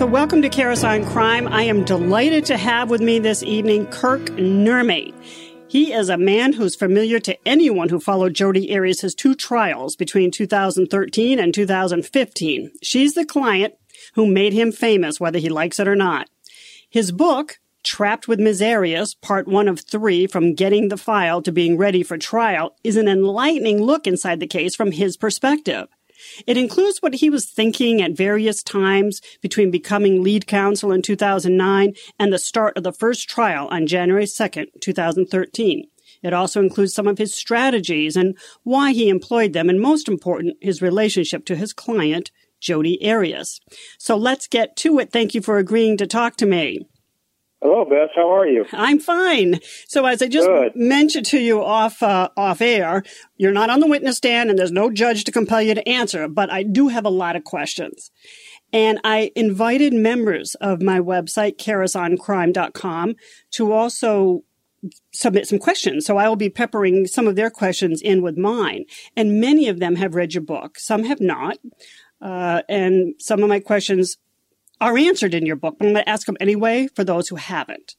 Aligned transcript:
So, 0.00 0.06
welcome 0.06 0.40
to 0.40 0.48
Karas 0.48 0.82
on 0.82 1.04
Crime. 1.04 1.46
I 1.48 1.64
am 1.64 1.84
delighted 1.84 2.46
to 2.46 2.56
have 2.56 2.88
with 2.88 3.02
me 3.02 3.18
this 3.18 3.42
evening 3.42 3.86
Kirk 3.88 4.22
Nurmi. 4.30 5.12
He 5.68 5.92
is 5.92 6.08
a 6.08 6.16
man 6.16 6.54
who's 6.54 6.74
familiar 6.74 7.20
to 7.20 7.36
anyone 7.46 7.90
who 7.90 8.00
followed 8.00 8.32
Jodi 8.32 8.74
Arias' 8.74 9.14
two 9.14 9.34
trials 9.34 9.96
between 9.96 10.30
2013 10.30 11.38
and 11.38 11.52
2015. 11.52 12.72
She's 12.82 13.12
the 13.12 13.26
client 13.26 13.74
who 14.14 14.24
made 14.26 14.54
him 14.54 14.72
famous, 14.72 15.20
whether 15.20 15.38
he 15.38 15.50
likes 15.50 15.78
it 15.78 15.86
or 15.86 15.96
not. 15.96 16.30
His 16.88 17.12
book, 17.12 17.58
Trapped 17.84 18.26
with 18.26 18.40
Ms. 18.40 18.62
Arias, 18.62 19.14
part 19.14 19.46
one 19.46 19.68
of 19.68 19.80
three, 19.80 20.26
from 20.26 20.54
getting 20.54 20.88
the 20.88 20.96
file 20.96 21.42
to 21.42 21.52
being 21.52 21.76
ready 21.76 22.02
for 22.02 22.16
trial, 22.16 22.74
is 22.82 22.96
an 22.96 23.06
enlightening 23.06 23.82
look 23.82 24.06
inside 24.06 24.40
the 24.40 24.46
case 24.46 24.74
from 24.74 24.92
his 24.92 25.18
perspective. 25.18 25.88
It 26.46 26.56
includes 26.56 26.98
what 27.00 27.14
he 27.14 27.30
was 27.30 27.46
thinking 27.46 28.02
at 28.02 28.16
various 28.16 28.62
times 28.62 29.20
between 29.40 29.70
becoming 29.70 30.22
lead 30.22 30.46
counsel 30.46 30.92
in 30.92 31.02
2009 31.02 31.94
and 32.18 32.32
the 32.32 32.38
start 32.38 32.76
of 32.76 32.82
the 32.82 32.92
first 32.92 33.28
trial 33.28 33.68
on 33.68 33.86
January 33.86 34.24
2nd, 34.24 34.66
2013. 34.80 35.84
It 36.22 36.32
also 36.32 36.60
includes 36.60 36.94
some 36.94 37.06
of 37.06 37.18
his 37.18 37.34
strategies 37.34 38.16
and 38.16 38.36
why 38.62 38.92
he 38.92 39.08
employed 39.08 39.52
them, 39.52 39.68
and 39.70 39.80
most 39.80 40.08
important, 40.08 40.56
his 40.60 40.82
relationship 40.82 41.44
to 41.46 41.56
his 41.56 41.72
client, 41.72 42.30
Jodi 42.60 42.98
Arias. 43.08 43.60
So 43.98 44.16
let's 44.16 44.46
get 44.46 44.76
to 44.76 44.98
it. 44.98 45.12
Thank 45.12 45.34
you 45.34 45.40
for 45.40 45.58
agreeing 45.58 45.96
to 45.96 46.06
talk 46.06 46.36
to 46.36 46.46
me. 46.46 46.86
Hello, 47.62 47.84
Beth. 47.84 48.08
How 48.14 48.34
are 48.34 48.46
you? 48.46 48.64
I'm 48.72 48.98
fine. 48.98 49.60
So, 49.86 50.06
as 50.06 50.22
I 50.22 50.28
just 50.28 50.48
Good. 50.48 50.72
mentioned 50.74 51.26
to 51.26 51.38
you 51.38 51.62
off 51.62 52.02
uh, 52.02 52.30
off 52.34 52.62
air, 52.62 53.02
you're 53.36 53.52
not 53.52 53.68
on 53.68 53.80
the 53.80 53.86
witness 53.86 54.16
stand, 54.16 54.48
and 54.48 54.58
there's 54.58 54.72
no 54.72 54.90
judge 54.90 55.24
to 55.24 55.32
compel 55.32 55.60
you 55.60 55.74
to 55.74 55.86
answer. 55.86 56.26
But 56.26 56.50
I 56.50 56.62
do 56.62 56.88
have 56.88 57.04
a 57.04 57.10
lot 57.10 57.36
of 57.36 57.44
questions, 57.44 58.10
and 58.72 58.98
I 59.04 59.30
invited 59.36 59.92
members 59.92 60.54
of 60.54 60.80
my 60.80 61.00
website, 61.00 61.58
karasoncrime.com, 61.58 63.16
to 63.50 63.72
also 63.72 64.44
submit 65.12 65.46
some 65.46 65.58
questions. 65.58 66.06
So 66.06 66.16
I 66.16 66.30
will 66.30 66.36
be 66.36 66.48
peppering 66.48 67.06
some 67.06 67.28
of 67.28 67.36
their 67.36 67.50
questions 67.50 68.00
in 68.00 68.22
with 68.22 68.38
mine, 68.38 68.86
and 69.14 69.38
many 69.38 69.68
of 69.68 69.80
them 69.80 69.96
have 69.96 70.14
read 70.14 70.32
your 70.32 70.42
book. 70.42 70.78
Some 70.78 71.04
have 71.04 71.20
not, 71.20 71.58
uh, 72.22 72.62
and 72.70 73.16
some 73.18 73.42
of 73.42 73.50
my 73.50 73.60
questions 73.60 74.16
are 74.80 74.96
answered 74.96 75.34
in 75.34 75.46
your 75.46 75.56
book, 75.56 75.76
but 75.78 75.86
I'm 75.86 75.92
going 75.94 76.04
to 76.04 76.08
ask 76.08 76.26
them 76.26 76.36
anyway 76.40 76.88
for 76.94 77.04
those 77.04 77.28
who 77.28 77.36
haven't. 77.36 77.96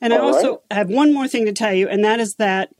And 0.00 0.12
All 0.12 0.20
I 0.20 0.22
also 0.22 0.50
right. 0.50 0.78
have 0.78 0.88
one 0.88 1.12
more 1.12 1.28
thing 1.28 1.46
to 1.46 1.52
tell 1.52 1.72
you, 1.72 1.88
and 1.88 2.04
that 2.04 2.20
is 2.20 2.36
that, 2.36 2.70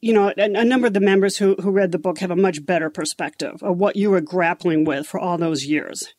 you 0.00 0.12
know, 0.12 0.32
a, 0.36 0.42
a, 0.42 0.64
number 0.64 0.86
of 0.86 0.92
the 0.92 1.00
members 1.00 1.38
who, 1.38 1.56
who 1.56 1.70
read 1.70 1.92
the 1.92 1.98
book 1.98 2.18
have 2.18 2.30
a 2.30 2.36
much 2.36 2.64
better 2.64 2.88
perspective 2.90 3.62
of 3.62 3.78
what 3.78 3.96
you 3.96 4.10
were 4.10 4.20
grappling 4.20 4.84
with 4.84 5.06
for 5.06 5.18
all 5.18 5.38
those 5.38 5.66
years. 5.66 6.14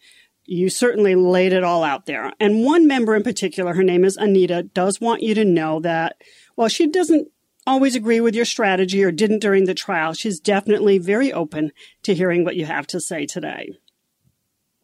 You 0.46 0.70
certainly 0.70 1.16
laid 1.16 1.54
it 1.54 1.64
all 1.64 1.84
out 1.84 2.08
there. 2.08 2.34
And 2.40 2.66
one 2.66 2.88
member 2.88 3.16
in 3.16 3.24
particular, 3.24 3.74
her 3.76 3.84
name 3.84 4.04
is 4.04 4.18
Anita, 4.18 4.64
does 4.64 5.00
want 5.00 5.22
you 5.22 5.34
to 5.36 5.46
know 5.46 5.80
that 5.82 6.18
while 6.56 6.68
she 6.68 6.88
doesn't 6.88 7.30
always 7.68 7.96
agree 7.96 8.20
with 8.20 8.36
your 8.36 8.46
strategy 8.46 9.04
or 9.04 9.12
didn't 9.12 9.40
during 9.40 9.66
the 9.66 9.76
trial, 9.76 10.14
she's 10.14 10.40
definitely 10.40 10.98
very 10.98 11.32
open 11.32 11.72
to 12.04 12.16
hearing 12.16 12.44
what 12.44 12.56
you 12.56 12.66
have 12.66 12.88
to 12.88 13.00
say 13.00 13.26
today. 13.26 13.78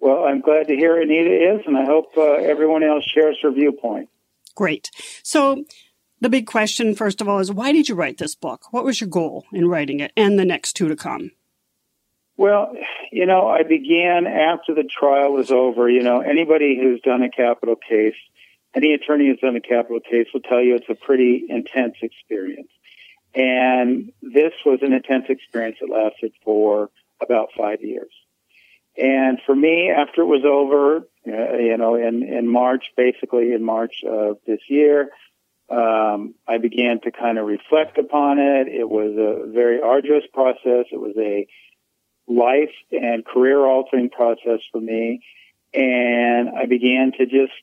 Well, 0.06 0.26
I'm 0.26 0.42
glad 0.42 0.68
to 0.68 0.76
hear 0.76 1.02
Anita 1.02 1.56
is, 1.56 1.62
and 1.66 1.76
I 1.76 1.84
hope 1.84 2.16
uh, 2.16 2.34
everyone 2.34 2.84
else 2.84 3.04
shares 3.06 3.40
her 3.42 3.50
viewpoint. 3.50 4.08
Great. 4.54 4.92
So, 5.24 5.66
the 6.22 6.30
big 6.30 6.46
question, 6.46 6.94
first 6.94 7.22
of 7.22 7.28
all, 7.28 7.40
is 7.40 7.52
why 7.52 7.72
did 7.72 7.90
you 7.90 7.96
write 7.96 8.20
this 8.20 8.36
book? 8.36 8.72
What 8.72 8.86
was 8.86 9.02
your 9.02 9.10
goal 9.10 9.46
in 9.52 9.68
writing 9.68 10.02
it 10.02 10.14
and 10.16 10.38
the 10.38 10.46
next 10.46 10.74
two 10.74 10.88
to 10.90 10.96
come? 10.96 11.32
Well, 12.38 12.76
you 13.12 13.26
know, 13.26 13.48
I 13.48 13.64
began 13.64 14.28
after 14.28 14.76
the 14.76 14.84
trial 14.84 15.34
was 15.34 15.50
over. 15.50 15.90
You 15.90 16.04
know, 16.04 16.20
anybody 16.20 16.78
who's 16.80 17.02
done 17.02 17.24
a 17.24 17.30
capital 17.32 17.76
case, 17.76 18.14
any 18.76 18.94
attorney 18.94 19.26
who's 19.26 19.40
done 19.40 19.56
a 19.56 19.60
capital 19.60 20.02
case 20.02 20.28
will 20.32 20.42
tell 20.42 20.62
you 20.62 20.76
it's 20.76 20.86
a 20.88 21.04
pretty 21.04 21.46
intense 21.50 21.96
experience. 22.04 22.70
And 23.34 24.12
this 24.22 24.54
was 24.68 24.82
an 24.84 24.94
intense 24.94 25.26
experience 25.30 25.78
that 25.82 25.90
lasted 25.90 26.34
for 26.44 26.92
about 27.20 27.48
five 27.58 27.82
years. 27.82 28.12
And 28.98 29.40
for 29.46 29.56
me, 29.56 29.90
after 29.90 30.22
it 30.22 30.26
was 30.26 30.44
over, 30.46 30.98
uh, 31.28 31.58
you 31.58 31.78
know, 31.78 31.96
in, 31.96 32.24
in 32.24 32.48
March, 32.48 32.86
basically 32.96 33.52
in 33.52 33.64
March 33.64 34.04
of 34.08 34.38
this 34.48 34.62
year, 34.70 35.10
um, 35.70 36.36
I 36.48 36.60
began 36.60 37.02
to 37.02 37.12
kind 37.12 37.38
of 37.38 37.48
reflect 37.48 37.98
upon 37.98 38.38
it. 38.40 38.68
It 38.68 38.88
was 38.88 39.16
a 39.18 39.52
very 39.52 39.82
arduous 39.82 40.24
process. 40.32 40.86
It 40.92 41.00
was 41.00 41.16
a 41.18 41.48
life 42.28 42.74
and 42.92 43.26
career 43.26 43.60
altering 43.66 44.10
process 44.10 44.60
for 44.72 44.80
me. 44.80 45.22
And 45.74 46.50
I 46.50 46.66
began 46.66 47.12
to 47.18 47.26
just 47.26 47.54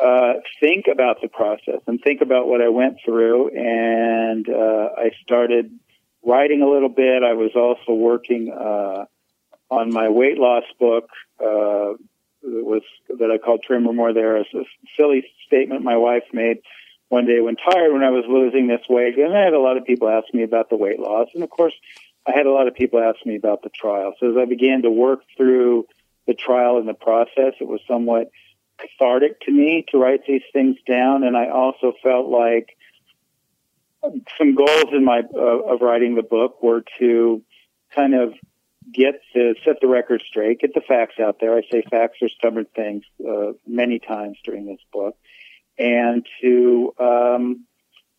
uh, 0.00 0.34
think 0.60 0.86
about 0.92 1.22
the 1.22 1.28
process 1.28 1.80
and 1.86 2.00
think 2.02 2.20
about 2.20 2.48
what 2.48 2.60
I 2.60 2.68
went 2.68 2.98
through. 3.04 3.50
And 3.50 4.46
uh, 4.48 4.88
I 4.98 5.12
started 5.22 5.70
writing 6.24 6.62
a 6.62 6.68
little 6.68 6.88
bit. 6.88 7.22
I 7.22 7.34
was 7.34 7.52
also 7.54 7.94
working 7.94 8.52
uh, 8.52 9.04
on 9.72 9.90
my 9.90 10.10
weight 10.10 10.36
loss 10.36 10.64
book 10.78 11.08
uh, 11.40 11.96
was 12.42 12.82
that 13.08 13.30
I 13.30 13.38
called 13.38 13.62
Trim 13.66 13.84
More 13.84 14.12
There 14.12 14.36
is 14.36 14.46
a 14.54 14.64
silly 14.96 15.24
statement 15.46 15.82
my 15.82 15.96
wife 15.96 16.24
made 16.32 16.58
one 17.08 17.24
day 17.24 17.40
when 17.40 17.56
tired 17.56 17.92
when 17.92 18.02
I 18.02 18.10
was 18.10 18.24
losing 18.28 18.66
this 18.66 18.82
weight. 18.88 19.16
And 19.16 19.34
I 19.34 19.40
had 19.40 19.54
a 19.54 19.60
lot 19.60 19.78
of 19.78 19.84
people 19.84 20.08
ask 20.08 20.32
me 20.34 20.42
about 20.42 20.68
the 20.68 20.76
weight 20.76 21.00
loss. 21.00 21.28
And 21.34 21.42
of 21.42 21.48
course, 21.48 21.72
I 22.26 22.32
had 22.32 22.46
a 22.46 22.52
lot 22.52 22.68
of 22.68 22.74
people 22.74 23.00
ask 23.00 23.24
me 23.24 23.36
about 23.36 23.62
the 23.62 23.70
trial. 23.70 24.12
So 24.20 24.30
as 24.30 24.36
I 24.36 24.44
began 24.44 24.82
to 24.82 24.90
work 24.90 25.20
through 25.36 25.86
the 26.26 26.34
trial 26.34 26.76
and 26.76 26.86
the 26.86 26.94
process, 26.94 27.54
it 27.58 27.66
was 27.66 27.80
somewhat 27.88 28.30
cathartic 28.78 29.40
to 29.42 29.50
me 29.50 29.86
to 29.88 29.98
write 29.98 30.26
these 30.26 30.42
things 30.52 30.76
down. 30.86 31.24
And 31.24 31.34
I 31.34 31.48
also 31.48 31.94
felt 32.02 32.28
like 32.28 32.76
some 34.36 34.54
goals 34.54 34.92
in 34.92 35.04
my 35.04 35.22
uh, 35.34 35.72
of 35.72 35.80
writing 35.80 36.14
the 36.14 36.22
book 36.22 36.62
were 36.62 36.84
to 36.98 37.42
kind 37.94 38.14
of 38.14 38.34
get 38.92 39.20
the, 39.34 39.54
set 39.64 39.80
the 39.80 39.88
record 39.88 40.22
straight, 40.26 40.60
get 40.60 40.74
the 40.74 40.80
facts 40.80 41.20
out 41.20 41.38
there. 41.40 41.56
I 41.56 41.62
say 41.70 41.82
facts 41.88 42.18
are 42.22 42.28
stubborn 42.28 42.66
things 42.74 43.04
uh, 43.26 43.52
many 43.66 43.98
times 43.98 44.38
during 44.44 44.66
this 44.66 44.80
book, 44.92 45.16
and 45.78 46.26
to 46.40 46.94
um, 46.98 47.64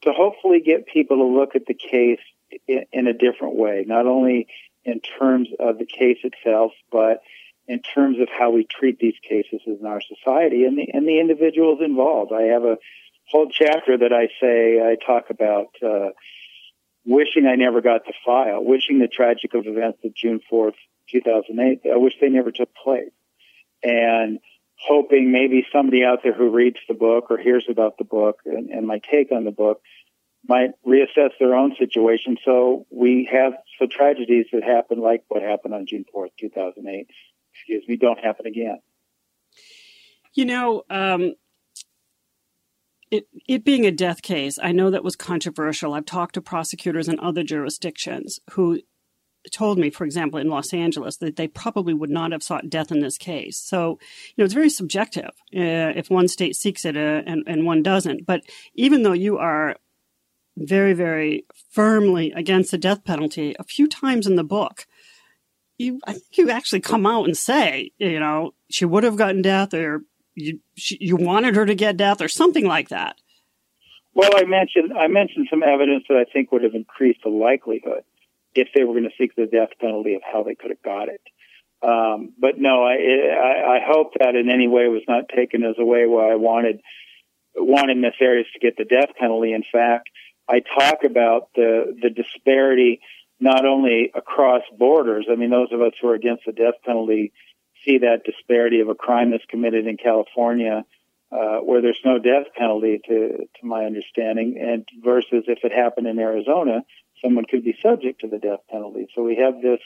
to 0.02 0.12
hopefully 0.12 0.62
get 0.62 0.85
people 0.85 1.18
to 1.18 1.25
look 1.25 1.56
at 1.56 1.66
the 1.66 1.73
case 1.73 2.19
in, 2.68 2.85
in 2.91 3.07
a 3.07 3.13
different 3.13 3.56
way, 3.56 3.85
not 3.88 4.06
only 4.06 4.47
in 4.84 5.00
terms 5.00 5.50
of 5.59 5.78
the 5.78 5.85
case 5.85 6.18
itself, 6.23 6.72
but 6.91 7.22
in 7.68 7.81
terms 7.81 8.19
of 8.19 8.28
how 8.29 8.52
we 8.52 8.66
treat 8.66 9.00
these 9.00 9.16
cases 9.28 9.62
in 9.66 9.85
our 9.85 10.02
society 10.02 10.66
and 10.66 10.78
the 10.78 10.90
and 10.94 11.07
the 11.07 11.19
individuals 11.19 11.79
involved. 11.81 12.31
I 12.34 12.44
have 12.44 12.63
a 12.63 12.78
whole 13.29 13.50
chapter 13.50 13.97
that 13.97 14.12
I 14.12 14.28
say 14.41 14.81
I 14.81 14.96
talk 14.96 15.29
about. 15.29 15.68
Uh, 15.81 16.09
wishing 17.06 17.46
I 17.46 17.56
never 17.56 17.81
got 17.81 18.06
to 18.06 18.14
file, 18.25 18.64
wishing 18.64 19.00
the 19.00 19.08
tragic 19.08 19.53
of 19.53 19.66
events 19.68 20.00
of 20.03 20.16
June 20.16 20.40
4th, 20.52 20.75
2008, 21.12 21.81
I 21.91 21.97
wish 21.97 22.14
they 22.19 22.30
never 22.30 22.52
took 22.52 22.69
place. 22.75 23.12
And 23.84 24.40
hoping 24.78 25.31
maybe 25.31 25.66
somebody 25.72 26.03
out 26.03 26.19
there 26.24 26.34
who 26.34 26.50
reads 26.50 26.78
the 26.88 26.94
book 26.94 27.25
or 27.30 27.38
hears 27.38 27.66
about 27.69 27.97
the 27.97 28.03
book 28.03 28.40
and, 28.46 28.69
and 28.69 28.88
my 28.88 29.00
take 29.12 29.31
on 29.31 29.44
the 29.44 29.52
book 29.52 29.81
might 30.47 30.72
reassess 30.86 31.31
their 31.40 31.56
own 31.56 31.75
situation. 31.78 32.38
So 32.44 32.86
we 32.90 33.30
have 33.31 33.53
so 33.80 33.88
tragedies 33.88 34.47
that 34.52 34.64
happen 34.64 35.00
like 35.00 35.24
what 35.28 35.41
happened 35.41 35.74
on 35.74 35.85
June 35.85 36.06
4th, 36.14 36.32
2008, 36.40 37.08
excuse 37.53 37.84
me, 37.88 37.96
don't 37.97 38.20
happen 38.20 38.46
again. 38.46 38.79
You 40.34 40.46
know, 40.46 40.84
um, 40.90 41.35
it, 43.13 43.27
it 43.47 43.63
being 43.63 43.85
a 43.85 43.91
death 43.91 44.23
case, 44.23 44.57
I 44.61 44.71
know 44.71 44.89
that 44.89 45.03
was 45.03 45.15
controversial. 45.15 45.93
I've 45.93 46.05
talked 46.05 46.33
to 46.33 46.41
prosecutors 46.41 47.07
in 47.07 47.19
other 47.19 47.43
jurisdictions 47.43 48.39
who 48.51 48.79
told 49.51 49.77
me, 49.77 49.91
for 49.91 50.03
example, 50.03 50.39
in 50.39 50.49
Los 50.49 50.73
Angeles, 50.73 51.17
that 51.17 51.35
they 51.35 51.47
probably 51.47 51.93
would 51.93 52.09
not 52.09 52.31
have 52.31 52.41
sought 52.41 52.71
death 52.71 52.91
in 52.91 53.01
this 53.01 53.19
case. 53.19 53.59
So, 53.59 53.99
you 54.29 54.33
know, 54.39 54.45
it's 54.45 54.55
very 54.55 54.69
subjective 54.69 55.29
uh, 55.55 55.93
if 55.95 56.09
one 56.09 56.27
state 56.27 56.55
seeks 56.55 56.85
it 56.85 56.97
uh, 56.97 57.21
and, 57.27 57.43
and 57.45 57.67
one 57.67 57.83
doesn't. 57.83 58.25
But 58.25 58.41
even 58.73 59.03
though 59.03 59.13
you 59.13 59.37
are 59.37 59.75
very, 60.57 60.93
very 60.93 61.45
firmly 61.69 62.31
against 62.31 62.71
the 62.71 62.79
death 62.79 63.03
penalty, 63.03 63.55
a 63.59 63.63
few 63.63 63.87
times 63.87 64.25
in 64.25 64.37
the 64.37 64.43
book, 64.43 64.87
you, 65.77 65.99
I 66.07 66.13
think 66.13 66.37
you 66.37 66.49
actually 66.49 66.81
come 66.81 67.05
out 67.05 67.25
and 67.25 67.37
say, 67.37 67.91
you 67.99 68.19
know, 68.19 68.55
she 68.71 68.85
would 68.85 69.03
have 69.03 69.17
gotten 69.17 69.43
death 69.43 69.75
or 69.75 70.03
you 70.35 70.59
you 70.76 71.16
wanted 71.16 71.56
her 71.56 71.66
to 71.66 71.76
get 71.76 71.97
death 71.97 72.22
or 72.22 72.28
something 72.28 72.66
like 72.66 72.90
that. 72.90 73.18
Well, 74.14 74.32
I 74.35 74.44
mentioned 74.44 74.94
I 74.97 75.08
mentioned 75.08 75.47
some 75.50 75.64
evidence 75.64 76.06
that 76.09 76.18
I 76.18 76.32
think 76.32 76.52
would 76.52 76.64
have 76.64 76.76
increased 76.76 77.22
the 77.24 77.30
likelihood 77.30 78.03
if 78.56 78.68
they 78.76 78.84
were 78.84 78.94
going 78.94 79.09
to 79.09 79.18
seek 79.18 79.35
the 79.35 79.47
death 79.47 79.70
penalty 79.80 80.16
of 80.16 80.22
how 80.22 80.44
they 80.44 80.56
could 80.56 80.70
have 80.70 80.82
got 80.84 81.09
it. 81.09 81.22
Um, 81.82 82.34
but 82.40 82.58
no, 82.58 82.84
I, 82.84 82.94
I 82.94 83.76
I 83.76 83.80
hope 83.85 84.14
that 84.20 84.35
in 84.35 84.50
any 84.50 84.68
way 84.68 84.88
was 84.88 85.02
not 85.08 85.30
taken 85.35 85.64
as 85.64 85.76
a 85.78 85.85
way 85.85 86.06
where 86.06 86.32
I 86.32 86.35
wanted 86.35 86.82
wanted 87.56 87.97
Miss 87.97 88.14
Arias 88.22 88.47
to 88.53 88.59
get 88.59 88.78
the 88.78 88.85
death 88.85 89.16
penalty. 89.20 89.53
In 89.53 89.64
fact, 89.70 90.09
I 90.50 90.62
talk 90.80 91.03
about 91.03 91.50
the 91.56 91.96
the 92.02 92.09
disparity 92.09 93.02
not 93.40 93.66
only 93.66 94.12
across 94.16 94.62
borders. 94.78 95.28
I 95.30 95.35
mean, 95.35 95.50
those 95.50 95.72
of 95.72 95.82
us 95.82 95.94
who 96.02 96.08
are 96.09 96.16
against 96.16 96.44
the 96.46 96.53
death 96.53 96.76
penalty 96.85 97.34
see 97.85 98.00
that 98.00 98.24
disparity 98.26 98.80
of 98.80 98.90
a 98.90 98.96
crime 98.96 99.32
that's 99.32 99.46
committed 99.46 99.88
in 99.88 99.97
California, 99.97 100.85
uh, 101.32 101.58
where 101.59 101.82
there's 101.82 102.00
no 102.06 102.20
death 102.20 102.47
penalty, 102.56 103.00
to 103.08 103.38
to 103.59 103.66
my 103.66 103.85
understanding, 103.85 104.58
and 104.59 104.88
versus 105.03 105.46
if 105.47 105.59
it 105.64 105.72
happened 105.72 106.08
in 106.08 106.20
Arizona, 106.20 106.84
someone 107.24 107.46
could 107.46 107.64
be 107.64 107.78
subject 107.82 108.22
to 108.22 108.28
the 108.28 108.40
death 108.40 108.59
penalty. 108.70 109.08
So 109.16 109.24
we 109.24 109.38
have 109.38 109.62
this 109.62 109.80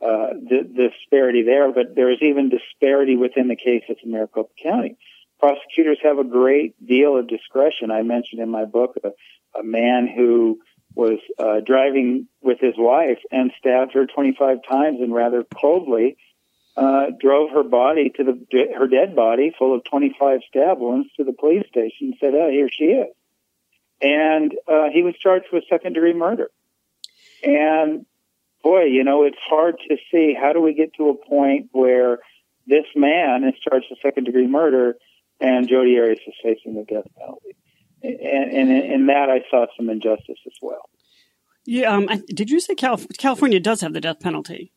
uh, 0.00 0.34
the, 0.34 0.68
the 0.74 0.90
disparity 0.90 1.42
there, 1.42 1.72
but 1.72 1.94
there 1.94 2.10
is 2.10 2.18
even 2.20 2.50
disparity 2.50 3.16
within 3.16 3.48
the 3.48 3.56
case 3.56 3.84
of 3.88 3.96
Maricopa 4.04 4.50
County. 4.62 4.98
Prosecutors 5.40 5.98
have 6.02 6.18
a 6.18 6.24
great 6.24 6.74
deal 6.86 7.16
of 7.16 7.28
discretion. 7.28 7.90
I 7.90 8.02
mentioned 8.02 8.42
in 8.42 8.50
my 8.50 8.66
book 8.66 8.96
a, 9.02 9.10
a 9.58 9.62
man 9.62 10.06
who 10.06 10.58
was 10.94 11.18
uh, 11.38 11.60
driving 11.64 12.26
with 12.42 12.58
his 12.60 12.74
wife 12.76 13.18
and 13.30 13.52
stabbed 13.58 13.92
her 13.92 14.06
25 14.06 14.58
times 14.68 15.00
and 15.00 15.14
rather 15.14 15.44
coldly 15.44 16.16
uh, 16.76 17.06
drove 17.18 17.50
her 17.50 17.62
body 17.62 18.10
to 18.16 18.24
the 18.24 18.66
her 18.76 18.86
dead 18.86 19.16
body 19.16 19.54
full 19.58 19.74
of 19.74 19.84
25 19.84 20.40
stab 20.48 20.78
wounds 20.78 21.08
to 21.16 21.24
the 21.24 21.32
police 21.32 21.66
station 21.68 22.08
and 22.08 22.14
said, 22.20 22.34
"Oh, 22.34 22.50
here 22.50 22.68
she 22.70 22.84
is." 22.84 23.14
And 24.02 24.52
uh, 24.68 24.90
he 24.92 25.02
was 25.02 25.14
charged 25.16 25.46
with 25.52 25.64
second 25.70 25.94
degree 25.94 26.12
murder. 26.12 26.50
And 27.42 28.04
boy, 28.62 28.84
you 28.84 29.04
know, 29.04 29.24
it's 29.24 29.38
hard 29.48 29.76
to 29.88 29.96
see 30.10 30.34
how 30.38 30.52
do 30.52 30.60
we 30.60 30.74
get 30.74 30.94
to 30.94 31.08
a 31.08 31.14
point 31.14 31.68
where 31.72 32.18
this 32.66 32.84
man 32.94 33.44
is 33.44 33.54
charged 33.60 33.86
with 33.88 33.98
second 34.02 34.24
degree 34.24 34.46
murder 34.46 34.96
and 35.40 35.68
Jodi 35.68 35.98
Arias 35.98 36.18
is 36.26 36.34
facing 36.42 36.74
the 36.74 36.84
death 36.84 37.06
penalty. 37.16 37.56
And, 38.02 38.50
and 38.52 38.92
in 38.92 39.06
that, 39.06 39.30
I 39.30 39.42
saw 39.50 39.66
some 39.76 39.88
injustice 39.88 40.38
as 40.46 40.52
well. 40.60 40.88
Yeah, 41.64 41.92
um, 41.92 42.08
did 42.28 42.50
you 42.50 42.60
say 42.60 42.74
Calif- 42.74 43.08
California 43.18 43.60
does 43.60 43.80
have 43.80 43.92
the 43.92 44.00
death 44.00 44.20
penalty? 44.20 44.72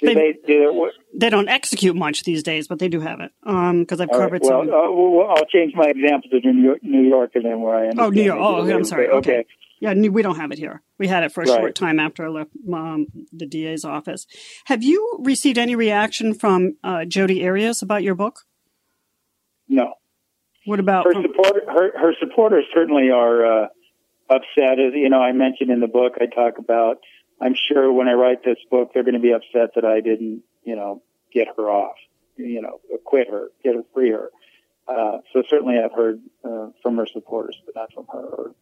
Do 0.00 0.14
they, 0.14 0.34
do 0.46 0.90
they 1.14 1.28
don't 1.28 1.48
execute 1.48 1.94
much 1.94 2.24
these 2.24 2.42
days, 2.42 2.68
but 2.68 2.78
they 2.78 2.88
do 2.88 3.00
have 3.00 3.20
it. 3.20 3.32
Um, 3.44 3.80
because 3.80 4.00
I've 4.00 4.10
covered 4.10 4.32
right, 4.32 4.42
well, 4.42 4.64
some. 4.64 4.68
Uh, 4.68 4.90
well, 4.90 5.28
I'll 5.30 5.46
change 5.46 5.74
my 5.74 5.88
example 5.88 6.30
to 6.30 6.40
New 6.40 6.62
York, 6.62 6.78
New 6.82 7.02
York 7.02 7.32
and 7.34 7.44
then 7.44 7.60
where 7.60 7.76
I 7.76 7.86
am. 7.86 7.98
Oh, 7.98 8.08
New 8.08 8.22
York. 8.22 8.38
Oh, 8.40 8.70
I'm 8.70 8.84
sorry. 8.84 9.08
Okay. 9.08 9.40
okay. 9.40 9.46
Yeah, 9.80 9.94
we 9.94 10.20
don't 10.20 10.36
have 10.36 10.52
it 10.52 10.58
here. 10.58 10.82
We 10.98 11.08
had 11.08 11.22
it 11.22 11.32
for 11.32 11.42
a 11.42 11.46
right. 11.46 11.58
short 11.58 11.74
time 11.74 11.98
after 11.98 12.26
I 12.26 12.28
left 12.28 12.50
um, 12.72 13.06
the 13.32 13.46
DA's 13.46 13.84
office. 13.84 14.26
Have 14.66 14.82
you 14.82 15.18
received 15.20 15.56
any 15.56 15.74
reaction 15.74 16.34
from 16.34 16.76
uh, 16.84 17.06
Jodi 17.06 17.46
Arias 17.46 17.80
about 17.80 18.02
your 18.02 18.14
book? 18.14 18.40
No. 19.68 19.94
What 20.66 20.80
about 20.80 21.06
her 21.06 21.22
support? 21.22 21.62
Her, 21.66 21.98
her 21.98 22.14
supporters 22.20 22.64
certainly 22.74 23.10
are 23.10 23.64
uh, 23.64 23.66
upset. 24.28 24.78
As 24.78 24.92
you 24.94 25.08
know, 25.08 25.22
I 25.22 25.32
mentioned 25.32 25.70
in 25.70 25.80
the 25.80 25.88
book, 25.88 26.14
I 26.20 26.26
talk 26.26 26.58
about. 26.58 26.98
I'm 27.40 27.54
sure 27.54 27.92
when 27.92 28.08
I 28.08 28.12
write 28.12 28.44
this 28.44 28.58
book, 28.70 28.90
they're 28.92 29.02
going 29.02 29.14
to 29.14 29.20
be 29.20 29.32
upset 29.32 29.74
that 29.74 29.84
I 29.84 30.00
didn't, 30.00 30.42
you 30.64 30.76
know, 30.76 31.02
get 31.32 31.48
her 31.56 31.70
off, 31.70 31.96
you 32.36 32.60
know, 32.60 32.80
quit 33.04 33.28
her, 33.30 33.48
get 33.64 33.74
her, 33.74 33.82
free 33.94 34.10
her. 34.10 34.30
Uh, 34.86 35.18
so 35.32 35.42
certainly, 35.48 35.76
I've 35.78 35.92
heard 35.94 36.20
uh, 36.44 36.68
from 36.82 36.96
her 36.96 37.06
supporters, 37.06 37.56
but 37.64 37.74
not 37.74 37.92
from 37.92 38.06
her 38.12 38.26
or 38.26 38.54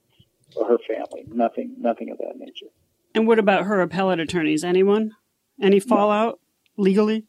or 0.57 0.67
her 0.67 0.79
family. 0.87 1.25
Nothing, 1.29 1.75
nothing 1.79 2.11
of 2.11 2.19
that 2.19 2.35
nature. 2.37 2.67
And 3.15 3.27
what 3.27 3.39
about 3.39 3.65
her 3.65 3.81
appellate 3.81 4.21
attorneys? 4.21 4.65
Anyone? 4.65 5.13
Any 5.61 5.81
fallout 5.81 6.39
no. 6.77 6.85
legally? 6.85 7.25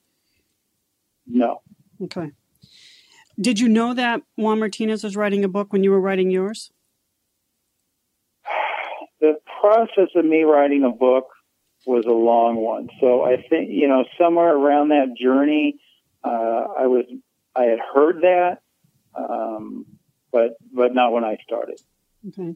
No. 1.25 1.62
Okay. 2.02 2.31
Did 3.40 3.60
you 3.60 3.69
know 3.69 3.94
that 3.94 4.22
Juan 4.36 4.60
Martinez 4.60 5.04
was 5.04 5.16
writing 5.16 5.44
a 5.44 5.48
book 5.48 5.72
when 5.72 5.84
you 5.84 5.92
were 5.92 6.02
writing 6.02 6.30
yours? 6.30 6.72
The 9.22 9.36
process 9.60 10.07
of 10.16 10.24
me 10.24 10.44
writing 10.44 10.86
a 10.86 10.92
book 10.92 11.25
was 11.86 12.06
a 12.06 12.12
long 12.12 12.58
one. 12.58 12.90
So 13.00 13.24
I 13.24 13.38
think, 13.50 13.70
you 13.72 13.88
know, 13.88 14.06
somewhere 14.20 14.56
around 14.56 14.90
that 14.90 15.16
journey, 15.20 15.80
uh, 16.24 16.30
I 16.30 16.88
was, 16.88 17.06
I 17.56 17.64
had 17.64 17.80
heard 17.94 18.22
that, 18.22 18.60
um, 19.16 19.86
but, 20.31 20.58
but 20.74 20.94
not 20.94 21.12
when 21.12 21.24
I 21.24 21.38
started. 21.44 21.80
Okay. 22.28 22.56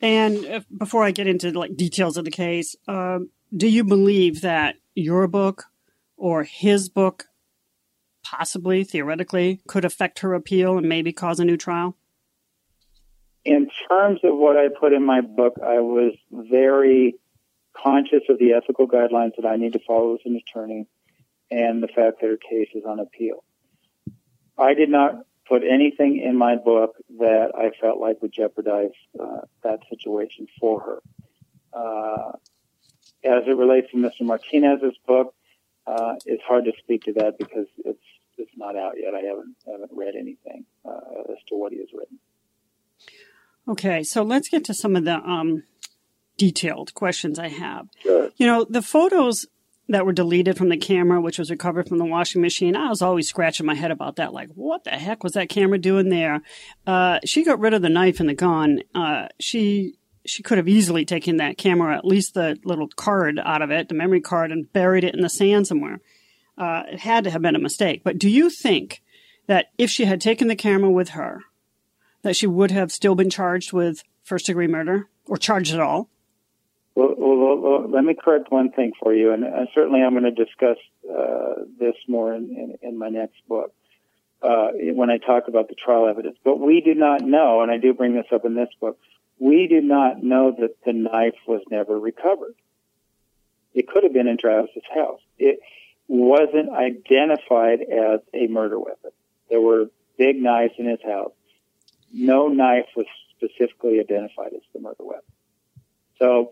And 0.00 0.36
if, 0.36 0.64
before 0.76 1.04
I 1.04 1.10
get 1.10 1.26
into 1.26 1.50
like 1.50 1.76
details 1.76 2.16
of 2.16 2.24
the 2.24 2.30
case, 2.30 2.76
um, 2.86 3.30
do 3.54 3.66
you 3.68 3.84
believe 3.84 4.40
that 4.42 4.76
your 4.94 5.26
book 5.26 5.64
or 6.16 6.44
his 6.44 6.88
book 6.88 7.26
possibly, 8.24 8.84
theoretically, 8.84 9.60
could 9.66 9.84
affect 9.84 10.20
her 10.20 10.34
appeal 10.34 10.76
and 10.76 10.88
maybe 10.88 11.12
cause 11.12 11.40
a 11.40 11.44
new 11.44 11.56
trial? 11.56 11.96
In 13.44 13.70
terms 13.88 14.20
of 14.24 14.36
what 14.36 14.56
I 14.56 14.68
put 14.68 14.92
in 14.92 15.04
my 15.04 15.20
book, 15.20 15.54
I 15.62 15.80
was 15.80 16.12
very 16.30 17.14
conscious 17.82 18.22
of 18.28 18.38
the 18.38 18.52
ethical 18.52 18.86
guidelines 18.86 19.36
that 19.36 19.46
I 19.46 19.56
need 19.56 19.74
to 19.74 19.80
follow 19.86 20.14
as 20.14 20.20
an 20.24 20.36
attorney 20.36 20.86
and 21.50 21.82
the 21.82 21.88
fact 21.88 22.20
that 22.20 22.26
her 22.28 22.36
case 22.36 22.68
is 22.74 22.84
on 22.84 23.00
appeal. 23.00 23.44
I 24.58 24.74
did 24.74 24.90
not 24.90 25.24
put 25.48 25.62
anything 25.62 26.18
in 26.18 26.36
my 26.36 26.56
book 26.56 26.96
that 27.18 27.52
I 27.56 27.70
felt 27.80 27.98
like 27.98 28.20
would 28.20 28.32
jeopardize 28.32 28.90
uh, 29.18 29.42
that 29.62 29.80
situation 29.88 30.46
for 30.60 30.80
her. 30.80 31.02
Uh, 31.72 32.32
as 33.24 33.44
it 33.46 33.56
relates 33.56 33.90
to 33.92 33.96
Mr. 33.96 34.22
Martinez's 34.22 34.96
book, 35.06 35.34
uh, 35.86 36.14
it's 36.26 36.42
hard 36.42 36.64
to 36.66 36.72
speak 36.78 37.04
to 37.04 37.12
that 37.14 37.38
because 37.38 37.66
it's 37.84 37.98
it's 38.36 38.52
not 38.56 38.76
out 38.76 38.94
yet. 38.96 39.14
I 39.14 39.20
haven't 39.20 39.56
haven't 39.66 39.90
read 39.92 40.14
anything 40.14 40.64
uh, 40.84 41.32
as 41.32 41.38
to 41.48 41.56
what 41.56 41.72
he 41.72 41.78
has 41.78 41.88
written. 41.92 42.18
Okay, 43.66 44.02
so 44.02 44.22
let's 44.22 44.48
get 44.48 44.64
to 44.64 44.74
some 44.74 44.96
of 44.96 45.04
the 45.04 45.16
um, 45.16 45.64
detailed 46.38 46.94
questions 46.94 47.38
I 47.38 47.48
have. 47.48 47.88
Sure. 48.02 48.30
You 48.36 48.46
know, 48.46 48.64
the 48.68 48.80
photos 48.80 49.46
that 49.88 50.04
were 50.04 50.12
deleted 50.12 50.56
from 50.56 50.68
the 50.68 50.76
camera, 50.76 51.20
which 51.20 51.38
was 51.38 51.50
recovered 51.50 51.88
from 51.88 51.98
the 51.98 52.04
washing 52.04 52.42
machine. 52.42 52.76
I 52.76 52.90
was 52.90 53.00
always 53.00 53.28
scratching 53.28 53.66
my 53.66 53.74
head 53.74 53.90
about 53.90 54.16
that. 54.16 54.34
Like, 54.34 54.50
what 54.50 54.84
the 54.84 54.90
heck 54.90 55.24
was 55.24 55.32
that 55.32 55.48
camera 55.48 55.78
doing 55.78 56.10
there? 56.10 56.42
Uh, 56.86 57.20
she 57.24 57.42
got 57.44 57.58
rid 57.58 57.72
of 57.72 57.82
the 57.82 57.88
knife 57.88 58.20
and 58.20 58.28
the 58.28 58.34
gun. 58.34 58.82
Uh, 58.94 59.28
she, 59.40 59.94
she 60.26 60.42
could 60.42 60.58
have 60.58 60.68
easily 60.68 61.06
taken 61.06 61.38
that 61.38 61.56
camera, 61.56 61.96
at 61.96 62.04
least 62.04 62.34
the 62.34 62.58
little 62.64 62.88
card 62.88 63.40
out 63.42 63.62
of 63.62 63.70
it, 63.70 63.88
the 63.88 63.94
memory 63.94 64.20
card, 64.20 64.52
and 64.52 64.70
buried 64.72 65.04
it 65.04 65.14
in 65.14 65.22
the 65.22 65.30
sand 65.30 65.66
somewhere. 65.66 66.00
Uh, 66.58 66.82
it 66.92 67.00
had 67.00 67.24
to 67.24 67.30
have 67.30 67.40
been 67.40 67.56
a 67.56 67.60
mistake. 67.60 68.02
But 68.04 68.18
do 68.18 68.28
you 68.28 68.50
think 68.50 69.02
that 69.46 69.68
if 69.78 69.90
she 69.90 70.04
had 70.04 70.20
taken 70.20 70.48
the 70.48 70.56
camera 70.56 70.90
with 70.90 71.10
her, 71.10 71.40
that 72.22 72.36
she 72.36 72.46
would 72.46 72.72
have 72.72 72.92
still 72.92 73.14
been 73.14 73.30
charged 73.30 73.72
with 73.72 74.02
first 74.22 74.46
degree 74.46 74.66
murder 74.66 75.08
or 75.24 75.38
charged 75.38 75.72
at 75.72 75.80
all? 75.80 76.10
Well, 76.98 77.14
well, 77.16 77.56
well, 77.58 77.88
let 77.88 78.02
me 78.02 78.16
correct 78.20 78.50
one 78.50 78.72
thing 78.72 78.90
for 79.00 79.14
you, 79.14 79.32
and 79.32 79.44
uh, 79.44 79.66
certainly 79.72 80.02
I'm 80.02 80.18
going 80.18 80.24
to 80.24 80.32
discuss 80.32 80.78
uh, 81.08 81.62
this 81.78 81.94
more 82.08 82.34
in, 82.34 82.50
in, 82.50 82.74
in, 82.82 82.98
my 82.98 83.08
next 83.08 83.36
book 83.48 83.72
uh, 84.42 84.70
when 84.94 85.08
I 85.08 85.18
talk 85.18 85.44
about 85.46 85.68
the 85.68 85.76
trial 85.76 86.08
evidence. 86.08 86.38
But 86.42 86.58
we 86.58 86.80
do 86.80 86.96
not 86.96 87.20
know, 87.22 87.62
and 87.62 87.70
I 87.70 87.76
do 87.76 87.94
bring 87.94 88.14
this 88.14 88.26
up 88.34 88.44
in 88.44 88.56
this 88.56 88.70
book, 88.80 88.98
we 89.38 89.68
do 89.68 89.80
not 89.80 90.24
know 90.24 90.52
that 90.58 90.74
the 90.84 90.92
knife 90.92 91.36
was 91.46 91.62
never 91.70 91.96
recovered. 91.96 92.56
It 93.74 93.86
could 93.86 94.02
have 94.02 94.12
been 94.12 94.26
in 94.26 94.36
Travis's 94.36 94.82
house. 94.92 95.20
It 95.38 95.60
wasn't 96.08 96.70
identified 96.70 97.80
as 97.80 98.22
a 98.34 98.48
murder 98.48 98.76
weapon. 98.76 99.12
There 99.50 99.60
were 99.60 99.84
big 100.16 100.42
knives 100.42 100.74
in 100.78 100.86
his 100.86 101.02
house. 101.04 101.30
No 102.12 102.48
knife 102.48 102.86
was 102.96 103.06
specifically 103.36 104.00
identified 104.00 104.52
as 104.52 104.62
the 104.74 104.80
murder 104.80 105.04
weapon. 105.04 105.22
So 106.18 106.50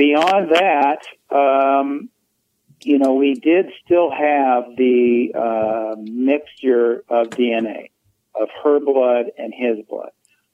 beyond 0.00 0.50
that, 0.54 1.02
um, 1.30 2.08
you 2.80 2.98
know, 2.98 3.14
we 3.16 3.34
did 3.34 3.66
still 3.84 4.10
have 4.10 4.64
the 4.74 5.32
uh, 5.34 5.94
mixture 6.00 7.04
of 7.10 7.28
DNA 7.28 7.90
of 8.34 8.48
her 8.64 8.80
blood 8.80 9.26
and 9.36 9.52
his 9.54 9.84
blood. 9.86 10.10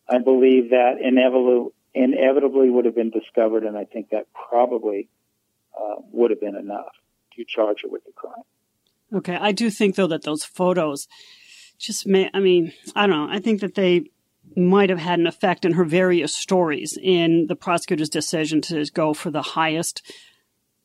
I 0.09 0.19
believe 0.19 0.71
that 0.71 0.95
inevitably, 1.01 1.71
inevitably 1.95 2.71
would 2.71 2.87
have 2.87 2.97
been 2.97 3.11
discovered, 3.11 3.63
and 3.63 3.79
I 3.79 3.85
think 3.85 4.11
that 4.11 4.27
probably 4.33 5.09
uh, 5.79 5.97
would 6.11 6.33
have 6.33 6.41
been 6.41 6.57
enough 6.57 6.93
to 7.37 7.45
charge 7.45 7.79
her 7.85 7.89
with 7.89 8.05
the 8.05 8.13
crime. 8.13 8.43
Okay, 9.15 9.37
I 9.37 9.53
do 9.53 9.71
think 9.71 9.95
though 9.95 10.09
that 10.09 10.25
those 10.25 10.45
photos 10.45 11.07
just 11.79 12.05
may. 12.05 12.29
I 12.35 12.41
mean, 12.41 12.73
I 12.97 13.07
don't 13.07 13.17
know. 13.17 13.33
I 13.33 13.39
think 13.39 13.61
that 13.61 13.77
they 13.77 14.11
might 14.57 14.91
have 14.91 14.99
had 14.99 15.19
an 15.19 15.27
effect 15.27 15.65
in 15.65 15.73
her 15.73 15.85
various 15.85 16.35
stories 16.35 16.99
in 17.01 17.47
the 17.47 17.57
prosecutor's 17.57 18.09
decision 18.09 18.61
to 18.63 18.85
go 18.95 19.15
for 19.15 19.31
the 19.31 19.43
highest 19.43 20.03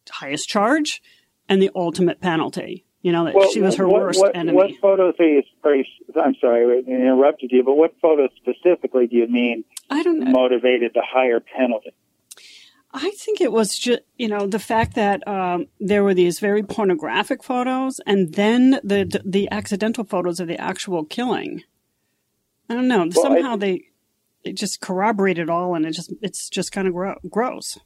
highest 0.09 0.49
charge 0.49 1.01
and 1.47 1.61
the 1.61 1.71
ultimate 1.75 2.19
penalty. 2.19 2.85
You 3.01 3.11
know 3.11 3.25
that 3.25 3.33
well, 3.33 3.51
she 3.51 3.61
was 3.61 3.75
her 3.77 3.87
what, 3.87 4.01
worst 4.01 4.19
what, 4.19 4.35
enemy. 4.35 4.55
What 4.55 4.71
photos 4.79 5.15
are 5.19 5.25
you, 5.25 5.43
are 5.63 5.75
you? 5.75 5.85
I'm 6.21 6.35
sorry, 6.39 6.83
I 6.85 6.91
interrupted 6.91 7.51
you, 7.51 7.63
but 7.63 7.73
what 7.73 7.95
photos 8.01 8.29
specifically 8.37 9.07
do 9.07 9.15
you 9.15 9.27
mean? 9.27 9.63
I 9.89 10.03
don't 10.03 10.19
know. 10.19 10.31
Motivated 10.31 10.91
the 10.93 11.03
higher 11.03 11.39
penalty. 11.39 11.93
I 12.93 13.11
think 13.11 13.39
it 13.39 13.51
was 13.51 13.79
just, 13.79 14.01
you 14.17 14.27
know, 14.27 14.45
the 14.47 14.59
fact 14.59 14.95
that 14.95 15.25
um, 15.27 15.67
there 15.79 16.03
were 16.03 16.13
these 16.13 16.39
very 16.39 16.61
pornographic 16.61 17.43
photos 17.43 17.99
and 18.05 18.33
then 18.33 18.79
the 18.83 19.21
the 19.25 19.49
accidental 19.49 20.03
photos 20.03 20.39
of 20.39 20.47
the 20.47 20.59
actual 20.59 21.05
killing. 21.05 21.63
I 22.71 22.75
don't 22.75 22.87
know. 22.87 22.99
Well, 22.99 23.23
Somehow 23.23 23.53
I, 23.53 23.57
they 23.57 23.83
they 24.45 24.53
just 24.53 24.79
corroborate 24.81 25.37
it 25.37 25.49
all, 25.49 25.75
and 25.75 25.85
it 25.85 25.91
just 25.91 26.13
it's 26.21 26.49
just 26.49 26.71
kind 26.71 26.87
of 26.87 26.93
gro- 26.93 27.19
gross. 27.29 27.77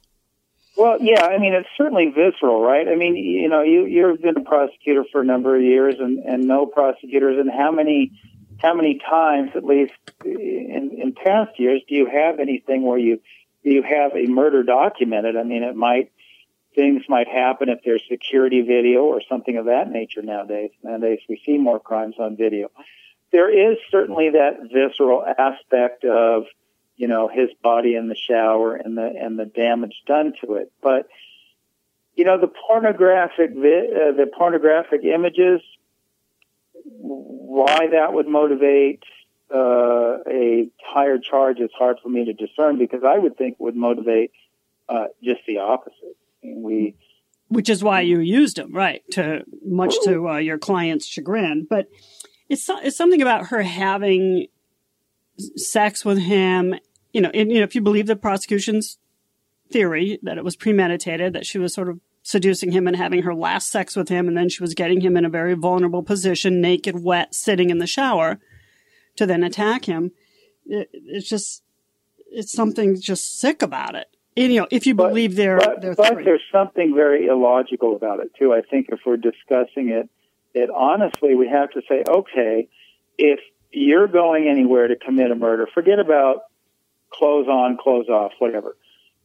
Well, 0.76 0.98
yeah, 1.00 1.24
I 1.24 1.38
mean, 1.38 1.54
it's 1.54 1.68
certainly 1.76 2.12
visceral, 2.14 2.60
right? 2.60 2.86
I 2.86 2.96
mean, 2.96 3.16
you 3.16 3.48
know, 3.48 3.62
you, 3.62 3.86
you've 3.86 4.20
been 4.20 4.36
a 4.36 4.44
prosecutor 4.44 5.04
for 5.10 5.22
a 5.22 5.24
number 5.24 5.56
of 5.56 5.62
years 5.62 5.94
and, 5.98 6.18
and 6.18 6.46
know 6.46 6.66
prosecutors 6.66 7.38
and 7.40 7.50
how 7.50 7.72
many, 7.72 8.12
how 8.58 8.74
many 8.74 8.98
times, 8.98 9.52
at 9.54 9.64
least 9.64 9.94
in, 10.22 10.98
in 11.02 11.14
past 11.14 11.58
years, 11.58 11.80
do 11.88 11.94
you 11.94 12.06
have 12.06 12.40
anything 12.40 12.82
where 12.82 12.98
you, 12.98 13.22
you 13.62 13.82
have 13.82 14.14
a 14.14 14.26
murder 14.26 14.62
documented? 14.62 15.34
I 15.34 15.44
mean, 15.44 15.62
it 15.62 15.76
might, 15.76 16.12
things 16.74 17.04
might 17.08 17.26
happen 17.26 17.70
if 17.70 17.78
there's 17.82 18.02
security 18.06 18.60
video 18.60 19.04
or 19.04 19.22
something 19.26 19.56
of 19.56 19.64
that 19.64 19.88
nature 19.90 20.20
nowadays. 20.20 20.72
Nowadays, 20.82 21.20
we 21.26 21.40
see 21.46 21.56
more 21.56 21.80
crimes 21.80 22.16
on 22.18 22.36
video. 22.36 22.70
There 23.32 23.72
is 23.72 23.78
certainly 23.90 24.30
that 24.30 24.70
visceral 24.72 25.24
aspect 25.26 26.04
of, 26.04 26.44
you 26.96 27.08
know, 27.08 27.28
his 27.28 27.50
body 27.62 27.94
in 27.94 28.08
the 28.08 28.16
shower 28.16 28.74
and 28.74 28.96
the 28.96 29.12
and 29.20 29.38
the 29.38 29.46
damage 29.46 29.94
done 30.06 30.32
to 30.42 30.54
it. 30.54 30.72
But 30.82 31.08
you 32.14 32.24
know, 32.24 32.40
the 32.40 32.48
pornographic 32.48 33.50
vi- 33.54 33.90
uh, 33.92 34.12
the 34.12 34.30
pornographic 34.36 35.04
images, 35.04 35.60
why 36.84 37.88
that 37.92 38.12
would 38.12 38.26
motivate 38.26 39.02
uh, 39.54 40.18
a 40.28 40.68
higher 40.84 41.18
charge 41.18 41.60
is 41.60 41.70
hard 41.78 41.98
for 42.02 42.08
me 42.08 42.24
to 42.24 42.32
discern 42.32 42.78
because 42.78 43.02
I 43.06 43.18
would 43.18 43.36
think 43.36 43.56
would 43.60 43.76
motivate 43.76 44.32
uh, 44.88 45.06
just 45.22 45.40
the 45.46 45.58
opposite. 45.58 46.16
I 46.42 46.46
mean, 46.46 46.62
we, 46.62 46.94
which 47.48 47.68
is 47.68 47.82
why 47.82 48.00
you 48.00 48.18
used 48.18 48.56
them, 48.56 48.74
right? 48.74 49.02
To 49.12 49.44
much 49.64 49.94
to 50.04 50.28
uh, 50.28 50.36
your 50.38 50.58
client's 50.58 51.06
chagrin, 51.06 51.66
but 51.68 51.86
it's 52.48 52.68
it's 52.68 52.96
something 52.96 53.22
about 53.22 53.46
her 53.46 53.62
having 53.62 54.46
sex 55.56 56.04
with 56.04 56.18
him. 56.18 56.74
You 57.12 57.22
know, 57.22 57.30
and, 57.32 57.50
you 57.50 57.58
know, 57.58 57.64
if 57.64 57.74
you 57.74 57.80
believe 57.80 58.08
the 58.08 58.16
prosecution's 58.16 58.98
theory 59.70 60.18
that 60.22 60.36
it 60.36 60.44
was 60.44 60.54
premeditated, 60.54 61.32
that 61.32 61.46
she 61.46 61.58
was 61.58 61.72
sort 61.72 61.88
of 61.88 61.98
seducing 62.22 62.72
him 62.72 62.86
and 62.86 62.94
having 62.94 63.22
her 63.22 63.34
last 63.34 63.70
sex 63.70 63.96
with 63.96 64.10
him, 64.10 64.28
and 64.28 64.36
then 64.36 64.50
she 64.50 64.62
was 64.62 64.74
getting 64.74 65.00
him 65.00 65.16
in 65.16 65.24
a 65.24 65.30
very 65.30 65.54
vulnerable 65.54 66.02
position, 66.02 66.60
naked, 66.60 67.02
wet, 67.02 67.34
sitting 67.34 67.70
in 67.70 67.78
the 67.78 67.86
shower, 67.86 68.38
to 69.14 69.24
then 69.24 69.42
attack 69.42 69.86
him. 69.86 70.12
It, 70.66 70.90
it's 70.92 71.28
just, 71.28 71.62
it's 72.30 72.52
something 72.52 73.00
just 73.00 73.38
sick 73.40 73.62
about 73.62 73.94
it. 73.94 74.08
And, 74.36 74.52
you 74.52 74.60
know, 74.60 74.68
if 74.70 74.86
you 74.86 74.94
but, 74.94 75.08
believe 75.08 75.36
their, 75.36 75.56
but, 75.56 75.80
their 75.80 75.94
but 75.94 76.16
there's 76.22 76.42
something 76.52 76.94
very 76.94 77.28
illogical 77.28 77.96
about 77.96 78.20
it 78.20 78.32
too. 78.38 78.52
I 78.52 78.60
think 78.60 78.88
if 78.90 79.00
we're 79.06 79.16
discussing 79.16 79.88
it, 79.88 80.10
it 80.56 80.70
honestly, 80.74 81.34
we 81.34 81.48
have 81.48 81.70
to 81.72 81.82
say, 81.86 82.02
okay, 82.08 82.68
if 83.18 83.40
you're 83.70 84.08
going 84.08 84.48
anywhere 84.48 84.88
to 84.88 84.96
commit 84.96 85.30
a 85.30 85.34
murder, 85.34 85.68
forget 85.72 85.98
about 85.98 86.44
clothes 87.10 87.46
on, 87.46 87.76
clothes 87.76 88.08
off, 88.08 88.32
whatever. 88.38 88.74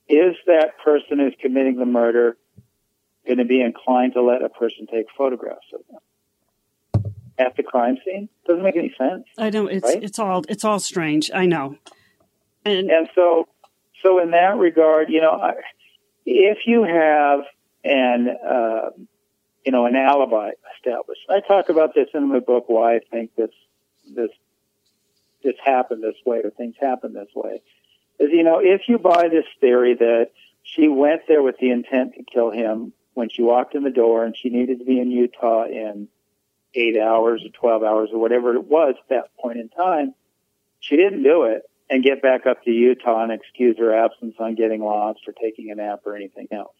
Is 0.09 0.35
that 0.45 0.77
person 0.83 1.19
who's 1.19 1.33
committing 1.41 1.77
the 1.77 1.85
murder 1.85 2.35
going 3.25 3.37
to 3.37 3.45
be 3.45 3.61
inclined 3.61 4.13
to 4.13 4.21
let 4.21 4.43
a 4.43 4.49
person 4.49 4.87
take 4.91 5.05
photographs 5.17 5.67
of 5.73 5.81
them 5.89 7.13
at 7.39 7.55
the 7.55 7.63
crime 7.63 7.97
scene? 8.03 8.27
Doesn't 8.45 8.63
make 8.63 8.75
any 8.75 8.93
sense. 8.97 9.23
I 9.37 9.51
know 9.51 9.67
it's 9.67 9.85
right? 9.85 10.03
it's 10.03 10.19
all 10.19 10.43
it's 10.49 10.65
all 10.65 10.79
strange. 10.79 11.31
I 11.33 11.45
know, 11.45 11.77
and 12.65 12.91
and 12.91 13.07
so 13.15 13.47
so 14.03 14.19
in 14.21 14.31
that 14.31 14.57
regard, 14.57 15.09
you 15.09 15.21
know, 15.21 15.53
if 16.25 16.57
you 16.65 16.83
have 16.83 17.39
an 17.85 18.35
uh, 18.45 18.89
you 19.65 19.71
know 19.71 19.85
an 19.85 19.95
alibi 19.95 20.51
established, 20.77 21.21
I 21.29 21.39
talk 21.41 21.69
about 21.69 21.93
this 21.93 22.07
in 22.13 22.29
my 22.29 22.39
book. 22.39 22.65
Why 22.67 22.95
I 22.95 22.99
think 23.11 23.35
this 23.35 23.51
this 24.15 24.31
this 25.43 25.55
happened 25.63 26.03
this 26.03 26.15
way 26.25 26.41
or 26.43 26.51
things 26.51 26.75
happen 26.79 27.13
this 27.13 27.29
way 27.35 27.61
is 28.19 28.29
you 28.31 28.43
know 28.43 28.59
if 28.59 28.81
you 28.87 28.97
buy 28.97 29.27
this 29.29 29.45
theory 29.59 29.95
that 29.95 30.29
she 30.63 30.87
went 30.87 31.21
there 31.27 31.41
with 31.41 31.57
the 31.59 31.71
intent 31.71 32.13
to 32.15 32.23
kill 32.23 32.51
him 32.51 32.93
when 33.13 33.29
she 33.29 33.41
walked 33.41 33.75
in 33.75 33.83
the 33.83 33.91
door 33.91 34.23
and 34.23 34.35
she 34.37 34.49
needed 34.49 34.79
to 34.79 34.85
be 34.85 34.99
in 34.99 35.11
Utah 35.11 35.65
in 35.65 36.07
eight 36.73 36.97
hours 36.97 37.43
or 37.43 37.49
12 37.49 37.83
hours 37.83 38.09
or 38.13 38.19
whatever 38.19 38.55
it 38.55 38.65
was 38.65 38.95
at 38.97 39.09
that 39.09 39.37
point 39.37 39.59
in 39.59 39.67
time, 39.69 40.13
she 40.79 40.95
didn't 40.95 41.23
do 41.23 41.43
it 41.43 41.63
and 41.89 42.03
get 42.03 42.21
back 42.21 42.45
up 42.45 42.63
to 42.63 42.71
Utah 42.71 43.23
and 43.23 43.31
excuse 43.31 43.77
her 43.77 43.93
absence 43.93 44.35
on 44.39 44.55
getting 44.55 44.81
lost 44.81 45.19
or 45.27 45.33
taking 45.33 45.71
a 45.71 45.75
nap 45.75 46.01
or 46.05 46.15
anything 46.15 46.47
else. 46.51 46.75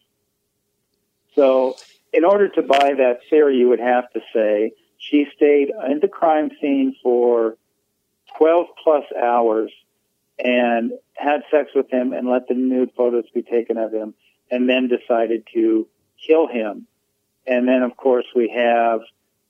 So 1.34 1.76
in 2.12 2.24
order 2.24 2.48
to 2.48 2.62
buy 2.62 2.92
that 2.98 3.20
theory, 3.30 3.56
you 3.56 3.68
would 3.68 3.80
have 3.80 4.10
to 4.12 4.20
say 4.34 4.72
she 4.98 5.26
stayed 5.34 5.70
in 5.90 6.00
the 6.00 6.08
crime 6.08 6.50
scene 6.60 6.94
for 7.02 7.56
12 8.38 8.66
plus 8.82 9.04
hours 9.20 9.72
and 10.38 10.92
had 11.14 11.42
sex 11.50 11.70
with 11.74 11.90
him 11.90 12.12
and 12.12 12.28
let 12.28 12.48
the 12.48 12.54
nude 12.54 12.90
photos 12.96 13.24
be 13.34 13.42
taken 13.42 13.76
of 13.76 13.92
him 13.92 14.14
and 14.50 14.68
then 14.68 14.88
decided 14.88 15.46
to 15.54 15.86
kill 16.26 16.46
him. 16.46 16.86
And 17.46 17.66
then, 17.66 17.82
of 17.82 17.96
course, 17.96 18.26
we 18.34 18.52
have 18.54 19.00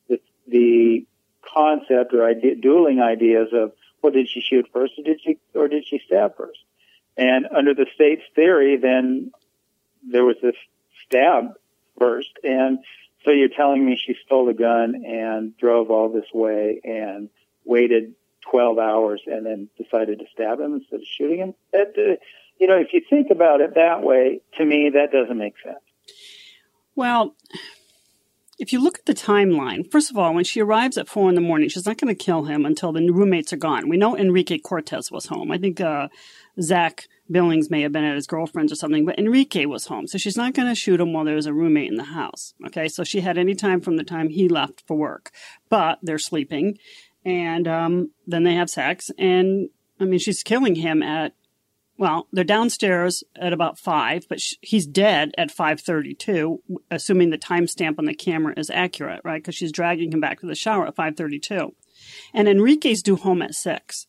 the, 0.08 0.20
the 0.46 1.06
concept 1.54 2.14
or 2.14 2.26
idea, 2.26 2.54
dueling 2.56 3.00
ideas 3.00 3.48
of, 3.52 3.72
well, 4.00 4.12
did 4.12 4.28
she 4.28 4.40
shoot 4.40 4.68
first 4.72 4.94
or 4.98 5.02
did 5.02 5.20
she, 5.22 5.38
or 5.54 5.68
did 5.68 5.84
she 5.86 6.00
stab 6.06 6.36
first? 6.36 6.58
And 7.16 7.46
under 7.54 7.74
the 7.74 7.86
state's 7.94 8.22
theory, 8.34 8.78
then 8.78 9.32
there 10.08 10.24
was 10.24 10.36
this 10.42 10.56
stab 11.04 11.54
first. 12.02 12.30
And 12.42 12.78
so 13.24 13.30
you're 13.30 13.48
telling 13.48 13.84
me 13.84 13.96
she 13.96 14.14
stole 14.26 14.48
a 14.48 14.54
gun 14.54 15.04
and 15.06 15.56
drove 15.56 15.90
all 15.90 16.08
this 16.08 16.26
way 16.34 16.80
and 16.84 17.28
waited 17.64 18.14
12 18.50 18.78
hours 18.78 19.22
and 19.26 19.46
then 19.46 19.68
decided 19.78 20.18
to 20.18 20.24
stab 20.32 20.60
him 20.60 20.74
instead 20.74 21.00
of 21.00 21.06
shooting 21.06 21.38
him? 21.38 21.54
That, 21.72 21.94
uh, 21.96 22.16
you 22.58 22.66
know, 22.66 22.76
if 22.76 22.92
you 22.92 23.02
think 23.08 23.28
about 23.30 23.60
it 23.60 23.74
that 23.74 24.02
way, 24.02 24.40
to 24.58 24.64
me, 24.64 24.90
that 24.94 25.12
doesn't 25.12 25.38
make 25.38 25.54
sense. 25.64 25.78
Well, 26.94 27.34
if 28.62 28.72
you 28.72 28.80
look 28.80 28.96
at 28.96 29.06
the 29.06 29.12
timeline, 29.12 29.90
first 29.90 30.08
of 30.08 30.16
all, 30.16 30.32
when 30.32 30.44
she 30.44 30.60
arrives 30.60 30.96
at 30.96 31.08
four 31.08 31.28
in 31.28 31.34
the 31.34 31.40
morning, 31.40 31.68
she's 31.68 31.84
not 31.84 31.98
going 31.98 32.14
to 32.14 32.24
kill 32.24 32.44
him 32.44 32.64
until 32.64 32.92
the 32.92 33.10
roommates 33.10 33.52
are 33.52 33.56
gone. 33.56 33.88
We 33.88 33.96
know 33.96 34.16
Enrique 34.16 34.58
Cortez 34.58 35.10
was 35.10 35.26
home. 35.26 35.50
I 35.50 35.58
think 35.58 35.80
uh, 35.80 36.06
Zach 36.60 37.08
Billings 37.28 37.70
may 37.70 37.82
have 37.82 37.90
been 37.90 38.04
at 38.04 38.14
his 38.14 38.28
girlfriend's 38.28 38.70
or 38.70 38.76
something, 38.76 39.04
but 39.04 39.18
Enrique 39.18 39.66
was 39.66 39.86
home. 39.86 40.06
So 40.06 40.16
she's 40.16 40.36
not 40.36 40.54
going 40.54 40.68
to 40.68 40.76
shoot 40.76 41.00
him 41.00 41.12
while 41.12 41.24
there's 41.24 41.46
a 41.46 41.52
roommate 41.52 41.90
in 41.90 41.96
the 41.96 42.04
house. 42.04 42.54
Okay. 42.64 42.86
So 42.86 43.02
she 43.02 43.20
had 43.20 43.36
any 43.36 43.56
time 43.56 43.80
from 43.80 43.96
the 43.96 44.04
time 44.04 44.28
he 44.28 44.48
left 44.48 44.84
for 44.86 44.96
work, 44.96 45.32
but 45.68 45.98
they're 46.00 46.20
sleeping 46.20 46.78
and 47.24 47.66
um, 47.66 48.12
then 48.28 48.44
they 48.44 48.54
have 48.54 48.70
sex. 48.70 49.10
And 49.18 49.70
I 49.98 50.04
mean, 50.04 50.20
she's 50.20 50.44
killing 50.44 50.76
him 50.76 51.02
at 51.02 51.34
well, 52.02 52.26
they're 52.32 52.42
downstairs 52.42 53.22
at 53.36 53.52
about 53.52 53.78
five, 53.78 54.26
but 54.28 54.40
sh- 54.40 54.56
he's 54.60 54.88
dead 54.88 55.30
at 55.38 55.52
five 55.52 55.80
thirty-two, 55.80 56.60
assuming 56.90 57.30
the 57.30 57.38
timestamp 57.38 57.96
on 57.96 58.06
the 58.06 58.12
camera 58.12 58.54
is 58.56 58.70
accurate, 58.70 59.20
right? 59.22 59.40
Because 59.40 59.54
she's 59.54 59.70
dragging 59.70 60.10
him 60.10 60.18
back 60.18 60.40
to 60.40 60.46
the 60.46 60.56
shower 60.56 60.88
at 60.88 60.96
five 60.96 61.16
thirty-two, 61.16 61.72
and 62.34 62.48
Enrique's 62.48 63.02
due 63.02 63.14
home 63.14 63.40
at 63.40 63.54
six, 63.54 64.08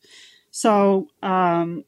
so 0.49 1.05
um, 1.21 1.83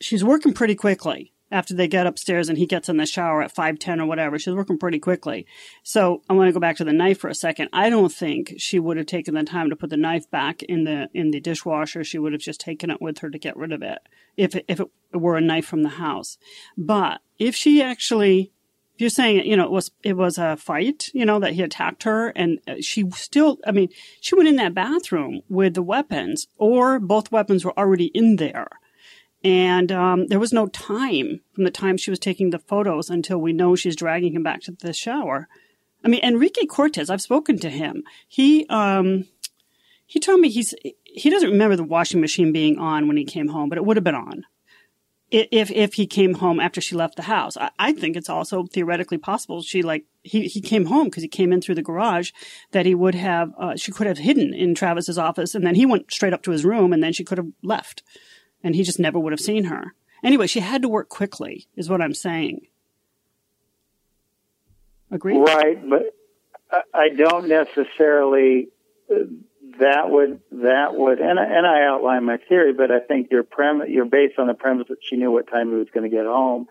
she's 0.00 0.24
working 0.24 0.54
pretty 0.54 0.74
quickly 0.74 1.34
after 1.52 1.74
they 1.74 1.88
get 1.88 2.06
upstairs 2.06 2.48
and 2.48 2.56
he 2.56 2.64
gets 2.64 2.88
in 2.88 2.96
the 2.96 3.04
shower 3.04 3.42
at 3.42 3.52
510 3.52 4.00
or 4.00 4.06
whatever. 4.06 4.38
She's 4.38 4.54
working 4.54 4.78
pretty 4.78 4.98
quickly. 4.98 5.46
So 5.82 6.22
I 6.26 6.32
want 6.32 6.48
to 6.48 6.54
go 6.54 6.58
back 6.58 6.78
to 6.78 6.84
the 6.84 6.92
knife 6.94 7.18
for 7.18 7.28
a 7.28 7.34
second. 7.34 7.68
I 7.70 7.90
don't 7.90 8.10
think 8.10 8.54
she 8.56 8.78
would 8.78 8.96
have 8.96 9.06
taken 9.06 9.34
the 9.34 9.44
time 9.44 9.68
to 9.68 9.76
put 9.76 9.90
the 9.90 9.98
knife 9.98 10.28
back 10.30 10.62
in 10.62 10.84
the 10.84 11.10
in 11.12 11.32
the 11.32 11.40
dishwasher. 11.40 12.02
She 12.02 12.18
would 12.18 12.32
have 12.32 12.40
just 12.40 12.60
taken 12.60 12.90
it 12.90 13.02
with 13.02 13.18
her 13.18 13.28
to 13.28 13.38
get 13.38 13.58
rid 13.58 13.72
of 13.72 13.82
it 13.82 13.98
if 14.36 14.54
it, 14.54 14.64
if 14.68 14.80
it 14.80 14.88
were 15.12 15.36
a 15.36 15.40
knife 15.40 15.66
from 15.66 15.82
the 15.82 15.90
house. 15.90 16.38
But 16.76 17.20
if 17.38 17.54
she 17.54 17.82
actually 17.82 18.52
if 18.94 19.00
you're 19.00 19.10
saying 19.10 19.44
you 19.44 19.56
know 19.56 19.64
it 19.64 19.70
was 19.70 19.90
it 20.02 20.16
was 20.16 20.38
a 20.38 20.56
fight 20.56 21.08
you 21.12 21.24
know 21.24 21.40
that 21.40 21.54
he 21.54 21.62
attacked 21.62 22.04
her 22.04 22.28
and 22.28 22.60
she 22.80 23.10
still 23.10 23.58
i 23.66 23.72
mean 23.72 23.88
she 24.20 24.36
went 24.36 24.48
in 24.48 24.54
that 24.54 24.72
bathroom 24.72 25.40
with 25.48 25.74
the 25.74 25.82
weapons 25.82 26.46
or 26.58 27.00
both 27.00 27.32
weapons 27.32 27.64
were 27.64 27.76
already 27.76 28.06
in 28.14 28.36
there 28.36 28.68
and 29.44 29.92
um, 29.92 30.26
there 30.28 30.40
was 30.40 30.54
no 30.54 30.66
time 30.68 31.42
from 31.52 31.64
the 31.64 31.70
time 31.70 31.98
she 31.98 32.10
was 32.10 32.18
taking 32.18 32.48
the 32.48 32.58
photos 32.58 33.10
until 33.10 33.38
we 33.38 33.52
know 33.52 33.76
she's 33.76 33.94
dragging 33.94 34.32
him 34.32 34.42
back 34.42 34.62
to 34.62 34.72
the 34.72 34.94
shower. 34.94 35.48
I 36.02 36.08
mean, 36.08 36.24
Enrique 36.24 36.64
Cortez, 36.64 37.10
I've 37.10 37.20
spoken 37.20 37.58
to 37.58 37.68
him. 37.68 38.04
He 38.26 38.66
um, 38.70 39.26
he 40.06 40.18
told 40.18 40.40
me 40.40 40.48
he's 40.48 40.74
he 41.14 41.30
doesn't 41.30 41.50
remember 41.50 41.76
the 41.76 41.84
washing 41.84 42.20
machine 42.20 42.52
being 42.52 42.78
on 42.78 43.06
when 43.06 43.16
he 43.16 43.24
came 43.24 43.48
home, 43.48 43.68
but 43.68 43.78
it 43.78 43.84
would 43.84 43.96
have 43.96 44.04
been 44.04 44.14
on 44.14 44.44
if 45.30 45.70
if 45.70 45.94
he 45.94 46.06
came 46.06 46.34
home 46.34 46.60
after 46.60 46.80
she 46.80 46.94
left 46.94 47.16
the 47.16 47.22
house. 47.22 47.56
I, 47.56 47.70
I 47.78 47.92
think 47.92 48.16
it's 48.16 48.28
also 48.28 48.64
theoretically 48.64 49.18
possible 49.18 49.62
she 49.62 49.82
like 49.82 50.04
he 50.22 50.46
he 50.46 50.60
came 50.60 50.86
home 50.86 51.06
because 51.06 51.22
he 51.22 51.28
came 51.28 51.52
in 51.52 51.60
through 51.60 51.74
the 51.76 51.82
garage 51.82 52.30
that 52.72 52.86
he 52.86 52.94
would 52.94 53.14
have 53.14 53.52
uh, 53.58 53.76
she 53.76 53.92
could 53.92 54.06
have 54.06 54.18
hidden 54.18 54.52
in 54.52 54.74
Travis's 54.74 55.18
office 55.18 55.54
and 55.54 55.66
then 55.66 55.74
he 55.74 55.86
went 55.86 56.12
straight 56.12 56.32
up 56.32 56.42
to 56.42 56.50
his 56.50 56.64
room 56.64 56.92
and 56.92 57.02
then 57.02 57.12
she 57.12 57.24
could 57.24 57.38
have 57.38 57.50
left 57.62 58.02
and 58.62 58.74
he 58.74 58.82
just 58.82 58.98
never 58.98 59.18
would 59.18 59.32
have 59.32 59.40
seen 59.40 59.64
her. 59.64 59.94
Anyway, 60.22 60.46
she 60.46 60.60
had 60.60 60.82
to 60.82 60.88
work 60.88 61.08
quickly, 61.08 61.66
is 61.76 61.90
what 61.90 62.00
I'm 62.00 62.14
saying. 62.14 62.66
Agree? 65.10 65.36
Right, 65.36 65.78
but 65.88 66.14
I 66.94 67.10
don't 67.10 67.46
necessarily. 67.48 68.68
That 69.80 70.08
would 70.10 70.40
that 70.52 70.94
would 70.94 71.18
and 71.18 71.38
I, 71.38 71.44
and 71.44 71.66
I 71.66 71.84
outline 71.86 72.24
my 72.24 72.36
theory, 72.48 72.72
but 72.72 72.90
I 72.90 73.00
think 73.00 73.30
your 73.30 73.42
premise 73.42 73.88
you're 73.90 74.04
based 74.04 74.38
on 74.38 74.46
the 74.46 74.54
premise 74.54 74.86
that 74.88 74.98
she 75.02 75.16
knew 75.16 75.30
what 75.32 75.48
time 75.50 75.70
he 75.70 75.76
was 75.76 75.88
going 75.92 76.08
to 76.08 76.14
get 76.14 76.26
home, 76.26 76.66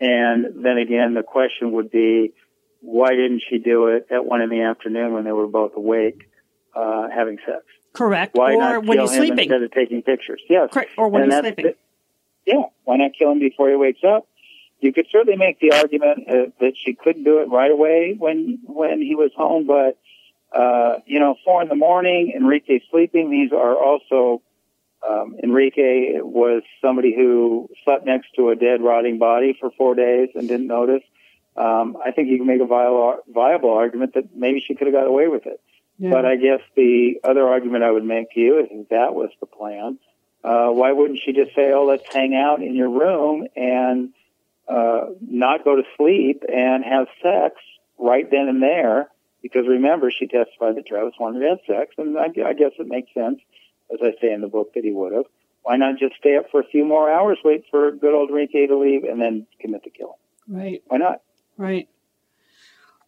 And 0.00 0.64
then 0.64 0.78
again, 0.78 1.14
the 1.14 1.22
question 1.22 1.72
would 1.72 1.90
be, 1.90 2.32
why 2.80 3.10
didn't 3.10 3.42
she 3.48 3.58
do 3.58 3.88
it 3.88 4.06
at 4.10 4.24
one 4.24 4.40
in 4.42 4.50
the 4.50 4.62
afternoon 4.62 5.12
when 5.12 5.24
they 5.24 5.32
were 5.32 5.46
both 5.46 5.72
awake, 5.76 6.28
uh, 6.74 7.08
having 7.14 7.38
sex? 7.46 7.64
Correct. 7.92 8.34
Why 8.36 8.54
or 8.54 8.58
not 8.58 8.84
when 8.86 8.98
he's 9.00 9.10
him 9.12 9.18
sleeping. 9.26 9.38
instead 9.38 9.62
of 9.62 9.70
taking 9.72 10.02
pictures? 10.02 10.40
Yes. 10.48 10.70
Correct. 10.72 10.90
Or 10.96 11.08
when 11.08 11.22
And 11.24 11.32
he's 11.32 11.40
sleeping. 11.40 11.72
yeah. 12.46 12.62
Why 12.84 12.96
not 12.96 13.12
kill 13.18 13.32
him 13.32 13.38
before 13.40 13.68
he 13.70 13.76
wakes 13.76 14.00
up? 14.06 14.26
You 14.80 14.92
could 14.92 15.06
certainly 15.10 15.36
make 15.36 15.58
the 15.58 15.72
argument 15.72 16.28
uh, 16.28 16.34
that 16.60 16.74
she 16.84 16.94
couldn't 16.94 17.24
do 17.24 17.40
it 17.40 17.48
right 17.50 17.70
away 17.70 18.14
when 18.16 18.60
when 18.64 19.02
he 19.02 19.16
was 19.16 19.32
home, 19.36 19.66
but 19.66 19.98
uh, 20.52 20.96
you 21.06 21.20
know, 21.20 21.36
four 21.44 21.62
in 21.62 21.68
the 21.68 21.76
morning, 21.76 22.32
Enrique 22.34 22.80
sleeping. 22.90 23.30
These 23.30 23.52
are 23.52 23.74
also 23.76 24.42
um, 25.08 25.36
Enrique 25.42 26.20
was 26.20 26.62
somebody 26.82 27.14
who 27.14 27.68
slept 27.84 28.06
next 28.06 28.28
to 28.36 28.50
a 28.50 28.56
dead, 28.56 28.82
rotting 28.82 29.18
body 29.18 29.56
for 29.58 29.70
four 29.76 29.94
days 29.94 30.30
and 30.34 30.48
didn't 30.48 30.66
notice. 30.66 31.02
Um, 31.56 31.96
I 32.04 32.12
think 32.12 32.28
you 32.28 32.38
can 32.38 32.46
make 32.46 32.60
a 32.60 32.66
viable, 32.66 33.18
viable 33.28 33.72
argument 33.72 34.14
that 34.14 34.34
maybe 34.34 34.62
she 34.66 34.74
could 34.74 34.86
have 34.86 34.94
got 34.94 35.06
away 35.06 35.28
with 35.28 35.46
it. 35.46 35.60
Yeah. 35.98 36.10
But 36.10 36.24
I 36.24 36.36
guess 36.36 36.60
the 36.76 37.14
other 37.24 37.46
argument 37.46 37.82
I 37.82 37.90
would 37.90 38.04
make 38.04 38.30
to 38.32 38.40
you 38.40 38.60
is 38.60 38.66
if 38.70 38.88
that 38.90 39.14
was 39.14 39.30
the 39.40 39.46
plan. 39.46 39.98
Uh, 40.44 40.68
why 40.68 40.92
wouldn't 40.92 41.18
she 41.24 41.32
just 41.32 41.54
say, 41.56 41.72
"Oh, 41.72 41.84
let's 41.84 42.04
hang 42.12 42.34
out 42.36 42.62
in 42.62 42.76
your 42.76 42.88
room 42.88 43.48
and 43.56 44.10
uh, 44.68 45.06
not 45.20 45.64
go 45.64 45.74
to 45.74 45.82
sleep 45.96 46.44
and 46.48 46.84
have 46.84 47.08
sex 47.20 47.56
right 47.98 48.30
then 48.30 48.48
and 48.48 48.62
there?" 48.62 49.08
Because 49.42 49.66
remember, 49.68 50.10
she 50.10 50.26
testified 50.26 50.76
that 50.76 50.86
Travis 50.86 51.14
wanted 51.18 51.40
to 51.40 51.48
have 51.48 51.58
sex, 51.66 51.94
and 51.98 52.18
I, 52.18 52.24
I 52.46 52.52
guess 52.54 52.72
it 52.78 52.86
makes 52.88 53.12
sense, 53.14 53.38
as 53.92 54.00
I 54.02 54.10
say 54.20 54.32
in 54.32 54.40
the 54.40 54.48
book, 54.48 54.74
that 54.74 54.84
he 54.84 54.90
would 54.92 55.12
have. 55.12 55.24
Why 55.62 55.76
not 55.76 55.98
just 55.98 56.14
stay 56.16 56.36
up 56.36 56.46
for 56.50 56.60
a 56.60 56.64
few 56.66 56.84
more 56.84 57.10
hours, 57.10 57.38
wait 57.44 57.64
for 57.70 57.90
good 57.92 58.14
old 58.14 58.30
Enrique 58.30 58.66
to 58.66 58.76
leave, 58.78 59.04
and 59.04 59.20
then 59.20 59.46
commit 59.60 59.84
the 59.84 59.90
killing? 59.90 60.14
right. 60.48 60.82
Why 60.86 60.96
not? 60.98 61.22
Right. 61.56 61.88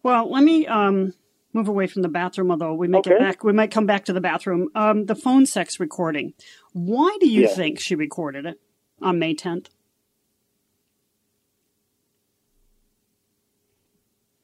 Well, 0.02 0.30
let 0.30 0.42
me 0.44 0.66
um, 0.66 1.14
move 1.52 1.68
away 1.68 1.86
from 1.86 2.02
the 2.02 2.08
bathroom, 2.08 2.50
although 2.50 2.74
we 2.74 2.88
may 2.88 3.00
get 3.02 3.18
back. 3.18 3.44
We 3.44 3.52
might 3.52 3.70
come 3.70 3.86
back 3.86 4.04
to 4.06 4.12
the 4.12 4.20
bathroom. 4.20 4.68
Um, 4.74 5.06
the 5.06 5.14
phone 5.14 5.46
sex 5.46 5.78
recording. 5.80 6.34
Why 6.72 7.16
do 7.20 7.28
you 7.28 7.42
Yeah. 7.42 7.54
think 7.54 7.80
she 7.80 7.94
recorded 7.94 8.46
it 8.46 8.60
on 9.02 9.18
May 9.18 9.34
10th? 9.34 9.66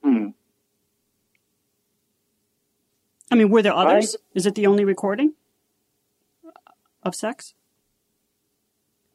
Hmm. 0.02 0.28
I 3.30 3.34
mean, 3.34 3.50
were 3.50 3.62
there 3.62 3.72
others? 3.74 4.14
I- 4.16 4.18
Is 4.34 4.46
it 4.46 4.54
the 4.54 4.66
only 4.66 4.84
recording 4.84 5.34
of 7.02 7.14
sex? 7.14 7.54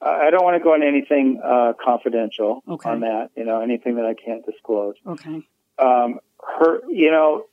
I 0.03 0.31
don't 0.31 0.43
want 0.43 0.57
to 0.57 0.63
go 0.63 0.73
into 0.73 0.87
anything 0.87 1.39
uh, 1.43 1.73
confidential 1.83 2.63
Okay. 2.67 2.89
on 2.89 3.01
that. 3.01 3.29
You 3.35 3.43
know, 3.45 3.61
anything 3.61 3.95
that 3.97 4.05
I 4.05 4.15
can't 4.15 4.43
disclose. 4.43 4.95
Okay. 5.05 5.43
Um, 5.77 6.19
her, 6.43 6.81
you 6.89 7.11
know, 7.11 7.45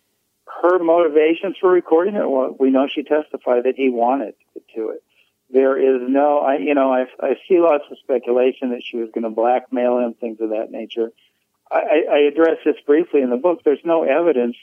her 0.63 0.79
motivations 0.79 1.57
for 1.61 1.69
recording 1.71 2.15
it. 2.15 2.29
Well, 2.29 2.57
we 2.59 2.71
know 2.71 2.89
she 2.89 3.03
testified 3.03 3.65
that 3.65 3.75
he 3.77 3.91
wanted 3.91 4.35
to 4.75 4.89
it. 4.91 5.03
There 5.51 5.77
is 5.79 6.09
no, 6.09 6.39
I, 6.41 6.57
you 6.57 6.75
know, 6.75 6.91
I, 6.91 7.05
I 7.21 7.35
see 7.47 7.59
lots 7.61 7.85
of 7.91 7.99
speculation 7.99 8.71
that 8.71 8.83
she 8.83 8.97
was 8.97 9.11
going 9.13 9.25
to 9.25 9.31
blackmail 9.31 9.99
him, 9.99 10.15
things 10.15 10.41
of 10.41 10.51
that 10.51 10.71
nature. 10.71 11.11
I, 11.71 12.05
I 12.11 12.19
address 12.33 12.57
this 12.65 12.77
briefly 12.87 13.21
in 13.21 13.29
the 13.29 13.37
book. 13.37 13.61
There's 13.63 13.79
no 13.85 14.05
evidence. 14.05 14.57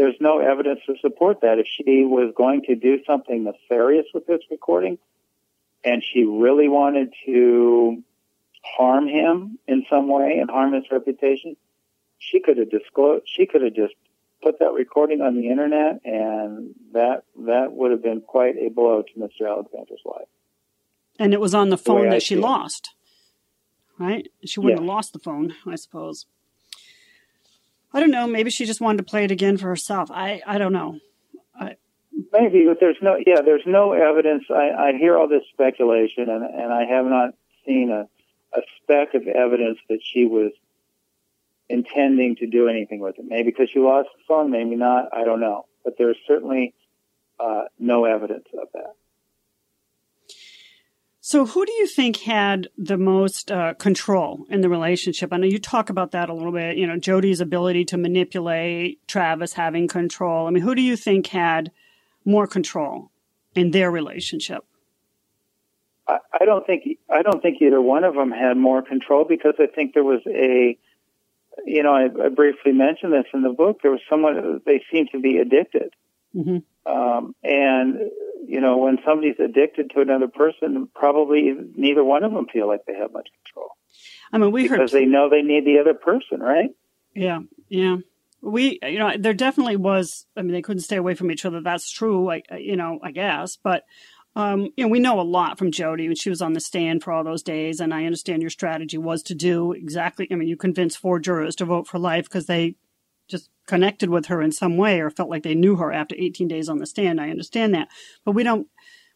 There's 0.00 0.16
no 0.18 0.38
evidence 0.38 0.80
to 0.86 0.94
support 1.02 1.42
that. 1.42 1.58
If 1.58 1.66
she 1.66 2.04
was 2.06 2.32
going 2.34 2.62
to 2.62 2.74
do 2.74 3.04
something 3.06 3.44
nefarious 3.44 4.06
with 4.14 4.26
this 4.26 4.40
recording, 4.50 4.96
and 5.84 6.02
she 6.02 6.24
really 6.24 6.68
wanted 6.68 7.12
to 7.26 8.02
harm 8.62 9.06
him 9.08 9.58
in 9.68 9.84
some 9.90 10.08
way 10.08 10.38
and 10.40 10.48
harm 10.48 10.72
his 10.72 10.84
reputation, 10.90 11.54
she 12.18 12.40
could 12.40 12.56
have 12.56 12.70
disclosed. 12.70 13.24
She 13.26 13.44
could 13.44 13.60
have 13.60 13.74
just 13.74 13.92
put 14.42 14.58
that 14.60 14.72
recording 14.72 15.20
on 15.20 15.34
the 15.36 15.50
internet, 15.50 16.00
and 16.02 16.74
that 16.94 17.24
that 17.40 17.72
would 17.72 17.90
have 17.90 18.02
been 18.02 18.22
quite 18.22 18.56
a 18.56 18.70
blow 18.70 19.02
to 19.02 19.12
Mr. 19.20 19.46
Alexander's 19.46 20.00
life. 20.06 20.28
And 21.18 21.34
it 21.34 21.40
was 21.42 21.54
on 21.54 21.68
the 21.68 21.76
phone 21.76 22.06
I 22.06 22.10
that 22.12 22.22
she 22.22 22.36
see 22.36 22.40
it. 22.40 22.42
lost, 22.42 22.94
right? 23.98 24.26
She 24.46 24.60
wouldn't 24.60 24.80
Yes. 24.80 24.88
have 24.88 24.96
lost 24.96 25.12
the 25.12 25.18
phone, 25.18 25.54
I 25.66 25.74
suppose. 25.74 26.24
I 27.92 28.00
don't 28.00 28.10
know. 28.10 28.26
Maybe 28.26 28.50
she 28.50 28.66
just 28.66 28.80
wanted 28.80 28.98
to 28.98 29.04
play 29.04 29.24
it 29.24 29.30
again 29.30 29.56
for 29.56 29.66
herself. 29.66 30.10
I, 30.10 30.42
I 30.46 30.58
don't 30.58 30.72
know. 30.72 30.98
I, 31.54 31.76
Maybe, 32.32 32.66
but 32.66 32.78
there's 32.80 32.98
no. 33.02 33.16
Yeah, 33.24 33.40
there's 33.40 33.66
no 33.66 33.92
evidence. 33.92 34.44
I, 34.50 34.70
I 34.70 34.92
hear 34.98 35.16
all 35.16 35.28
this 35.28 35.42
speculation, 35.52 36.28
and 36.28 36.44
and 36.44 36.72
I 36.72 36.84
have 36.84 37.06
not 37.06 37.34
seen 37.66 37.90
a 37.90 38.08
a 38.56 38.62
speck 38.82 39.14
of 39.14 39.26
evidence 39.26 39.78
that 39.88 40.00
she 40.02 40.26
was 40.26 40.52
intending 41.68 42.36
to 42.36 42.46
do 42.46 42.68
anything 42.68 43.00
with 43.00 43.18
it. 43.18 43.24
Maybe 43.26 43.50
because 43.50 43.70
she 43.70 43.78
lost 43.78 44.08
the 44.16 44.22
phone, 44.26 44.50
maybe 44.50 44.76
not. 44.76 45.08
I 45.12 45.24
don't 45.24 45.40
know. 45.40 45.66
But 45.84 45.94
there's 45.98 46.16
certainly 46.26 46.74
uh, 47.38 47.62
no 47.78 48.04
evidence 48.04 48.46
of 48.60 48.68
that. 48.74 48.94
So, 51.30 51.46
who 51.46 51.64
do 51.64 51.70
you 51.74 51.86
think 51.86 52.16
had 52.16 52.70
the 52.76 52.96
most 52.96 53.52
uh, 53.52 53.74
control 53.74 54.46
in 54.50 54.62
the 54.62 54.68
relationship? 54.68 55.32
I 55.32 55.36
know 55.36 55.46
you 55.46 55.60
talk 55.60 55.88
about 55.88 56.10
that 56.10 56.28
a 56.28 56.34
little 56.34 56.50
bit. 56.50 56.76
You 56.76 56.88
know, 56.88 56.96
Jodi's 56.96 57.40
ability 57.40 57.84
to 57.84 57.96
manipulate, 57.96 58.98
Travis 59.06 59.52
having 59.52 59.86
control. 59.86 60.48
I 60.48 60.50
mean, 60.50 60.64
who 60.64 60.74
do 60.74 60.82
you 60.82 60.96
think 60.96 61.28
had 61.28 61.70
more 62.24 62.48
control 62.48 63.12
in 63.54 63.70
their 63.70 63.92
relationship? 63.92 64.64
I, 66.08 66.18
I 66.40 66.44
don't 66.46 66.66
think 66.66 66.98
I 67.08 67.22
don't 67.22 67.40
think 67.40 67.62
either 67.62 67.80
one 67.80 68.02
of 68.02 68.16
them 68.16 68.32
had 68.32 68.56
more 68.56 68.82
control 68.82 69.24
because 69.24 69.54
I 69.60 69.66
think 69.72 69.94
there 69.94 70.02
was 70.02 70.22
a, 70.26 70.76
you 71.64 71.82
know, 71.84 71.92
I, 71.92 72.06
I 72.06 72.28
briefly 72.30 72.72
mentioned 72.72 73.12
this 73.12 73.26
in 73.32 73.42
the 73.42 73.50
book. 73.50 73.82
There 73.82 73.92
was 73.92 74.00
someone 74.10 74.62
they 74.66 74.82
seemed 74.92 75.10
to 75.12 75.20
be 75.20 75.38
addicted, 75.38 75.94
hmm 76.32 76.56
um, 76.86 77.34
and 77.44 78.10
you 78.46 78.60
know, 78.60 78.78
when 78.78 78.98
somebody's 79.06 79.38
addicted 79.38 79.90
to 79.94 80.00
another 80.00 80.28
person, 80.28 80.88
probably 80.94 81.52
neither 81.76 82.04
one 82.04 82.24
of 82.24 82.32
them 82.32 82.46
feel 82.52 82.66
like 82.66 82.80
they 82.86 82.94
have 82.94 83.12
much 83.12 83.28
control 83.44 83.70
I 84.32 84.38
mean, 84.38 84.52
we 84.52 84.66
heard 84.66 84.78
because 84.78 84.92
they 84.92 85.06
know 85.06 85.28
they 85.28 85.42
need 85.42 85.64
the 85.64 85.78
other 85.80 85.94
person, 85.94 86.40
right? 86.40 86.70
Yeah, 87.14 87.40
yeah. 87.68 87.96
We, 88.42 88.78
you 88.82 88.98
know, 88.98 89.12
there 89.18 89.34
definitely 89.34 89.76
was. 89.76 90.26
I 90.36 90.42
mean, 90.42 90.52
they 90.52 90.62
couldn't 90.62 90.82
stay 90.82 90.96
away 90.96 91.14
from 91.14 91.30
each 91.30 91.44
other. 91.44 91.60
That's 91.60 91.90
true. 91.90 92.30
I- 92.30 92.42
you 92.58 92.76
know, 92.76 92.98
I 93.02 93.10
guess, 93.10 93.56
but 93.56 93.84
um, 94.36 94.68
you 94.76 94.84
know, 94.84 94.88
we 94.88 95.00
know 95.00 95.20
a 95.20 95.22
lot 95.22 95.58
from 95.58 95.72
Jodi 95.72 96.06
when 96.06 96.16
she 96.16 96.30
was 96.30 96.40
on 96.40 96.52
the 96.52 96.60
stand 96.60 97.02
for 97.02 97.12
all 97.12 97.24
those 97.24 97.42
days, 97.42 97.80
and 97.80 97.92
I 97.92 98.04
understand 98.04 98.42
your 98.42 98.50
strategy 98.50 98.96
was 98.96 99.22
to 99.24 99.34
do 99.34 99.72
exactly. 99.72 100.28
I 100.30 100.36
mean, 100.36 100.48
you 100.48 100.56
convinced 100.56 100.98
four 100.98 101.18
jurors 101.18 101.56
to 101.56 101.64
vote 101.64 101.88
for 101.88 101.98
life 101.98 102.24
because 102.24 102.46
they 102.46 102.76
just 103.30 103.48
connected 103.66 104.10
with 104.10 104.26
her 104.26 104.42
in 104.42 104.52
some 104.52 104.76
way 104.76 105.00
or 105.00 105.10
felt 105.10 105.30
like 105.30 105.42
they 105.42 105.54
knew 105.54 105.76
her 105.76 105.92
after 105.92 106.14
18 106.18 106.48
days 106.48 106.68
on 106.68 106.78
the 106.78 106.86
stand. 106.86 107.20
I 107.20 107.30
understand 107.30 107.74
that, 107.74 107.88
but 108.24 108.32
we 108.32 108.42
don't. 108.42 108.66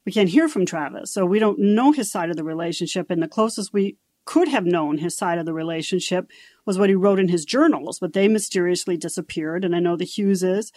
We 0.07 0.12
can't 0.12 0.29
hear 0.29 0.48
from 0.48 0.66
Travis, 0.66 1.11
so 1.11 1.24
we 1.24 1.38
don't 1.38 1.59
know 1.59 1.90
his 1.90 2.11
side 2.11 2.29
of 2.29 2.37
the 2.37 2.44
relationship. 2.44 3.11
And 3.11 3.22
the 3.22 3.29
closest 3.29 3.72
we 3.72 3.96
could 4.27 4.48
have 4.48 4.66
known 4.66 4.98
his 4.98 5.16
side 5.16 5.38
of 5.38 5.46
the 5.46 5.55
relationship 5.55 6.31
was 6.66 6.79
what 6.79 6.90
he 6.90 6.94
wrote 6.94 7.18
in 7.18 7.29
his 7.29 7.44
journals, 7.44 7.98
but 7.98 8.12
they 8.12 8.29
mysteriously 8.29 8.98
disappeared. 8.98 9.64
And 9.64 9.74
I 9.74 9.81
know 9.81 9.96
the 9.96 10.05
Hugheses 10.05 10.72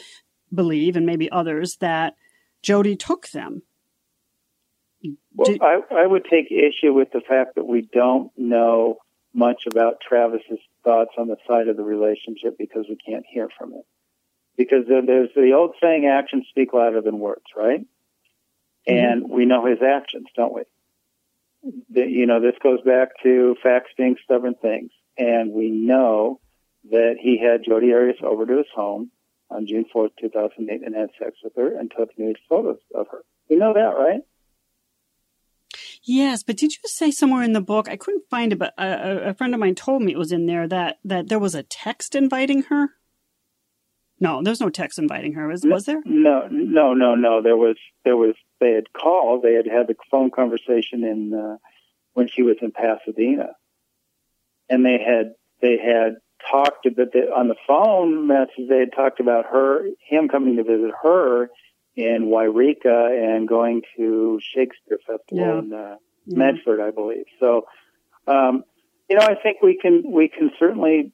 believe, 0.53 0.95
and 0.95 1.05
maybe 1.05 1.29
others, 1.29 1.77
that 1.77 2.15
Jodi 2.61 2.95
took 2.95 3.29
them. 3.29 3.63
Well, 5.35 5.51
Did- 5.51 5.61
I, 5.61 5.79
I 5.91 6.07
would 6.07 6.25
take 6.29 6.51
issue 6.51 6.93
with 6.93 7.11
the 7.11 7.21
fact 7.21 7.55
that 7.55 7.65
we 7.65 7.87
don't 7.93 8.31
know 8.37 8.97
much 9.33 9.63
about 9.69 9.97
Travis's 10.07 10.59
thoughts 10.87 11.11
on 11.17 11.27
the 11.27 11.35
side 11.45 11.67
of 11.67 11.75
the 11.75 11.83
relationship 11.83 12.57
because 12.57 12.85
we 12.87 12.95
can't 12.95 13.25
hear 13.29 13.49
from 13.57 13.73
him. 13.73 13.83
Because 14.55 14.85
there's 14.87 15.29
the 15.35 15.51
old 15.53 15.75
saying, 15.81 16.05
actions 16.05 16.47
speak 16.49 16.71
louder 16.73 17.01
than 17.01 17.19
words, 17.19 17.43
right? 17.55 17.81
Mm-hmm. 18.87 18.93
And 18.93 19.29
we 19.29 19.45
know 19.45 19.65
his 19.65 19.79
actions, 19.85 20.27
don't 20.35 20.53
we? 20.53 20.61
The, 21.89 22.07
you 22.07 22.25
know, 22.25 22.39
this 22.39 22.55
goes 22.63 22.81
back 22.81 23.09
to 23.23 23.55
facts 23.61 23.91
being 23.97 24.15
stubborn 24.23 24.55
things. 24.61 24.91
And 25.17 25.51
we 25.51 25.69
know 25.69 26.39
that 26.89 27.15
he 27.19 27.37
had 27.37 27.65
Jodi 27.67 27.91
Arias 27.93 28.17
over 28.23 28.45
to 28.45 28.57
his 28.57 28.71
home 28.73 29.11
on 29.49 29.67
June 29.67 29.85
4th, 29.93 30.11
2008 30.21 30.85
and 30.85 30.95
had 30.95 31.09
sex 31.19 31.35
with 31.43 31.53
her 31.57 31.77
and 31.77 31.91
took 31.91 32.17
nude 32.17 32.37
photos 32.47 32.79
of 32.95 33.07
her. 33.11 33.23
We 33.49 33.57
know 33.57 33.73
that, 33.73 33.97
right? 33.97 34.21
Yes, 36.07 36.41
but 36.41 36.55
did 36.55 36.71
you 36.71 36.79
say 36.85 37.11
somewhere 37.11 37.43
in 37.43 37.51
the 37.51 37.59
book? 37.61 37.89
I 37.89 37.97
couldn't 37.97 38.29
find 38.29 38.53
it, 38.53 38.59
but 38.59 38.73
a, 38.77 38.85
a- 38.85 39.29
a 39.29 39.33
friend 39.33 39.53
of 39.53 39.59
mine 39.59 39.75
told 39.75 40.01
me 40.01 40.13
it 40.13 40.17
was 40.17 40.31
in 40.31 40.45
there 40.45 40.65
that 40.67 40.99
that 41.03 41.27
there 41.27 41.37
was 41.39 41.53
a 41.53 41.63
text 41.63 42.15
inviting 42.15 42.63
her. 42.63 42.91
No, 44.19 44.41
there's 44.41 44.61
no 44.61 44.69
text 44.69 44.97
inviting 44.97 45.33
her. 45.33 45.47
Was, 45.47 45.63
was 45.65 45.85
there? 45.85 46.01
No, 46.05 46.47
no, 46.49 46.93
no, 46.95 47.13
no. 47.13 47.41
There 47.43 47.57
was, 47.57 47.75
there 48.03 48.15
was. 48.17 48.35
They 48.59 48.71
had 48.71 48.91
called. 48.93 49.43
They 49.43 49.53
had 49.53 49.67
had 49.67 49.87
the 49.87 49.95
phone 50.09 50.31
conversation 50.31 51.03
in 51.03 51.33
uh, 51.33 51.57
when 52.13 52.27
she 52.29 52.41
was 52.41 52.55
in 52.61 52.71
Pasadena, 52.71 53.49
and 54.69 54.85
they 54.85 54.97
had 55.05 55.33
they 55.61 55.77
had 55.77 56.15
talked 56.49 56.85
about 56.85 57.11
the, 57.11 57.31
on 57.35 57.47
the 57.49 57.55
phone 57.67 58.25
message. 58.27 58.69
They 58.69 58.79
had 58.79 58.93
talked 58.95 59.19
about 59.19 59.45
her, 59.51 59.85
him 60.07 60.29
coming 60.29 60.55
to 60.55 60.63
visit 60.63 60.91
her 61.03 61.49
in 61.97 62.29
Yreka 62.29 63.35
and 63.35 63.47
going 63.47 63.81
to 63.97 64.39
Shakespeare 64.53 64.99
Festival 65.05 65.37
Yeah. 65.37 65.59
in 65.59 65.73
uh, 65.73 65.95
Yeah. 66.25 66.37
Medford, 66.37 66.79
I 66.79 66.91
believe. 66.91 67.25
So, 67.39 67.67
um, 68.27 68.63
You 69.09 69.15
know, 69.15 69.23
I 69.25 69.35
think 69.35 69.61
we 69.61 69.77
can 69.77 70.03
we 70.11 70.27
can 70.27 70.51
certainly 70.59 71.13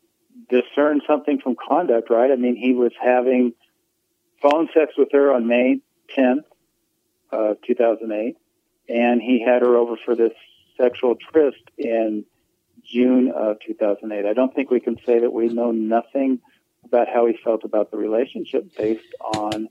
discern 0.49 1.01
something 1.05 1.39
from 1.39 1.55
conduct, 1.55 2.09
right? 2.09 2.31
I 2.31 2.35
mean, 2.35 2.55
he 2.55 2.73
was 2.73 2.91
having 2.99 3.53
phone 4.41 4.67
sex 4.73 4.93
with 4.97 5.09
her 5.11 5.31
on 5.31 5.45
May 5.45 5.79
10th, 6.17 6.43
uh, 7.31 7.53
2008, 7.67 8.35
and 8.89 9.21
he 9.21 9.39
had 9.45 9.61
her 9.61 9.77
over 9.77 9.95
for 10.03 10.15
this 10.15 10.33
sexual 10.75 11.15
tryst 11.15 11.61
in 11.77 12.25
June 12.83 13.31
of 13.31 13.57
2008. 13.65 14.25
I 14.25 14.33
don't 14.33 14.53
think 14.55 14.71
we 14.71 14.79
can 14.79 14.97
say 15.05 15.19
that 15.19 15.31
we 15.31 15.47
know 15.49 15.69
nothing 15.71 16.39
about 16.83 17.07
how 17.07 17.27
he 17.27 17.37
felt 17.43 17.63
about 17.63 17.91
the 17.91 17.97
relationship 17.97 18.75
based 18.75 19.13
on 19.35 19.69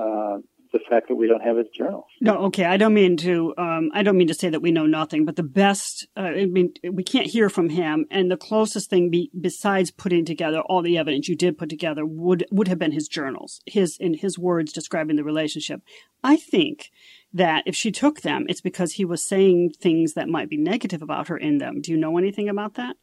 uh, 0.00 0.38
the 0.72 0.78
fact 0.88 1.08
that 1.08 1.16
we 1.16 1.26
don't 1.26 1.42
have 1.42 1.56
his 1.56 1.66
journals. 1.76 2.04
No, 2.20 2.36
okay. 2.44 2.64
I 2.64 2.76
don't 2.76 2.94
mean 2.94 3.16
to. 3.18 3.54
Um, 3.58 3.90
I 3.92 4.02
don't 4.02 4.16
mean 4.16 4.28
to 4.28 4.34
say 4.34 4.48
that 4.48 4.62
we 4.62 4.70
know 4.70 4.86
nothing. 4.86 5.24
But 5.24 5.36
the 5.36 5.42
best. 5.42 6.06
Uh, 6.16 6.20
I 6.20 6.46
mean, 6.46 6.72
we 6.90 7.02
can't 7.02 7.26
hear 7.26 7.48
from 7.48 7.70
him, 7.70 8.06
and 8.10 8.30
the 8.30 8.36
closest 8.36 8.88
thing, 8.88 9.10
be, 9.10 9.30
besides 9.38 9.90
putting 9.90 10.24
together 10.24 10.60
all 10.60 10.82
the 10.82 10.96
evidence 10.98 11.28
you 11.28 11.36
did 11.36 11.58
put 11.58 11.68
together, 11.68 12.06
would 12.06 12.46
would 12.50 12.68
have 12.68 12.78
been 12.78 12.92
his 12.92 13.08
journals, 13.08 13.60
his 13.66 13.96
in 13.98 14.14
his 14.14 14.38
words 14.38 14.72
describing 14.72 15.16
the 15.16 15.24
relationship. 15.24 15.82
I 16.22 16.36
think 16.36 16.90
that 17.32 17.64
if 17.66 17.74
she 17.74 17.90
took 17.90 18.20
them, 18.20 18.46
it's 18.48 18.60
because 18.60 18.92
he 18.92 19.04
was 19.04 19.24
saying 19.24 19.72
things 19.80 20.14
that 20.14 20.28
might 20.28 20.48
be 20.48 20.56
negative 20.56 21.02
about 21.02 21.28
her 21.28 21.36
in 21.36 21.58
them. 21.58 21.80
Do 21.80 21.90
you 21.90 21.98
know 21.98 22.18
anything 22.18 22.48
about 22.48 22.74
that? 22.74 22.96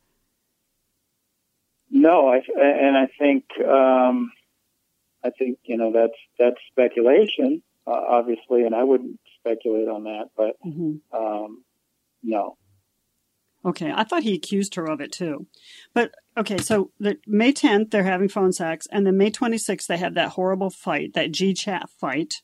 No, 1.90 2.28
I, 2.28 2.42
and 2.60 2.98
I 2.98 3.08
think 3.18 3.46
um, 3.66 4.32
I 5.24 5.30
think 5.32 5.60
you 5.64 5.78
know 5.78 5.92
that's 5.92 6.18
that's 6.40 6.58
speculation, 6.72 7.62
uh, 7.86 7.92
obviously, 7.92 8.64
and 8.64 8.76
I 8.76 8.84
wouldn't 8.84 9.20
speculate 9.40 9.88
on 9.88 10.04
that. 10.04 10.30
But 10.36 10.56
mm-hmm. 10.66 11.16
um, 11.16 11.64
no. 12.24 12.58
Okay, 13.66 13.92
I 13.94 14.04
thought 14.04 14.24
he 14.24 14.36
accused 14.36 14.76
her 14.76 14.86
of 14.86 15.02
it 15.02 15.12
too. 15.12 15.48
But 15.94 16.12
okay, 16.38 16.58
so 16.58 16.92
the 17.00 17.18
May 17.26 17.52
10th 17.52 17.92
they're 17.92 18.04
having 18.04 18.30
phone 18.30 18.54
sex, 18.54 18.88
and 18.92 19.06
then 19.06 19.18
May 19.18 19.32
26th 19.32 19.88
they 19.88 19.98
have 19.98 20.14
that 20.14 20.30
horrible 20.30 20.70
fight, 20.70 21.14
that 21.14 21.32
G 21.32 21.54
chat 21.54 21.90
fight. 22.00 22.42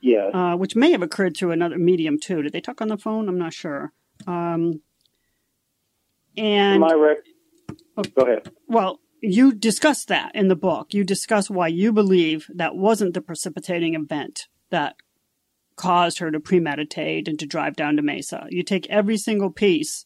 Yeah. 0.00 0.28
Uh, 0.32 0.56
which 0.56 0.76
may 0.76 0.92
have 0.92 1.02
occurred 1.02 1.36
through 1.36 1.50
another 1.50 1.78
medium 1.78 2.18
too. 2.18 2.40
Did 2.42 2.52
they 2.52 2.60
talk 2.60 2.80
on 2.80 2.88
the 2.88 2.96
phone? 2.96 3.28
I'm 3.28 3.38
not 3.38 3.52
sure. 3.52 3.92
Um, 4.26 4.80
and 6.36 6.80
my 6.80 6.94
rec- 6.94 7.78
oh, 7.96 8.02
go 8.02 8.22
ahead. 8.22 8.50
Well, 8.66 9.00
you 9.22 9.52
discuss 9.52 10.04
that 10.06 10.34
in 10.34 10.48
the 10.48 10.56
book. 10.56 10.94
You 10.94 11.04
discuss 11.04 11.50
why 11.50 11.68
you 11.68 11.92
believe 11.92 12.46
that 12.54 12.76
wasn't 12.76 13.14
the 13.14 13.20
precipitating 13.20 13.94
event 13.94 14.46
that 14.70 14.96
caused 15.76 16.18
her 16.18 16.30
to 16.30 16.40
premeditate 16.40 17.26
and 17.28 17.38
to 17.38 17.46
drive 17.46 17.76
down 17.76 17.96
to 17.96 18.02
Mesa. 18.02 18.46
You 18.50 18.62
take 18.62 18.88
every 18.88 19.16
single 19.16 19.50
piece 19.50 20.04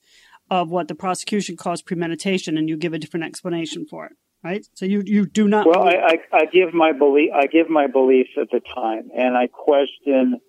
of 0.50 0.70
what 0.70 0.88
the 0.88 0.94
prosecution 0.94 1.56
calls 1.56 1.82
premeditation 1.82 2.56
and 2.56 2.68
you 2.68 2.76
give 2.76 2.92
a 2.92 2.98
different 2.98 3.26
explanation 3.26 3.86
for 3.86 4.06
it, 4.06 4.12
right? 4.42 4.64
So 4.74 4.84
you, 4.86 5.02
you 5.04 5.26
do 5.26 5.48
not. 5.48 5.66
Well, 5.66 5.82
I, 5.82 5.94
I, 5.94 6.18
I 6.32 6.44
give 6.46 6.72
my 6.74 6.92
belief. 6.92 7.30
I 7.34 7.46
give 7.46 7.68
my 7.68 7.86
beliefs 7.86 8.30
at 8.40 8.50
the 8.50 8.60
time, 8.74 9.10
and 9.16 9.36
I 9.36 9.48
question. 9.48 10.40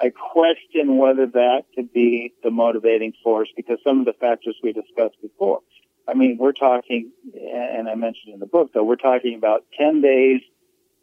I 0.00 0.10
question 0.10 0.98
whether 0.98 1.26
that 1.26 1.62
could 1.76 1.92
be 1.92 2.32
the 2.42 2.50
motivating 2.50 3.12
force 3.22 3.48
because 3.56 3.78
some 3.84 4.00
of 4.00 4.06
the 4.06 4.12
factors 4.20 4.56
we 4.60 4.72
discussed 4.72 5.16
before. 5.22 5.60
I 6.06 6.14
mean, 6.14 6.36
we're 6.38 6.52
talking, 6.52 7.10
and 7.34 7.88
I 7.88 7.94
mentioned 7.94 8.34
in 8.34 8.40
the 8.40 8.46
book, 8.46 8.72
though, 8.72 8.84
we're 8.84 8.96
talking 8.96 9.36
about 9.36 9.64
10 9.78 10.02
days 10.02 10.42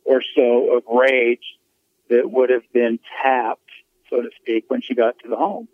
or 0.05 0.21
so 0.35 0.77
of 0.77 0.83
rage 0.87 1.43
that 2.09 2.29
would 2.29 2.49
have 2.49 2.71
been 2.73 2.99
tapped, 3.23 3.69
so 4.09 4.21
to 4.21 4.29
speak, 4.41 4.65
when 4.67 4.81
she 4.81 4.93
got 4.93 5.17
to 5.19 5.29
the 5.29 5.35
home 5.35 5.67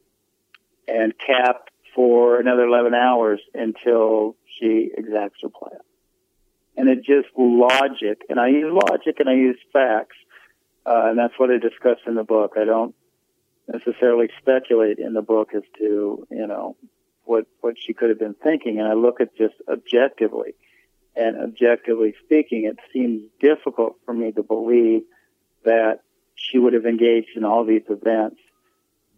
and 0.87 1.13
capped 1.17 1.71
for 1.93 2.39
another 2.39 2.63
11 2.63 2.93
hours 2.93 3.41
until 3.53 4.35
she 4.59 4.91
exacts 4.95 5.37
her 5.41 5.49
plan. 5.49 5.79
And 6.77 6.87
it 6.87 6.99
just 7.03 7.27
logic, 7.35 8.21
and 8.29 8.39
I 8.39 8.49
use 8.49 8.71
logic 8.71 9.19
and 9.19 9.27
I 9.27 9.33
use 9.33 9.57
facts, 9.73 10.15
uh, 10.85 11.07
and 11.09 11.17
that's 11.17 11.33
what 11.37 11.49
I 11.49 11.57
discuss 11.57 11.97
in 12.05 12.15
the 12.15 12.23
book. 12.23 12.53
I 12.55 12.65
don't 12.65 12.95
necessarily 13.67 14.29
speculate 14.39 14.99
in 14.99 15.13
the 15.13 15.23
book 15.23 15.49
as 15.55 15.63
to, 15.79 16.25
you 16.29 16.47
know, 16.47 16.77
what 17.27 17.45
what 17.61 17.75
she 17.77 17.93
could 17.93 18.09
have 18.09 18.19
been 18.19 18.35
thinking, 18.35 18.79
and 18.79 18.87
I 18.87 18.93
look 18.93 19.21
at 19.21 19.35
just 19.37 19.55
objectively. 19.69 20.55
And 21.15 21.35
objectively 21.41 22.13
speaking, 22.23 22.65
it 22.65 22.77
seems 22.93 23.23
difficult 23.41 23.95
for 24.05 24.13
me 24.13 24.31
to 24.33 24.43
believe 24.43 25.01
that 25.63 26.01
she 26.35 26.59
would 26.59 26.73
have 26.73 26.85
engaged 26.85 27.35
in 27.35 27.43
all 27.43 27.65
these 27.65 27.81
events, 27.89 28.39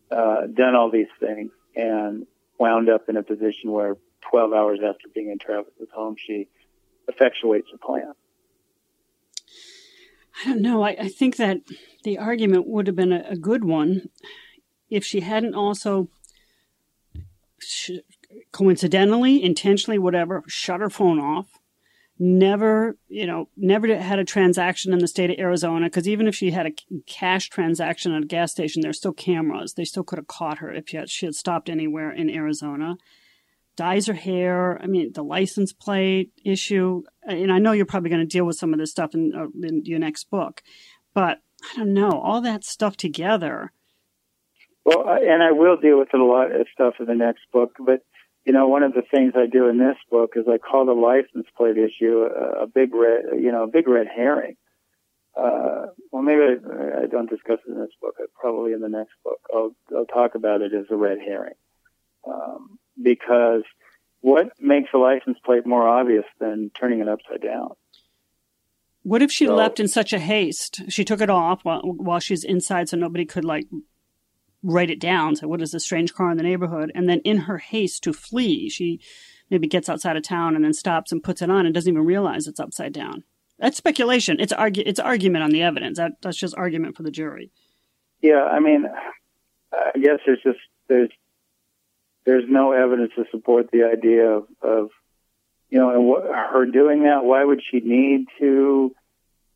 uh, 0.09 0.47
done 0.47 0.75
all 0.75 0.89
these 0.89 1.11
things, 1.19 1.51
and 1.75 2.25
wound 2.57 2.89
up 2.89 3.09
in 3.09 3.17
a 3.17 3.23
position 3.23 3.71
where 3.71 3.97
12 4.29 4.53
hours 4.53 4.79
after 4.87 5.07
being 5.13 5.29
in 5.29 5.39
Travis's 5.39 5.89
home, 5.93 6.15
she 6.17 6.47
effectuates 7.09 7.73
a 7.73 7.77
plan. 7.77 8.13
I 10.41 10.49
don't 10.49 10.61
know. 10.61 10.83
I, 10.83 10.91
I, 10.91 11.07
think 11.09 11.35
that 11.35 11.57
the 12.03 12.17
argument 12.17 12.65
would 12.65 12.87
have 12.87 12.95
been 12.95 13.11
a, 13.11 13.25
a 13.31 13.35
good 13.35 13.65
one 13.65 14.09
if 14.89 15.03
she 15.03 15.19
hadn't 15.19 15.53
also 15.53 16.07
coincidentally, 18.51 19.43
intentionally, 19.43 19.99
whatever, 19.99 20.43
shut 20.47 20.81
her 20.81 20.89
phone 20.89 21.19
off. 21.19 21.59
Never, 22.21 22.97
you 23.07 23.25
know, 23.25 23.47
never 23.55 23.95
had 23.97 24.19
a 24.19 24.25
transaction 24.25 24.91
in 24.91 24.99
the 24.99 25.07
state 25.07 25.29
of 25.29 25.39
Arizona 25.39 25.85
because 25.85 26.07
even 26.07 26.27
if 26.27 26.35
she 26.35 26.51
had 26.51 26.65
a 26.65 27.01
cash 27.07 27.47
transaction 27.47 28.13
at 28.13 28.23
a 28.23 28.25
gas 28.25 28.51
station, 28.51 28.81
there's 28.81 28.97
still 28.97 29.13
cameras. 29.13 29.73
They 29.73 29.85
still 29.85 30.03
could 30.03 30.19
have 30.19 30.27
caught 30.27 30.57
her 30.57 30.71
if 30.73 30.89
she 30.89 30.97
had, 30.97 31.09
she 31.09 31.25
had 31.25 31.35
stopped 31.35 31.69
anywhere 31.69 32.11
in 32.11 32.29
Arizona. 32.29 32.97
Dyes 33.77 34.07
her 34.07 34.13
hair. 34.13 34.77
I 34.83 34.87
mean, 34.87 35.13
the 35.13 35.23
license 35.23 35.71
plate 35.71 36.33
issue. 36.43 37.03
And 37.23 37.53
I 37.53 37.59
know 37.59 37.71
you're 37.71 37.85
probably 37.85 38.09
going 38.09 38.27
to 38.27 38.37
deal 38.37 38.45
with 38.45 38.57
some 38.57 38.73
of 38.73 38.79
this 38.79 38.91
stuff 38.91 39.13
in, 39.13 39.31
uh, 39.33 39.45
in 39.65 39.85
your 39.85 39.99
next 39.99 40.29
book, 40.29 40.61
but 41.13 41.39
I 41.73 41.77
don't 41.77 41.93
know. 41.93 42.11
All 42.11 42.41
that 42.41 42.65
stuff 42.65 42.97
together 42.97 43.71
well, 44.89 45.05
and 45.07 45.43
I 45.43 45.51
will 45.51 45.77
deal 45.77 45.99
with 45.99 46.13
a 46.13 46.17
lot 46.17 46.51
of 46.51 46.67
stuff 46.73 46.95
in 46.99 47.05
the 47.05 47.15
next 47.15 47.41
book, 47.53 47.75
but 47.79 48.01
you 48.45 48.53
know, 48.53 48.67
one 48.67 48.83
of 48.83 48.93
the 48.93 49.03
things 49.03 49.33
I 49.35 49.45
do 49.45 49.67
in 49.67 49.77
this 49.77 49.97
book 50.09 50.31
is 50.35 50.45
I 50.47 50.57
call 50.57 50.85
the 50.85 50.93
license 50.93 51.47
plate 51.55 51.77
issue 51.77 52.23
a, 52.23 52.63
a 52.63 52.67
big 52.67 52.95
red, 52.95 53.25
you 53.39 53.51
know, 53.51 53.63
a 53.63 53.67
big 53.67 53.87
red 53.87 54.07
herring. 54.07 54.55
Uh, 55.37 55.87
well, 56.11 56.23
maybe 56.23 56.41
I, 56.41 57.03
I 57.03 57.05
don't 57.05 57.29
discuss 57.29 57.59
it 57.67 57.71
in 57.71 57.79
this 57.79 57.91
book. 58.01 58.15
Probably 58.33 58.73
in 58.73 58.81
the 58.81 58.89
next 58.89 59.13
book, 59.23 59.39
I'll, 59.53 59.75
I'll 59.95 60.05
talk 60.05 60.35
about 60.35 60.61
it 60.61 60.73
as 60.73 60.85
a 60.89 60.95
red 60.95 61.19
herring, 61.19 61.53
um, 62.27 62.79
because 63.01 63.63
what 64.21 64.51
makes 64.59 64.89
a 64.93 64.97
license 64.97 65.37
plate 65.45 65.67
more 65.67 65.87
obvious 65.87 66.25
than 66.39 66.71
turning 66.79 67.01
it 67.01 67.07
upside 67.07 67.41
down? 67.41 67.71
What 69.03 69.21
if 69.21 69.31
she 69.31 69.45
so, 69.45 69.55
left 69.55 69.79
in 69.79 69.87
such 69.87 70.11
a 70.11 70.19
haste? 70.19 70.81
She 70.89 71.05
took 71.05 71.21
it 71.21 71.29
off 71.29 71.63
while, 71.63 71.81
while 71.81 72.19
she's 72.19 72.43
inside, 72.43 72.89
so 72.89 72.97
nobody 72.97 73.25
could 73.25 73.45
like 73.45 73.67
write 74.63 74.89
it 74.89 74.99
down. 74.99 75.35
So, 75.35 75.47
what 75.47 75.61
is 75.61 75.71
this 75.71 75.83
strange 75.83 76.13
car 76.13 76.31
in 76.31 76.37
the 76.37 76.43
neighborhood? 76.43 76.91
And 76.95 77.07
then, 77.09 77.19
in 77.21 77.39
her 77.39 77.57
haste 77.57 78.03
to 78.03 78.13
flee, 78.13 78.69
she 78.69 78.99
maybe 79.49 79.67
gets 79.67 79.89
outside 79.89 80.15
of 80.15 80.23
town 80.23 80.55
and 80.55 80.63
then 80.63 80.73
stops 80.73 81.11
and 81.11 81.23
puts 81.23 81.41
it 81.41 81.49
on 81.49 81.65
and 81.65 81.73
doesn't 81.73 81.91
even 81.91 82.05
realize 82.05 82.47
it's 82.47 82.59
upside 82.59 82.93
down. 82.93 83.23
That's 83.57 83.77
speculation. 83.77 84.37
It's 84.39 84.53
argu- 84.53 84.83
It's 84.85 84.99
argument 84.99 85.43
on 85.43 85.51
the 85.51 85.63
evidence. 85.63 85.97
That, 85.97 86.13
that's 86.21 86.37
just 86.37 86.55
argument 86.55 86.95
for 86.95 87.03
the 87.03 87.11
jury. 87.11 87.51
Yeah, 88.21 88.43
I 88.43 88.59
mean, 88.59 88.85
I 89.73 89.97
guess 89.99 90.19
there's 90.25 90.41
just 90.43 90.59
there's 90.87 91.09
there's 92.25 92.45
no 92.47 92.71
evidence 92.73 93.11
to 93.15 93.25
support 93.31 93.71
the 93.71 93.83
idea 93.83 94.27
of, 94.29 94.45
of 94.61 94.89
you 95.69 95.79
know, 95.79 95.91
and 95.91 96.05
what, 96.05 96.23
her 96.23 96.65
doing 96.65 97.03
that. 97.03 97.23
Why 97.23 97.43
would 97.43 97.61
she 97.69 97.79
need 97.79 98.25
to? 98.39 98.93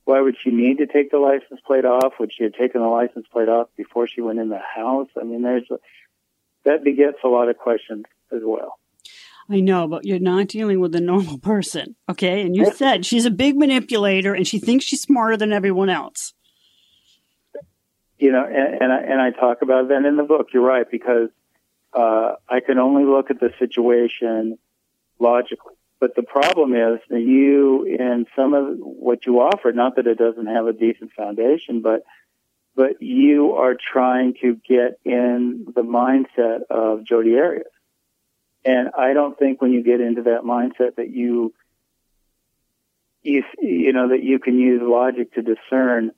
Why 0.06 0.20
would 0.20 0.36
she 0.42 0.50
need 0.52 0.80
to 0.80 0.86
take 0.86 1.12
the 1.12 1.18
license 1.18 1.62
plate 1.66 1.86
off? 1.86 2.14
Would 2.20 2.32
she 2.34 2.44
have 2.44 2.54
taken 2.54 2.82
the 2.82 2.88
license 2.88 3.26
plate 3.32 3.50
off 3.50 3.70
before 3.78 4.08
she 4.08 4.22
went 4.22 4.40
in 4.40 4.50
the 4.50 4.60
house? 4.60 5.08
I 5.20 5.24
mean, 5.24 5.44
there's 5.44 5.68
that 6.66 6.84
begets 6.84 7.18
a 7.24 7.28
lot 7.28 7.50
of 7.50 7.58
questions 7.58 8.06
as 8.32 8.42
well. 8.44 8.80
I 9.50 9.60
know, 9.60 9.88
but 9.88 10.06
you're 10.06 10.20
not 10.20 10.48
dealing 10.48 10.80
with 10.80 10.96
a 10.96 11.02
normal 11.02 11.38
person, 11.38 11.96
okay? 12.10 12.42
And 12.42 12.56
you 12.56 12.72
said 12.74 13.06
she's 13.06 13.26
a 13.26 13.32
big 13.32 13.58
manipulator 13.58 14.34
and 14.34 14.48
she 14.48 14.60
thinks 14.60 14.86
she's 14.86 15.02
smarter 15.02 15.36
than 15.36 15.52
everyone 15.52 15.90
else. 15.90 16.34
You 18.18 18.32
know, 18.32 18.46
and, 18.46 18.82
and 18.82 18.94
I 18.94 19.02
and 19.02 19.22
I 19.22 19.32
talk 19.32 19.62
about 19.62 19.90
that 19.90 20.06
in 20.06 20.16
the 20.16 20.24
book. 20.24 20.48
You're 20.54 20.66
right 20.66 20.90
because 20.90 21.30
uh, 21.94 22.36
I 22.48 22.62
can 22.62 22.80
only 22.80 23.04
look 23.04 23.30
at 23.30 23.40
the 23.40 23.52
situation 23.60 24.58
logically. 25.20 25.73
But 26.04 26.16
the 26.16 26.24
problem 26.24 26.76
is 26.76 27.00
that 27.10 27.22
you, 27.22 27.86
in 27.86 28.26
some 28.36 28.54
of 28.54 28.76
what 28.78 29.26
you 29.26 29.40
offer, 29.40 29.72
not 29.72 29.96
that 29.96 30.06
it 30.06 30.18
doesn't 30.18 30.48
have 30.48 30.68
a 30.68 30.74
decent 30.74 31.14
foundation, 31.14 31.82
but 31.82 32.04
but 32.76 33.02
you 33.02 33.54
are 33.54 33.74
trying 33.74 34.34
to 34.42 34.60
get 34.68 35.00
in 35.06 35.66
the 35.74 35.82
mindset 35.82 36.64
of 36.70 37.06
Jodi 37.06 37.38
Arias. 37.40 37.68
And 38.66 38.90
I 38.98 39.14
don't 39.14 39.40
think 39.40 39.62
when 39.62 39.72
you 39.72 39.82
get 39.82 40.02
into 40.02 40.24
that 40.24 40.42
mindset 40.44 40.98
that 40.98 41.10
you, 41.10 41.54
you, 43.22 43.44
you 43.62 43.94
know, 43.94 44.10
that 44.10 44.24
you 44.24 44.40
can 44.40 44.60
use 44.60 44.82
logic 44.84 45.36
to 45.36 45.42
discern 45.42 46.12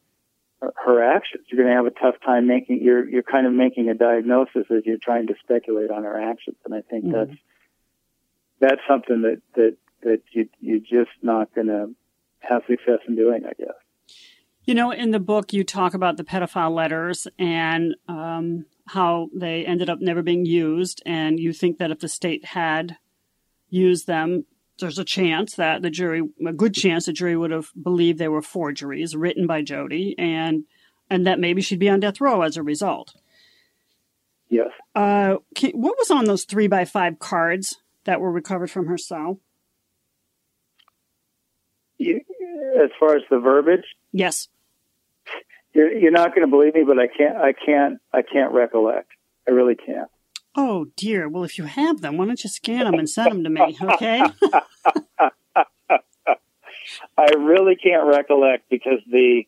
her 0.62 1.16
actions. 1.16 1.46
You're 1.48 1.64
going 1.64 1.70
to 1.70 1.76
have 1.76 1.86
a 1.86 1.92
tough 1.92 2.16
time 2.26 2.48
making, 2.48 2.82
you're, 2.82 3.08
you're 3.08 3.22
kind 3.22 3.46
of 3.46 3.54
making 3.54 3.90
a 3.90 3.94
diagnosis 3.94 4.66
as 4.72 4.84
you're 4.84 4.98
trying 4.98 5.28
to 5.28 5.36
speculate 5.44 5.92
on 5.92 6.06
her 6.06 6.20
actions. 6.20 6.58
And 6.66 6.74
I 6.74 6.82
think 6.82 7.06
mm-hmm. 7.06 7.30
that's, 7.30 7.40
that's 8.60 8.82
something 8.88 9.22
that 9.22 9.42
that 9.56 9.78
that 10.04 10.22
you 10.32 10.48
you're 10.60 10.80
just 10.80 11.16
not 11.22 11.54
going 11.54 11.68
to 11.68 11.94
have 12.40 12.64
success 12.68 13.00
in 13.08 13.16
doing, 13.16 13.44
I 13.46 13.54
guess. 13.58 13.76
You 14.64 14.74
know, 14.74 14.92
in 14.92 15.12
the 15.12 15.20
book, 15.20 15.54
you 15.54 15.64
talk 15.64 15.94
about 15.94 16.18
the 16.18 16.24
pedophile 16.24 16.74
letters 16.74 17.28
and 17.38 17.96
um, 18.08 18.66
how 18.88 19.30
they 19.34 19.66
ended 19.66 19.90
up 19.90 20.00
never 20.02 20.24
being 20.24 20.46
used, 20.46 21.04
and 21.06 21.40
you 21.40 21.54
think 21.54 21.78
that 21.78 21.92
if 21.92 22.00
the 22.00 22.08
state 22.08 22.46
had 22.46 22.98
used 23.70 24.08
them, 24.08 24.46
there's 24.80 24.98
a 24.98 25.06
chance 25.06 25.56
that 25.56 25.82
the 25.82 25.90
jury, 25.90 26.22
a 26.46 26.54
good 26.54 26.74
chance 26.74 27.06
the 27.06 27.14
jury 27.14 27.38
would 27.38 27.52
have 27.52 27.72
believed 27.82 28.18
they 28.18 28.28
were 28.28 28.42
forgeries 28.42 29.16
written 29.16 29.46
by 29.46 29.62
Jodi, 29.62 30.16
and 30.18 30.66
and 31.10 31.28
that 31.28 31.40
maybe 31.40 31.62
she'd 31.62 31.80
be 31.80 31.90
on 31.90 32.00
death 32.00 32.20
row 32.20 32.42
as 32.42 32.58
a 32.58 32.64
result. 32.64 33.16
Yes. 34.50 34.70
Uh, 34.96 35.38
can, 35.54 35.72
what 35.72 35.98
was 35.98 36.10
on 36.10 36.26
those 36.26 36.46
three 36.46 36.68
by 36.68 36.86
five 36.86 37.20
cards 37.20 37.78
that 38.06 38.22
were 38.22 38.32
recovered 38.32 38.72
from 38.72 38.88
her 38.88 38.98
cell? 38.98 39.40
You, 41.98 42.22
as 42.82 42.90
far 43.00 43.16
as 43.16 43.24
the 43.30 43.40
verbiage, 43.40 43.86
yes. 44.12 44.48
You're, 45.74 45.92
you're 45.92 46.12
not 46.12 46.30
going 46.30 46.48
to 46.48 46.48
believe 46.48 46.74
me, 46.74 46.84
but 46.84 46.98
I 46.98 47.08
can't. 47.08 47.38
I 47.38 47.54
can't. 47.54 48.00
I 48.14 48.22
can't 48.22 48.54
recollect. 48.54 49.10
I 49.48 49.52
really 49.52 49.76
can't. 49.76 50.10
Oh 50.56 50.86
dear. 50.96 51.28
Well, 51.28 51.44
if 51.44 51.58
you 51.58 51.66
have 51.66 52.02
them, 52.02 52.18
why 52.18 52.26
don't 52.26 52.42
you 52.44 52.50
scan 52.50 52.86
them 52.86 52.96
and 52.96 53.10
send 53.10 53.32
them 53.32 53.44
to 53.44 53.50
me? 53.50 53.78
Okay. 53.82 54.24
I 57.18 57.30
really 57.38 57.76
can't 57.76 58.08
recollect 58.08 58.70
because 58.70 59.00
the 59.12 59.44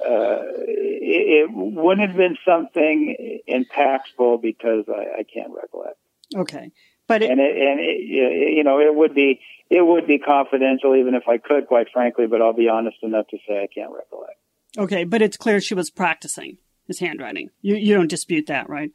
uh, 0.00 0.42
it, 0.68 1.48
it, 1.48 1.50
wouldn't 1.52 2.06
have 2.08 2.16
been 2.16 2.36
something 2.46 3.40
impactful 3.48 4.40
because 4.40 4.84
I, 4.88 5.20
I 5.20 5.22
can't 5.24 5.52
recollect. 5.52 5.96
Okay, 6.36 6.70
but 7.08 7.22
it, 7.22 7.30
and 7.30 7.40
it, 7.40 7.56
and 7.56 7.80
it, 7.80 8.54
you 8.54 8.62
know 8.62 8.78
it 8.78 8.94
would 8.94 9.14
be 9.14 9.40
it 9.70 9.84
would 9.84 10.06
be 10.06 10.18
confidential 10.18 10.94
even 10.94 11.14
if 11.14 11.26
I 11.26 11.38
could, 11.38 11.66
quite 11.66 11.88
frankly. 11.92 12.26
But 12.26 12.40
I'll 12.42 12.52
be 12.52 12.68
honest 12.68 12.98
enough 13.02 13.26
to 13.28 13.38
say 13.48 13.62
I 13.62 13.66
can't 13.66 13.92
recollect. 13.92 14.38
Okay, 14.76 15.04
but 15.04 15.22
it's 15.22 15.36
clear 15.36 15.60
she 15.60 15.74
was 15.74 15.90
practicing 15.90 16.58
his 16.86 17.00
handwriting. 17.00 17.50
You 17.62 17.74
you 17.74 17.94
don't 17.94 18.08
dispute 18.08 18.46
that, 18.46 18.68
right? 18.68 18.92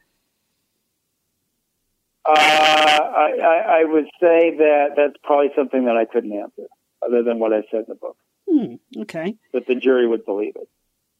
Uh, 2.25 2.31
I, 2.31 3.31
I, 3.43 3.79
I 3.81 3.83
would 3.83 4.05
say 4.21 4.55
that 4.57 4.91
that's 4.95 5.15
probably 5.23 5.49
something 5.57 5.85
that 5.85 5.97
I 5.97 6.05
couldn't 6.05 6.31
answer, 6.31 6.67
other 7.05 7.21
than 7.21 7.37
what 7.37 7.51
I 7.51 7.63
said 7.69 7.81
in 7.81 7.85
the 7.89 7.95
book. 7.95 8.17
Hmm, 8.49 9.01
okay. 9.01 9.35
That 9.51 9.67
the 9.67 9.75
jury 9.75 10.07
would 10.07 10.25
believe 10.25 10.55
it. 10.55 10.69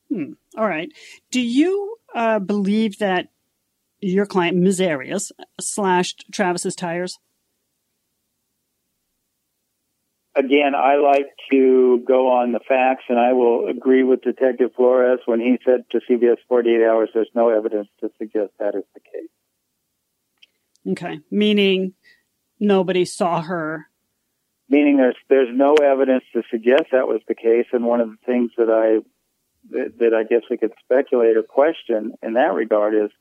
Hmm, 0.09 0.33
all 0.57 0.67
right. 0.67 0.89
Do 1.29 1.41
you 1.41 1.97
uh, 2.15 2.39
believe 2.39 2.99
that 2.99 3.27
your 4.11 4.25
client, 4.25 4.57
Ms. 4.57 4.81
Arias, 4.81 5.31
slashed 5.59 6.25
Travis's 6.31 6.75
tires? 6.75 7.17
Again, 10.35 10.73
I 10.75 10.95
like 10.95 11.27
to 11.51 12.03
go 12.07 12.31
on 12.31 12.53
the 12.53 12.59
facts, 12.59 13.03
and 13.07 13.19
I 13.19 13.33
will 13.33 13.67
agree 13.67 14.03
with 14.03 14.23
Detective 14.23 14.71
Flores 14.75 15.19
when 15.25 15.39
he 15.39 15.59
said 15.63 15.85
to 15.91 15.99
CBS 16.09 16.37
48 16.49 16.83
Hours 16.83 17.09
there's 17.13 17.29
no 17.35 17.49
evidence 17.49 17.87
to 17.99 18.09
suggest 18.17 18.51
that 18.59 18.73
is 18.73 18.83
the 18.95 18.99
case. 18.99 19.29
Okay. 20.91 21.19
Meaning 21.29 21.93
nobody 22.59 23.05
saw 23.05 23.41
her. 23.41 23.87
Meaning 24.69 24.97
there's 24.97 25.15
there's 25.29 25.55
no 25.55 25.75
evidence 25.75 26.23
to 26.33 26.41
suggest 26.49 26.85
that 26.91 27.07
was 27.07 27.21
the 27.27 27.35
case, 27.35 27.67
and 27.71 27.85
one 27.85 28.01
of 28.01 28.09
the 28.09 28.17
things 28.25 28.51
that 28.57 28.69
I 28.71 29.05
that, 29.69 29.99
that 29.99 30.13
I 30.15 30.23
guess 30.23 30.41
we 30.49 30.57
could 30.57 30.73
speculate 30.83 31.37
or 31.37 31.43
question 31.43 32.13
in 32.23 32.33
that 32.33 32.53
regard 32.53 32.95
is 32.95 33.11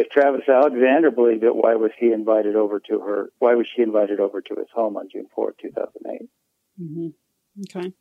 if 0.00 0.08
Travis 0.08 0.48
Alexander 0.48 1.10
believed 1.10 1.44
it, 1.44 1.54
why 1.54 1.74
was 1.74 1.90
he 1.98 2.10
invited 2.12 2.56
over 2.56 2.80
to 2.80 3.00
her? 3.00 3.30
Why 3.38 3.54
was 3.54 3.66
she 3.74 3.82
invited 3.82 4.18
over 4.18 4.40
to 4.40 4.54
his 4.54 4.68
home 4.74 4.96
on 4.96 5.08
June 5.12 5.26
4, 5.34 5.54
2008? 5.60 6.28
Mm-hmm. 6.80 7.08
Okay. 7.68 7.92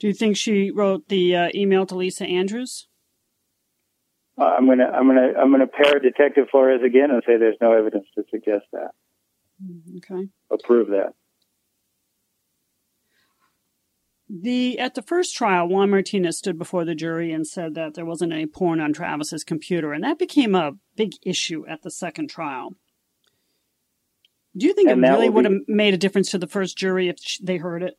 Do 0.00 0.08
you 0.08 0.12
think 0.12 0.36
she 0.36 0.72
wrote 0.72 1.08
the 1.08 1.36
uh, 1.36 1.48
email 1.54 1.86
to 1.86 1.94
Lisa 1.94 2.26
Andrews? 2.26 2.88
Uh, 4.38 4.44
I'm 4.44 4.66
gonna 4.66 4.84
I'm 4.84 5.06
gonna 5.06 5.32
I'm 5.40 5.50
gonna 5.50 5.66
pair 5.66 5.98
Detective 5.98 6.48
Flores 6.50 6.82
again 6.84 7.10
and 7.10 7.22
say 7.26 7.38
there's 7.38 7.56
no 7.60 7.72
evidence 7.72 8.06
to 8.16 8.24
suggest 8.30 8.66
that. 8.72 8.90
Mm, 9.64 9.96
okay. 9.98 10.28
Approve 10.50 10.88
that. 10.88 11.14
The 14.28 14.78
at 14.78 14.94
the 14.94 15.02
first 15.02 15.36
trial, 15.36 15.68
Juan 15.68 15.90
Martinez 15.90 16.38
stood 16.38 16.58
before 16.58 16.84
the 16.84 16.96
jury 16.96 17.32
and 17.32 17.46
said 17.46 17.74
that 17.74 17.94
there 17.94 18.04
wasn't 18.04 18.32
any 18.32 18.46
porn 18.46 18.80
on 18.80 18.92
Travis's 18.92 19.44
computer, 19.44 19.92
and 19.92 20.02
that 20.02 20.18
became 20.18 20.54
a 20.54 20.72
big 20.96 21.12
issue 21.22 21.64
at 21.68 21.82
the 21.82 21.90
second 21.90 22.28
trial. 22.28 22.74
Do 24.56 24.66
you 24.66 24.74
think 24.74 24.88
and 24.88 25.04
it 25.04 25.08
really 25.08 25.28
would 25.28 25.44
have 25.44 25.68
made 25.68 25.94
a 25.94 25.98
difference 25.98 26.30
to 26.30 26.38
the 26.38 26.46
first 26.46 26.76
jury 26.76 27.08
if 27.08 27.18
they 27.40 27.58
heard 27.58 27.82
it? 27.82 27.98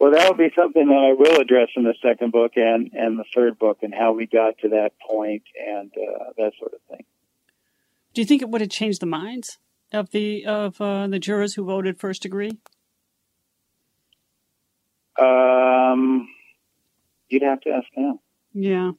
Well, 0.00 0.10
that 0.10 0.28
would 0.28 0.38
be 0.38 0.50
something 0.56 0.88
that 0.88 0.94
I 0.94 1.12
will 1.12 1.40
address 1.40 1.68
in 1.76 1.84
the 1.84 1.94
second 2.02 2.32
book 2.32 2.52
and, 2.56 2.90
and 2.92 3.18
the 3.18 3.24
third 3.34 3.58
book 3.58 3.78
and 3.82 3.94
how 3.94 4.12
we 4.12 4.26
got 4.26 4.58
to 4.58 4.68
that 4.70 4.92
point 5.06 5.42
and 5.56 5.90
uh, 5.96 6.32
that 6.36 6.52
sort 6.58 6.74
of 6.74 6.80
thing. 6.88 7.04
Do 8.12 8.20
you 8.20 8.26
think 8.26 8.42
it 8.42 8.48
would 8.48 8.60
have 8.60 8.70
changed 8.70 9.00
the 9.00 9.06
minds 9.06 9.58
of 9.92 10.10
the 10.10 10.44
of 10.44 10.80
uh, 10.80 11.06
the 11.06 11.18
jurors 11.18 11.54
who 11.54 11.64
voted 11.64 11.98
first 11.98 12.22
degree? 12.22 12.58
Um, 15.20 16.28
you'd 17.28 17.42
have 17.42 17.60
to 17.62 17.70
ask 17.70 17.86
them. 17.96 18.18
Yeah, 18.52 18.92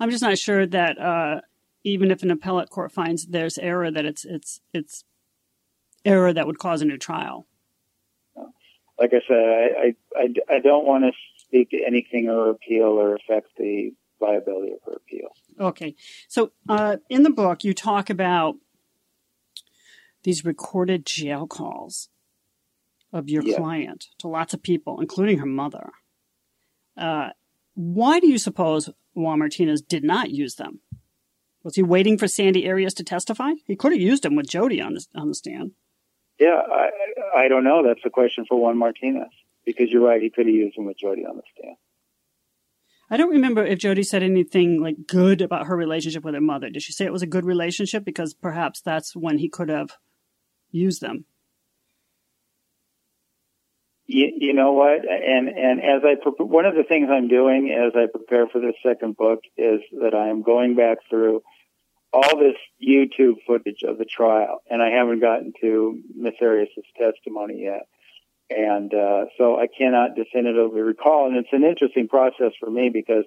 I'm 0.00 0.10
just 0.10 0.22
not 0.22 0.38
sure 0.38 0.66
that 0.66 0.98
uh, 0.98 1.40
even 1.84 2.10
if 2.10 2.22
an 2.22 2.30
appellate 2.30 2.70
court 2.70 2.92
finds 2.92 3.26
there's 3.26 3.58
error, 3.58 3.90
that 3.90 4.04
it's 4.04 4.24
it's 4.24 4.60
it's 4.72 5.04
error 6.04 6.32
that 6.32 6.46
would 6.46 6.58
cause 6.58 6.82
a 6.82 6.84
new 6.84 6.98
trial 6.98 7.46
like 8.98 9.12
I 9.12 9.20
said, 9.26 9.36
I, 9.36 9.94
I, 10.16 10.56
I 10.56 10.58
don't 10.60 10.86
want 10.86 11.04
to 11.04 11.12
speak 11.38 11.70
to 11.70 11.78
anything 11.86 12.28
or 12.28 12.50
appeal 12.50 12.86
or 12.86 13.14
affect 13.14 13.48
the 13.58 13.92
viability 14.18 14.72
of 14.72 14.78
her 14.86 14.94
appeal. 14.94 15.28
Okay. 15.60 15.94
So 16.28 16.52
uh, 16.68 16.96
in 17.10 17.22
the 17.22 17.30
book, 17.30 17.64
you 17.64 17.74
talk 17.74 18.08
about 18.08 18.56
these 20.22 20.44
recorded 20.44 21.04
jail 21.04 21.46
calls 21.46 22.08
of 23.16 23.28
your 23.28 23.42
yeah. 23.42 23.56
client 23.56 24.06
to 24.18 24.28
lots 24.28 24.54
of 24.54 24.62
people, 24.62 25.00
including 25.00 25.38
her 25.38 25.46
mother. 25.46 25.90
Uh, 26.96 27.30
why 27.74 28.20
do 28.20 28.28
you 28.28 28.38
suppose 28.38 28.90
Juan 29.14 29.38
Martinez 29.38 29.82
did 29.82 30.04
not 30.04 30.30
use 30.30 30.56
them? 30.56 30.80
Was 31.62 31.74
he 31.74 31.82
waiting 31.82 32.16
for 32.16 32.28
Sandy 32.28 32.68
Arias 32.68 32.94
to 32.94 33.04
testify? 33.04 33.52
He 33.66 33.74
could 33.74 33.92
have 33.92 34.00
used 34.00 34.22
them 34.22 34.36
with 34.36 34.48
Jodi 34.48 34.80
on 34.80 34.94
the, 34.94 35.04
on 35.14 35.28
the 35.28 35.34
stand. 35.34 35.72
Yeah, 36.38 36.60
I, 36.70 36.90
I 37.44 37.48
don't 37.48 37.64
know. 37.64 37.82
That's 37.84 38.04
a 38.04 38.10
question 38.10 38.44
for 38.48 38.60
Juan 38.60 38.78
Martinez 38.78 39.32
because 39.64 39.90
you're 39.90 40.04
right. 40.04 40.22
He 40.22 40.30
could 40.30 40.46
have 40.46 40.54
used 40.54 40.76
him 40.76 40.84
with 40.84 40.98
Jodi 40.98 41.24
on 41.24 41.36
the 41.36 41.42
stand. 41.56 41.76
I 43.10 43.16
don't 43.16 43.30
remember 43.30 43.64
if 43.64 43.78
Jodi 43.78 44.02
said 44.02 44.22
anything 44.22 44.82
like 44.82 45.06
good 45.06 45.40
about 45.40 45.66
her 45.66 45.76
relationship 45.76 46.24
with 46.24 46.34
her 46.34 46.40
mother. 46.40 46.70
Did 46.70 46.82
she 46.82 46.92
say 46.92 47.04
it 47.04 47.12
was 47.12 47.22
a 47.22 47.26
good 47.26 47.44
relationship? 47.44 48.04
Because 48.04 48.34
perhaps 48.34 48.80
that's 48.80 49.14
when 49.14 49.38
he 49.38 49.48
could 49.48 49.68
have 49.68 49.90
used 50.70 51.00
them. 51.00 51.24
You, 54.06 54.32
you 54.36 54.52
know 54.52 54.72
what? 54.72 55.00
And 55.00 55.48
and 55.48 55.80
as 55.80 56.02
I 56.04 56.14
one 56.42 56.64
of 56.64 56.74
the 56.74 56.84
things 56.84 57.08
I'm 57.10 57.28
doing 57.28 57.72
as 57.72 57.92
I 57.96 58.06
prepare 58.06 58.46
for 58.46 58.60
this 58.60 58.76
second 58.82 59.16
book 59.16 59.40
is 59.56 59.80
that 60.00 60.14
I 60.14 60.28
am 60.28 60.42
going 60.42 60.76
back 60.76 60.98
through 61.10 61.42
all 62.12 62.38
this 62.38 62.56
YouTube 62.80 63.36
footage 63.46 63.82
of 63.82 63.98
the 63.98 64.04
trial, 64.04 64.62
and 64.70 64.80
I 64.80 64.90
haven't 64.90 65.20
gotten 65.20 65.52
to 65.60 66.00
Miss 66.14 66.34
Arias' 66.40 66.70
testimony 66.96 67.64
yet. 67.64 67.88
And 68.48 68.94
uh, 68.94 69.24
so 69.36 69.58
I 69.58 69.66
cannot 69.66 70.14
definitively 70.14 70.80
recall. 70.80 71.26
And 71.26 71.36
it's 71.36 71.52
an 71.52 71.64
interesting 71.64 72.06
process 72.06 72.52
for 72.60 72.70
me 72.70 72.90
because 72.90 73.24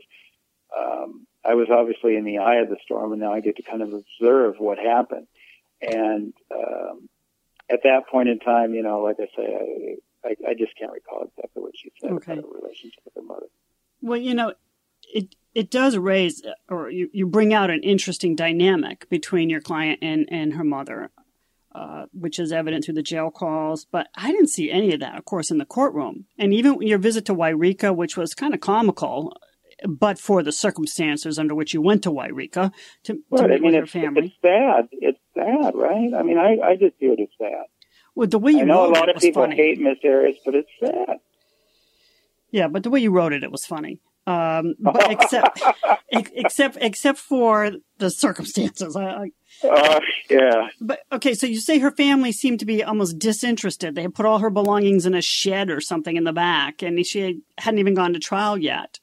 um, 0.78 1.28
I 1.44 1.56
was 1.56 1.68
obviously 1.70 2.16
in 2.16 2.24
the 2.24 2.38
eye 2.40 2.62
of 2.62 2.70
the 2.70 2.78
storm, 2.84 3.12
and 3.12 3.22
now 3.22 3.34
I 3.34 3.42
get 3.42 3.58
to 3.58 3.64
kind 3.64 3.82
of 3.82 3.94
observe 3.94 4.56
what 4.60 4.78
happened. 4.78 5.28
And 5.82 6.34
um, 6.52 7.10
at 7.70 7.82
that 7.84 8.08
point 8.10 8.30
in 8.30 8.40
time, 8.40 8.74
you 8.74 8.82
know, 8.82 9.02
like 9.02 9.18
I 9.20 9.28
say, 9.36 9.56
I, 9.56 9.96
I, 10.24 10.36
I 10.48 10.54
just 10.54 10.78
can't 10.78 10.92
recall 10.92 11.24
exactly 11.24 11.62
what 11.62 11.74
she 11.76 11.92
said 12.02 12.12
okay. 12.12 12.34
about 12.34 12.44
her 12.44 12.60
relationship 12.62 13.04
with 13.06 13.16
her 13.16 13.22
mother. 13.22 13.48
Well, 14.02 14.20
you 14.20 14.34
know, 14.34 14.54
it 15.14 15.36
it 15.56 15.72
does 15.72 15.98
raise 15.98 16.44
or 16.70 16.90
you, 16.90 17.10
you 17.12 17.26
bring 17.26 17.54
out 17.54 17.70
an 17.70 17.82
interesting 17.84 18.36
dynamic 18.36 19.10
between 19.10 19.50
your 19.50 19.62
client 19.62 20.00
and, 20.02 20.28
and 20.32 20.54
her 20.54 20.64
mother, 20.64 21.10
uh, 21.74 22.06
which 22.14 22.40
is 22.40 22.52
evident 22.52 22.86
through 22.86 22.94
the 22.94 23.02
jail 23.02 23.32
calls. 23.32 23.86
But 23.92 24.08
I 24.16 24.32
didn't 24.32 24.50
see 24.50 24.72
any 24.72 24.94
of 24.94 25.00
that, 25.00 25.18
of 25.18 25.26
course, 25.26 25.50
in 25.50 25.58
the 25.58 25.66
courtroom. 25.66 26.26
And 26.38 26.54
even 26.54 26.82
your 26.82 27.00
visit 27.00 27.26
to 27.26 27.36
Yreka, 27.36 27.96
which 27.96 28.16
was 28.16 28.34
kind 28.34 28.54
of 28.54 28.60
comical, 28.60 29.36
but 29.88 30.20
for 30.20 30.44
the 30.44 30.52
circumstances 30.52 31.40
under 31.40 31.56
which 31.56 31.74
you 31.74 31.82
went 31.82 32.04
to 32.04 32.12
Yreka 32.12 32.72
to, 33.04 33.14
meet 33.14 33.42
I 33.42 33.48
mean, 33.48 33.64
with 33.64 33.76
it's, 33.76 33.92
family. 33.92 34.26
It's 34.26 34.36
sad. 34.42 34.88
It's 34.92 35.20
sad, 35.34 35.74
right? 35.76 36.14
I 36.14 36.22
mean, 36.22 36.38
I, 36.38 36.58
I 36.64 36.76
just 36.76 37.00
view 37.00 37.14
it 37.14 37.22
as 37.22 37.30
sad. 37.38 37.66
Well, 38.16 38.28
the 38.28 38.40
way 38.40 38.52
you 38.52 38.62
I 38.62 38.66
know 38.66 38.86
a 38.86 38.92
lot 38.92 39.10
of 39.10 39.22
people 39.22 39.44
funny. 39.44 39.56
hate 39.56 39.80
Miss 39.80 39.98
Arias, 40.04 40.38
but 40.46 40.56
it's 40.56 40.70
sad. 40.80 41.18
Yeah, 42.52 42.68
but 42.68 42.84
the 42.84 42.90
way 42.90 43.00
you 43.00 43.12
wrote 43.12 43.34
it, 43.34 43.44
it 43.44 43.52
was 43.52 43.66
funny. 43.66 44.00
Um, 44.28 44.76
but 44.80 45.12
except, 45.12 45.62
except, 46.12 46.78
except 46.82 47.18
for 47.18 47.72
the 47.98 48.10
circumstances. 48.10 48.96
I, 48.96 49.32
uh, 49.64 50.00
yeah. 50.30 50.68
But 50.80 51.00
okay, 51.12 51.34
so 51.34 51.48
you 51.48 51.60
say 51.60 51.80
her 51.80 51.92
family 51.92 52.32
seemed 52.32 52.60
to 52.60 52.66
be 52.66 52.84
almost 52.84 53.18
disinterested. 53.18 53.96
They 53.96 54.04
had 54.04 54.16
put 54.16 54.26
all 54.26 54.40
her 54.40 54.50
belongings 54.50 55.06
in 55.06 55.16
a 55.16 55.22
shed 55.22 55.70
or 55.70 55.82
something 55.82 56.16
in 56.16 56.24
the 56.26 56.34
back, 56.34 56.82
and 56.82 57.04
she 57.06 57.42
hadn't 57.58 57.80
even 57.80 57.96
gone 57.96 58.14
to 58.14 58.20
trial 58.20 58.58
yet. 58.58 59.00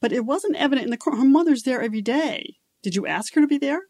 But 0.00 0.12
it 0.12 0.24
wasn't 0.24 0.56
evident 0.56 0.86
in 0.86 0.90
the 0.90 0.96
court. 0.96 1.16
Her 1.16 1.24
mother's 1.24 1.62
there 1.62 1.82
every 1.82 2.02
day. 2.02 2.56
Did 2.82 2.94
you 2.94 3.06
ask 3.06 3.34
her 3.34 3.40
to 3.40 3.46
be 3.46 3.58
there? 3.58 3.80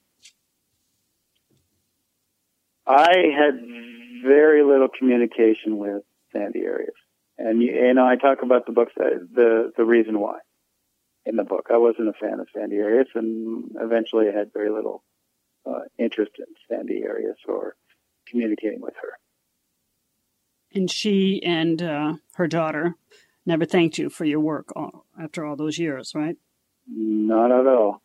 I 2.87 3.13
had 3.37 3.61
very 4.23 4.63
little 4.63 4.89
communication 4.89 5.79
with 5.79 6.03
Sandy 6.33 6.67
Arias, 6.67 6.95
and 7.39 7.63
you, 7.63 7.73
and 7.89 7.99
I 7.99 8.17
talk 8.17 8.39
about 8.43 8.67
the 8.67 8.73
book, 8.73 8.89
the 8.97 9.73
the 9.77 9.85
reason 9.85 10.19
why 10.19 10.39
in 11.29 11.37
the 11.37 11.45
book. 11.45 11.67
I 11.73 11.77
wasn't 11.77 12.09
a 12.09 12.13
fan 12.15 12.41
of 12.41 12.49
Sandy 12.55 12.81
Arias, 12.81 13.09
and 13.15 13.71
eventually 13.81 14.27
I 14.29 14.37
had 14.37 14.53
very 14.53 14.71
little 14.71 15.05
uh, 15.67 15.81
interest 15.99 16.33
in 16.39 16.47
Sandy 16.69 17.05
Arias 17.07 17.37
or 17.47 17.77
communicating 18.27 18.81
with 18.81 18.95
her. 19.01 19.19
And 20.75 20.91
she 20.91 21.43
and 21.45 21.83
uh, 21.83 22.15
her 22.35 22.47
daughter 22.47 22.95
never 23.47 23.65
thanked 23.65 23.99
you 23.99 24.11
for 24.11 24.25
your 24.25 24.41
work 24.41 24.73
all, 24.75 25.07
after 25.21 25.45
all 25.45 25.57
those 25.57 25.79
years, 25.79 26.13
right? 26.15 26.37
Not 26.87 27.53
at 27.53 27.67
all. 27.67 28.03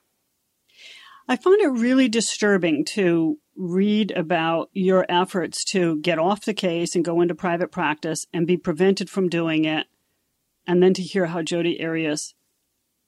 I 1.28 1.38
find 1.38 1.62
it 1.62 1.70
really 1.70 2.10
disturbing 2.10 2.84
to 2.94 3.38
read 3.56 4.12
about 4.12 4.70
your 4.74 5.06
efforts 5.10 5.64
to 5.64 6.00
get 6.00 6.20
off 6.20 6.46
the 6.46 6.54
case 6.54 6.96
and 6.96 7.06
go 7.06 7.22
into 7.22 7.36
private 7.36 7.72
practice 7.72 8.26
and 8.34 8.48
be 8.48 8.58
prevented 8.58 9.10
from 9.10 9.30
doing 9.30 9.66
it, 9.66 9.88
and 10.66 10.82
then 10.82 10.94
to 10.94 11.02
hear 11.02 11.28
how 11.28 11.42
Jodi 11.42 11.84
Arias 11.84 12.34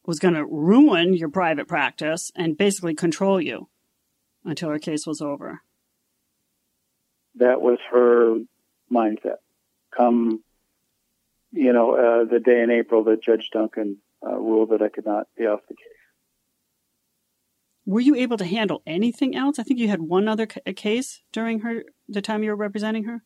was 0.06 0.20
going 0.20 0.36
to 0.36 0.46
ruin 0.46 1.14
your 1.14 1.30
private 1.30 1.68
practice 1.68 2.32
and 2.36 2.58
basically 2.58 2.94
control 2.94 3.42
you 3.42 3.70
until 4.44 4.70
her 4.70 4.80
case 4.80 5.08
was 5.08 5.22
over. 5.22 5.62
That 7.36 7.62
was 7.62 7.80
her 7.92 8.38
mindset. 8.92 9.38
Come, 9.96 10.44
you 11.52 11.74
know, 11.74 11.96
uh, 11.96 12.26
the 12.32 12.40
day 12.40 12.62
in 12.62 12.70
April 12.70 13.04
that 13.06 13.24
Judge 13.24 13.50
Duncan 13.52 13.98
uh, 14.26 14.38
ruled 14.38 14.70
that 14.70 14.82
I 14.82 14.90
could 14.90 15.06
not 15.06 15.28
be 15.38 15.46
off 15.46 15.62
the 15.68 15.76
case. 15.76 15.95
Were 17.86 18.00
you 18.00 18.16
able 18.16 18.38
to 18.38 18.46
handle 18.46 18.82
anything 18.88 19.36
else? 19.36 19.60
I 19.60 19.64
think 19.64 19.80
you 19.80 19.88
had 19.88 20.02
one 20.02 20.28
other 20.28 20.48
ca- 20.48 20.74
case 20.76 21.22
during 21.32 21.60
her 21.60 21.84
the 22.10 22.22
time 22.22 22.44
you 22.44 22.50
were 22.50 22.56
representing 22.56 23.04
her. 23.04 23.24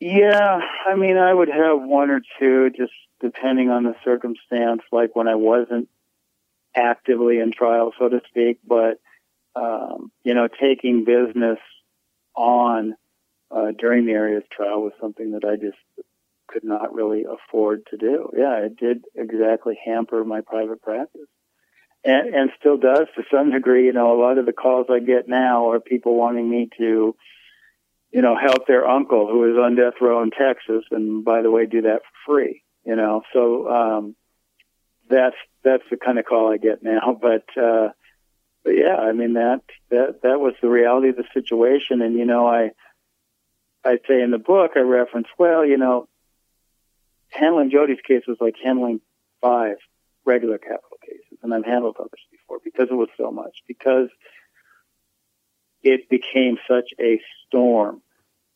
Yeah, 0.00 0.60
I 0.86 0.94
mean, 0.96 1.16
I 1.16 1.32
would 1.32 1.48
have 1.48 1.80
one 1.80 2.10
or 2.10 2.20
two, 2.38 2.70
just 2.70 2.92
depending 3.20 3.70
on 3.70 3.84
the 3.84 3.94
circumstance. 4.04 4.82
Like 4.92 5.14
when 5.14 5.28
I 5.28 5.34
wasn't 5.34 5.88
actively 6.74 7.38
in 7.38 7.52
trial, 7.52 7.92
so 7.98 8.08
to 8.08 8.20
speak, 8.28 8.60
but 8.66 9.00
um, 9.56 10.12
you 10.24 10.34
know, 10.34 10.48
taking 10.48 11.04
business 11.04 11.58
on 12.34 12.94
uh, 13.50 13.72
during 13.78 14.06
the 14.06 14.14
Arias 14.14 14.44
trial 14.50 14.82
was 14.82 14.92
something 15.00 15.32
that 15.32 15.44
I 15.44 15.56
just 15.56 15.78
could 16.48 16.64
not 16.64 16.94
really 16.94 17.24
afford 17.24 17.86
to 17.90 17.96
do. 17.96 18.30
Yeah, 18.36 18.58
it 18.58 18.76
did 18.76 19.04
exactly 19.14 19.78
hamper 19.84 20.24
my 20.24 20.40
private 20.40 20.82
practice. 20.82 21.28
And, 22.02 22.34
and 22.34 22.50
still 22.58 22.78
does 22.78 23.06
to 23.16 23.22
some 23.30 23.50
degree. 23.50 23.86
You 23.86 23.92
know, 23.92 24.18
a 24.18 24.20
lot 24.20 24.38
of 24.38 24.46
the 24.46 24.52
calls 24.52 24.86
I 24.90 25.00
get 25.00 25.28
now 25.28 25.70
are 25.70 25.80
people 25.80 26.16
wanting 26.16 26.48
me 26.48 26.68
to, 26.78 27.14
you 28.10 28.22
know, 28.22 28.36
help 28.36 28.66
their 28.66 28.88
uncle 28.88 29.28
who 29.28 29.52
is 29.52 29.58
on 29.58 29.76
death 29.76 30.00
row 30.00 30.22
in 30.22 30.30
Texas, 30.30 30.84
and 30.90 31.24
by 31.24 31.42
the 31.42 31.50
way, 31.50 31.66
do 31.66 31.82
that 31.82 32.00
for 32.00 32.32
free. 32.32 32.62
You 32.86 32.96
know, 32.96 33.22
so 33.34 33.68
um, 33.68 34.16
that's 35.10 35.36
that's 35.62 35.82
the 35.90 35.96
kind 35.96 36.18
of 36.18 36.24
call 36.24 36.52
I 36.52 36.56
get 36.56 36.82
now. 36.82 37.18
But 37.20 37.44
uh, 37.60 37.88
but 38.64 38.70
yeah, 38.70 38.96
I 38.96 39.12
mean 39.12 39.34
that 39.34 39.60
that 39.90 40.20
that 40.22 40.40
was 40.40 40.54
the 40.62 40.68
reality 40.68 41.10
of 41.10 41.16
the 41.16 41.24
situation, 41.34 42.02
and 42.02 42.14
you 42.14 42.24
know, 42.24 42.46
I 42.46 42.70
I 43.84 43.98
say 44.08 44.22
in 44.22 44.30
the 44.30 44.38
book 44.38 44.72
I 44.76 44.80
reference, 44.80 45.28
well, 45.38 45.64
you 45.64 45.76
know, 45.76 46.08
handling 47.30 47.70
Jodi's 47.70 48.00
case 48.06 48.22
was 48.26 48.38
like 48.40 48.56
handling 48.62 49.00
five 49.40 49.76
regular 50.24 50.58
cases, 50.58 50.80
and 51.42 51.54
I've 51.54 51.64
handled 51.64 51.96
others 51.98 52.20
before 52.30 52.58
because 52.62 52.88
it 52.90 52.94
was 52.94 53.08
so 53.16 53.30
much 53.30 53.56
because 53.66 54.08
it 55.82 56.08
became 56.10 56.58
such 56.68 56.90
a 57.00 57.20
storm, 57.46 58.02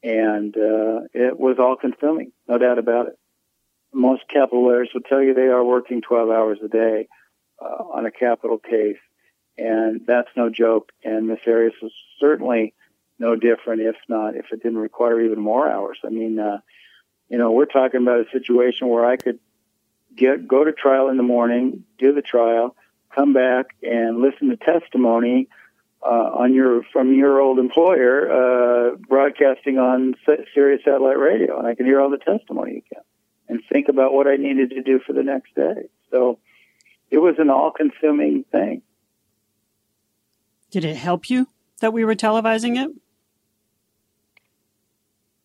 and 0.02 0.54
uh, 0.56 1.00
it 1.14 1.38
was 1.38 1.56
all 1.58 1.76
consuming, 1.76 2.32
no 2.48 2.58
doubt 2.58 2.78
about 2.78 3.08
it. 3.08 3.18
Most 3.92 4.22
capital 4.28 4.64
lawyers 4.64 4.90
will 4.92 5.02
tell 5.02 5.22
you 5.22 5.34
they 5.34 5.42
are 5.42 5.64
working 5.64 6.02
12 6.02 6.30
hours 6.30 6.58
a 6.62 6.68
day 6.68 7.08
uh, 7.62 7.84
on 7.94 8.04
a 8.04 8.10
capital 8.10 8.58
case 8.58 8.98
and 9.56 10.00
that's 10.06 10.28
no 10.36 10.50
joke. 10.50 10.90
And 11.02 11.28
Miss 11.28 11.40
Arias 11.46 11.74
was 11.82 11.92
certainly 12.20 12.74
no 13.18 13.36
different, 13.36 13.82
if 13.82 13.96
not, 14.08 14.36
if 14.36 14.46
it 14.52 14.62
didn't 14.62 14.78
require 14.78 15.20
even 15.20 15.40
more 15.40 15.68
hours. 15.68 15.98
I 16.04 16.08
mean, 16.08 16.38
uh, 16.38 16.58
you 17.28 17.38
know, 17.38 17.52
we're 17.52 17.66
talking 17.66 18.02
about 18.02 18.20
a 18.20 18.30
situation 18.32 18.88
where 18.88 19.06
I 19.06 19.16
could 19.16 19.38
get 20.16 20.46
go 20.46 20.64
to 20.64 20.72
trial 20.72 21.08
in 21.08 21.16
the 21.16 21.22
morning, 21.22 21.84
do 21.98 22.14
the 22.14 22.22
trial, 22.22 22.76
come 23.14 23.32
back 23.32 23.66
and 23.82 24.20
listen 24.20 24.48
to 24.50 24.56
testimony 24.56 25.48
uh, 26.02 26.30
on 26.38 26.54
your 26.54 26.82
from 26.92 27.14
your 27.14 27.40
old 27.40 27.58
employer 27.58 28.30
uh, 28.30 28.96
broadcasting 29.08 29.78
on 29.78 30.14
Sirius 30.54 30.82
satellite 30.84 31.18
radio, 31.18 31.58
and 31.58 31.66
I 31.66 31.74
can 31.74 31.86
hear 31.86 32.00
all 32.00 32.10
the 32.10 32.18
testimony 32.18 32.84
again 32.86 33.04
and 33.48 33.60
think 33.72 33.88
about 33.88 34.12
what 34.12 34.26
I 34.26 34.36
needed 34.36 34.70
to 34.70 34.82
do 34.82 35.00
for 35.06 35.12
the 35.12 35.22
next 35.22 35.54
day. 35.54 35.88
So 36.10 36.38
it 37.10 37.18
was 37.18 37.34
an 37.38 37.50
all-consuming 37.50 38.44
thing. 38.50 38.82
Did 40.70 40.84
it 40.84 40.96
help 40.96 41.30
you 41.30 41.48
that 41.80 41.92
we 41.92 42.04
were 42.04 42.14
televising 42.14 42.82
it? 42.82 42.90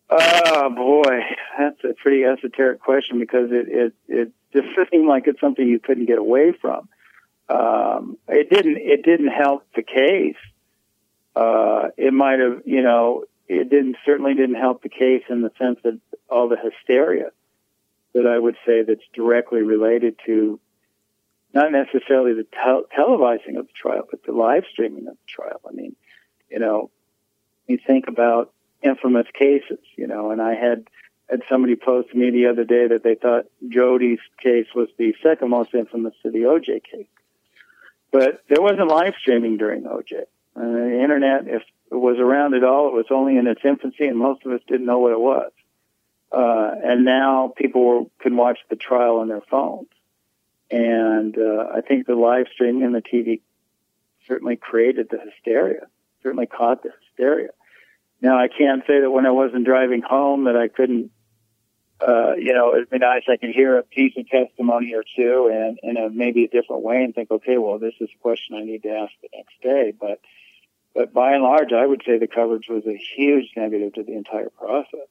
Oh 0.09 0.69
boy, 0.71 1.19
that's 1.57 1.83
a 1.83 1.93
pretty 2.01 2.23
esoteric 2.23 2.81
question 2.81 3.19
because 3.19 3.49
it 3.51 3.67
it 3.67 3.93
it 4.07 4.31
just 4.53 4.67
seemed 4.91 5.07
like 5.07 5.27
it's 5.27 5.39
something 5.39 5.67
you 5.67 5.79
couldn't 5.79 6.05
get 6.05 6.17
away 6.17 6.53
from. 6.59 6.89
Um, 7.49 8.17
it 8.27 8.49
didn't 8.49 8.77
it 8.77 9.03
didn't 9.03 9.29
help 9.29 9.65
the 9.75 9.83
case. 9.83 10.35
Uh, 11.35 11.89
it 11.97 12.13
might 12.13 12.39
have, 12.39 12.61
you 12.65 12.81
know, 12.81 13.25
it 13.47 13.69
didn't 13.69 13.97
certainly 14.05 14.33
didn't 14.35 14.55
help 14.55 14.83
the 14.83 14.89
case 14.89 15.23
in 15.29 15.41
the 15.41 15.51
sense 15.57 15.79
that 15.83 15.99
all 16.29 16.49
the 16.49 16.57
hysteria 16.57 17.31
that 18.13 18.27
I 18.27 18.37
would 18.37 18.55
say 18.65 18.83
that's 18.83 19.03
directly 19.13 19.61
related 19.61 20.15
to 20.25 20.59
not 21.53 21.71
necessarily 21.71 22.33
the 22.33 22.45
tel- 22.63 22.85
televising 22.95 23.57
of 23.57 23.67
the 23.67 23.73
trial, 23.73 24.07
but 24.09 24.23
the 24.23 24.31
live 24.31 24.63
streaming 24.71 25.07
of 25.07 25.13
the 25.13 25.27
trial. 25.27 25.61
I 25.67 25.73
mean, 25.73 25.95
you 26.49 26.59
know, 26.59 26.91
you 27.67 27.79
think 27.85 28.07
about 28.07 28.51
infamous 28.81 29.27
cases, 29.33 29.79
you 29.95 30.07
know, 30.07 30.31
and 30.31 30.41
I 30.41 30.55
had 30.55 30.87
had 31.29 31.41
somebody 31.49 31.75
post 31.75 32.09
to 32.11 32.17
me 32.17 32.31
the 32.31 32.47
other 32.47 32.63
day 32.63 32.87
that 32.87 33.03
they 33.03 33.15
thought 33.15 33.45
Jodi's 33.67 34.19
case 34.41 34.67
was 34.73 34.87
the 34.97 35.13
second 35.21 35.49
most 35.49 35.73
infamous 35.73 36.13
to 36.23 36.31
the 36.31 36.39
OJ 36.39 36.83
case. 36.83 37.07
But 38.11 38.43
there 38.49 38.61
wasn't 38.61 38.87
live 38.87 39.13
streaming 39.19 39.57
during 39.57 39.83
OJ. 39.83 40.21
Uh, 40.55 40.61
the 40.61 40.99
internet, 41.03 41.47
if 41.47 41.61
it 41.91 41.95
was 41.95 42.17
around 42.17 42.55
at 42.55 42.63
all, 42.63 42.87
it 42.87 42.93
was 42.93 43.05
only 43.11 43.37
in 43.37 43.47
its 43.47 43.61
infancy, 43.63 44.05
and 44.07 44.17
most 44.17 44.45
of 44.45 44.51
us 44.51 44.61
didn't 44.67 44.87
know 44.87 44.99
what 44.99 45.11
it 45.11 45.19
was. 45.19 45.51
Uh, 46.31 46.71
and 46.83 47.05
now 47.05 47.53
people 47.55 47.85
were, 47.85 48.01
can 48.21 48.35
watch 48.35 48.59
the 48.69 48.75
trial 48.75 49.17
on 49.17 49.27
their 49.27 49.41
phones. 49.41 49.89
And 50.71 51.35
uh, 51.37 51.67
I 51.75 51.81
think 51.81 52.05
the 52.05 52.15
live 52.15 52.47
streaming 52.53 52.83
and 52.83 52.93
the 52.93 53.01
TV 53.01 53.41
certainly 54.27 54.55
created 54.55 55.07
the 55.09 55.19
hysteria, 55.19 55.87
certainly 56.21 56.45
caught 56.45 56.83
the 56.83 56.91
hysteria. 57.01 57.49
Now 58.21 58.37
I 58.37 58.47
can't 58.47 58.83
say 58.85 59.01
that 59.01 59.09
when 59.09 59.25
I 59.25 59.31
wasn't 59.31 59.65
driving 59.65 60.01
home 60.01 60.43
that 60.43 60.55
I 60.55 60.67
couldn't, 60.67 61.11
uh, 62.01 62.33
you 62.37 62.53
know, 62.53 62.73
it'd 62.73 62.89
be 62.89 62.97
nice 62.97 63.23
I 63.27 63.37
could 63.37 63.49
hear 63.49 63.77
a 63.77 63.83
piece 63.83 64.13
of 64.17 64.27
testimony 64.27 64.93
or 64.93 65.03
two 65.15 65.49
and 65.51 65.79
in 65.83 65.97
a 65.97 66.09
maybe 66.09 66.45
a 66.45 66.47
different 66.47 66.83
way 66.83 67.03
and 67.03 67.13
think, 67.13 67.29
okay, 67.31 67.57
well, 67.57 67.77
this 67.77 67.93
is 67.99 68.09
a 68.13 68.21
question 68.21 68.55
I 68.55 68.63
need 68.63 68.83
to 68.83 68.89
ask 68.89 69.11
the 69.21 69.29
next 69.35 69.61
day. 69.61 69.93
But, 69.99 70.21
but 70.95 71.13
by 71.13 71.33
and 71.33 71.43
large, 71.43 71.73
I 71.73 71.85
would 71.85 72.01
say 72.05 72.17
the 72.17 72.27
coverage 72.27 72.67
was 72.69 72.85
a 72.85 72.97
huge 73.15 73.51
negative 73.57 73.93
to 73.93 74.03
the 74.03 74.13
entire 74.13 74.49
process. 74.49 75.07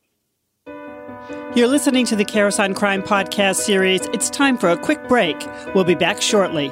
You're 1.55 1.68
listening 1.68 2.07
to 2.07 2.16
the 2.16 2.24
Karas 2.24 2.62
on 2.62 2.74
Crime 2.74 3.03
podcast 3.03 3.57
series. 3.57 4.07
It's 4.14 4.30
time 4.30 4.57
for 4.57 4.70
a 4.70 4.76
quick 4.76 5.09
break. 5.09 5.36
We'll 5.74 5.84
be 5.84 5.95
back 5.95 6.22
shortly. 6.22 6.70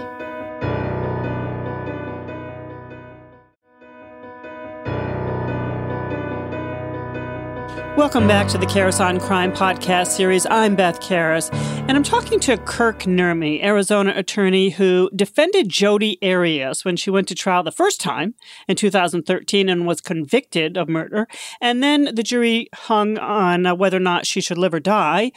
Welcome 7.97 8.29
back 8.29 8.49
to 8.49 8.59
the 8.59 8.67
Karas 8.67 9.03
on 9.03 9.19
Crime 9.19 9.51
podcast 9.51 10.09
series. 10.09 10.47
I'm 10.51 10.77
Beth 10.77 11.01
Karas, 11.01 11.49
and 11.89 11.93
I'm 11.93 12.03
talking 12.03 12.39
to 12.41 12.59
Kirk 12.59 13.05
Nurmi, 13.05 13.65
Arizona 13.65 14.13
attorney 14.15 14.69
who 14.69 15.09
defended 15.17 15.71
Jodi 15.71 16.19
Arias 16.23 16.85
when 16.85 16.97
she 16.97 17.09
went 17.09 17.27
to 17.29 17.35
trial 17.35 17.63
the 17.63 17.73
first 17.73 17.99
time 17.99 18.35
in 18.69 18.77
2013 18.77 19.71
and 19.71 19.87
was 19.87 20.03
convicted 20.03 20.77
of 20.77 20.91
murder. 20.91 21.27
And 21.59 21.83
then 21.83 22.15
the 22.15 22.23
jury 22.23 22.69
hung 22.75 23.17
on 23.17 23.65
uh, 23.65 23.75
whether 23.75 23.97
or 23.97 24.01
not 24.01 24.27
she 24.27 24.43
should 24.43 24.59
live 24.59 24.75
or 24.75 24.81
die. 24.81 25.33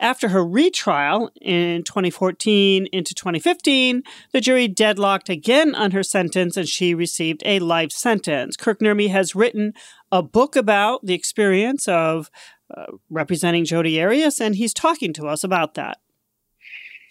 After 0.00 0.28
her 0.28 0.44
retrial 0.44 1.30
in 1.40 1.84
2014 1.84 2.86
into 2.92 3.14
2015, 3.14 4.02
the 4.32 4.40
jury 4.40 4.66
deadlocked 4.66 5.28
again 5.28 5.74
on 5.74 5.92
her 5.92 6.02
sentence 6.02 6.56
and 6.56 6.68
she 6.68 6.94
received 6.94 7.42
a 7.46 7.60
life 7.60 7.92
sentence. 7.92 8.56
Kirk 8.56 8.80
Nurmi 8.80 9.08
has 9.10 9.34
written 9.34 9.72
a 10.10 10.22
book 10.22 10.56
about 10.56 11.04
the 11.06 11.14
experience 11.14 11.86
of 11.86 12.30
uh, 12.76 12.86
representing 13.08 13.64
Jodi 13.64 14.00
Arias, 14.00 14.40
and 14.40 14.56
he's 14.56 14.74
talking 14.74 15.12
to 15.12 15.26
us 15.26 15.44
about 15.44 15.74
that. 15.74 15.98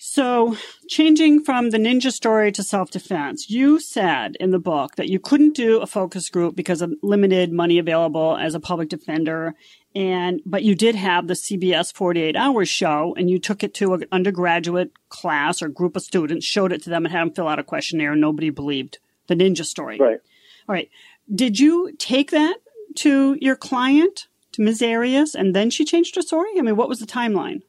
So, 0.05 0.57
changing 0.89 1.45
from 1.45 1.69
the 1.69 1.77
ninja 1.77 2.11
story 2.11 2.51
to 2.51 2.61
self 2.61 2.91
defense, 2.91 3.49
you 3.49 3.79
said 3.79 4.35
in 4.37 4.51
the 4.51 4.59
book 4.59 4.97
that 4.97 5.07
you 5.07 5.17
couldn't 5.17 5.55
do 5.55 5.79
a 5.79 5.87
focus 5.87 6.29
group 6.29 6.57
because 6.57 6.81
of 6.81 6.91
limited 7.01 7.53
money 7.53 7.79
available 7.79 8.35
as 8.35 8.53
a 8.53 8.59
public 8.59 8.89
defender. 8.89 9.55
And, 9.95 10.41
but 10.45 10.61
you 10.61 10.75
did 10.75 10.95
have 10.95 11.27
the 11.27 11.35
CBS 11.35 11.93
48 11.93 12.35
hours 12.35 12.67
show 12.67 13.15
and 13.17 13.29
you 13.29 13.39
took 13.39 13.63
it 13.63 13.73
to 13.75 13.93
an 13.93 14.03
undergraduate 14.11 14.91
class 15.07 15.61
or 15.61 15.69
group 15.69 15.95
of 15.95 16.01
students, 16.01 16.45
showed 16.45 16.73
it 16.73 16.83
to 16.83 16.89
them 16.89 17.05
and 17.05 17.13
had 17.13 17.21
them 17.21 17.31
fill 17.31 17.47
out 17.47 17.59
a 17.59 17.63
questionnaire 17.63 18.11
and 18.11 18.19
nobody 18.19 18.49
believed 18.49 18.97
the 19.27 19.35
ninja 19.35 19.63
story. 19.63 19.97
Right. 19.99 20.19
All 20.67 20.73
right. 20.73 20.89
Did 21.33 21.61
you 21.61 21.93
take 21.97 22.31
that 22.31 22.57
to 22.95 23.37
your 23.39 23.55
client, 23.55 24.27
to 24.51 24.63
Ms. 24.63 24.81
Arias, 24.81 25.33
and 25.33 25.55
then 25.55 25.69
she 25.69 25.85
changed 25.85 26.17
her 26.17 26.21
story? 26.21 26.49
I 26.57 26.61
mean, 26.61 26.75
what 26.75 26.89
was 26.89 26.99
the 26.99 27.05
timeline? 27.05 27.61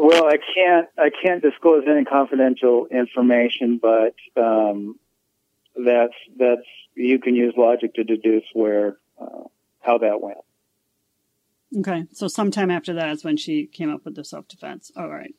Well, 0.00 0.26
I 0.26 0.36
can't 0.54 0.86
I 0.96 1.10
can't 1.10 1.42
disclose 1.42 1.82
any 1.90 2.04
confidential 2.04 2.86
information, 2.86 3.80
but 3.82 4.14
um, 4.40 4.94
that's 5.74 6.14
that's 6.38 6.62
you 6.94 7.18
can 7.18 7.34
use 7.34 7.52
logic 7.56 7.94
to 7.94 8.04
deduce 8.04 8.44
where 8.52 8.98
uh, 9.20 9.48
how 9.80 9.98
that 9.98 10.20
went. 10.20 10.38
Okay, 11.78 12.04
so 12.12 12.28
sometime 12.28 12.70
after 12.70 12.94
that 12.94 13.08
is 13.10 13.24
when 13.24 13.36
she 13.36 13.66
came 13.66 13.90
up 13.90 14.04
with 14.04 14.14
the 14.14 14.24
self 14.24 14.46
defense. 14.46 14.92
All 14.96 15.08
right. 15.08 15.34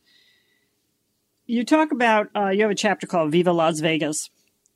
You 1.46 1.64
talk 1.64 1.94
about 1.94 2.28
uh, 2.36 2.50
you 2.50 2.64
have 2.64 2.72
a 2.72 2.76
chapter 2.76 3.08
called 3.08 3.32
"Viva 3.32 3.54
Las 3.54 3.80
Vegas," 3.80 4.30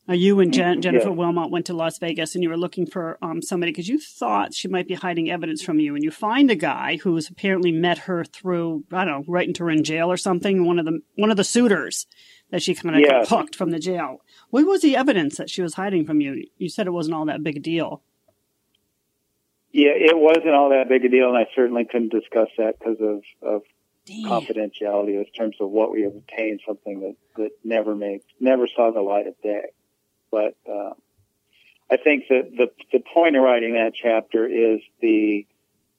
you 0.09 0.41
and 0.41 0.53
Jen- 0.53 0.81
Jennifer 0.81 1.09
yeah. 1.09 1.15
Willmott 1.15 1.49
went 1.49 1.65
to 1.67 1.73
Las 1.73 1.97
Vegas 1.97 2.35
and 2.35 2.43
you 2.43 2.49
were 2.49 2.57
looking 2.57 2.85
for 2.85 3.17
um, 3.21 3.41
somebody 3.41 3.71
because 3.71 3.87
you 3.87 3.99
thought 3.99 4.53
she 4.53 4.67
might 4.67 4.87
be 4.87 4.95
hiding 4.95 5.31
evidence 5.31 5.61
from 5.61 5.79
you. 5.79 5.95
And 5.95 6.03
you 6.03 6.11
find 6.11 6.51
a 6.51 6.55
guy 6.55 6.97
who's 6.97 7.29
apparently 7.29 7.71
met 7.71 7.99
her 7.99 8.25
through, 8.25 8.83
I 8.91 9.05
don't 9.05 9.27
know, 9.27 9.33
right 9.33 9.47
into 9.47 9.63
her 9.63 9.69
in 9.69 9.83
jail 9.83 10.11
or 10.11 10.17
something, 10.17 10.65
one 10.65 10.77
of 10.77 10.85
the 10.85 10.99
one 11.15 11.31
of 11.31 11.37
the 11.37 11.45
suitors 11.45 12.05
that 12.51 12.61
she 12.61 12.75
kind 12.75 12.95
of 12.95 13.01
yeah. 13.01 13.21
got 13.21 13.29
hooked 13.29 13.55
from 13.55 13.71
the 13.71 13.79
jail. 13.79 14.21
What 14.49 14.65
was 14.65 14.81
the 14.81 14.97
evidence 14.97 15.37
that 15.37 15.49
she 15.49 15.61
was 15.61 15.75
hiding 15.75 16.05
from 16.05 16.19
you? 16.19 16.45
You 16.57 16.69
said 16.69 16.85
it 16.85 16.91
wasn't 16.91 17.15
all 17.15 17.25
that 17.25 17.41
big 17.41 17.57
a 17.57 17.59
deal. 17.61 18.01
Yeah, 19.71 19.93
it 19.95 20.15
wasn't 20.15 20.53
all 20.53 20.69
that 20.69 20.87
big 20.87 21.03
a 21.03 21.09
deal, 21.09 21.29
and 21.29 21.37
I 21.37 21.47
certainly 21.55 21.85
couldn't 21.85 22.11
discuss 22.11 22.49
that 22.59 22.77
because 22.77 22.97
of, 23.01 23.23
of 23.41 23.61
confidentiality 24.07 25.15
in 25.15 25.25
terms 25.35 25.55
of 25.59 25.71
what 25.71 25.91
we 25.91 26.03
have 26.03 26.13
obtained, 26.13 26.59
something 26.67 26.99
that, 26.99 27.15
that 27.37 27.49
never 27.63 27.95
made, 27.95 28.21
never 28.39 28.67
saw 28.67 28.91
the 28.91 29.01
light 29.01 29.25
of 29.25 29.33
day. 29.41 29.71
But 30.33 30.55
uh, 30.67 30.93
I 31.91 31.97
think 31.97 32.23
that 32.29 32.49
the 32.57 32.71
the 32.91 33.03
point 33.13 33.35
of 33.35 33.43
writing 33.43 33.73
that 33.73 33.93
chapter 33.93 34.47
is 34.47 34.79
the 34.99 35.45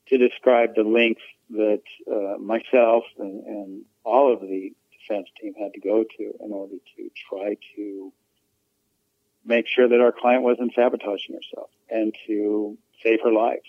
to 0.09 0.19
describe 0.19 0.75
the 0.75 0.83
lengths 0.83 1.23
that 1.51 1.83
uh, 2.11 2.37
myself 2.39 3.05
and, 3.17 3.47
and 3.47 3.85
all 4.03 4.33
of 4.33 4.41
the 4.41 4.73
defense 4.99 5.29
team 5.41 5.55
had 5.57 5.73
to 5.75 5.81
go 5.81 6.03
to 6.03 6.33
in 6.45 6.51
order 6.51 6.75
to 6.97 7.11
try 7.29 7.57
to 7.77 8.13
make 9.45 9.67
sure 9.69 9.89
that 9.89 10.01
our 10.01 10.11
client 10.11 10.43
wasn't 10.43 10.73
sabotaging 10.75 11.37
herself 11.37 11.71
and 11.89 12.13
to 12.27 12.77
save 13.05 13.21
her 13.23 13.33
life. 13.33 13.63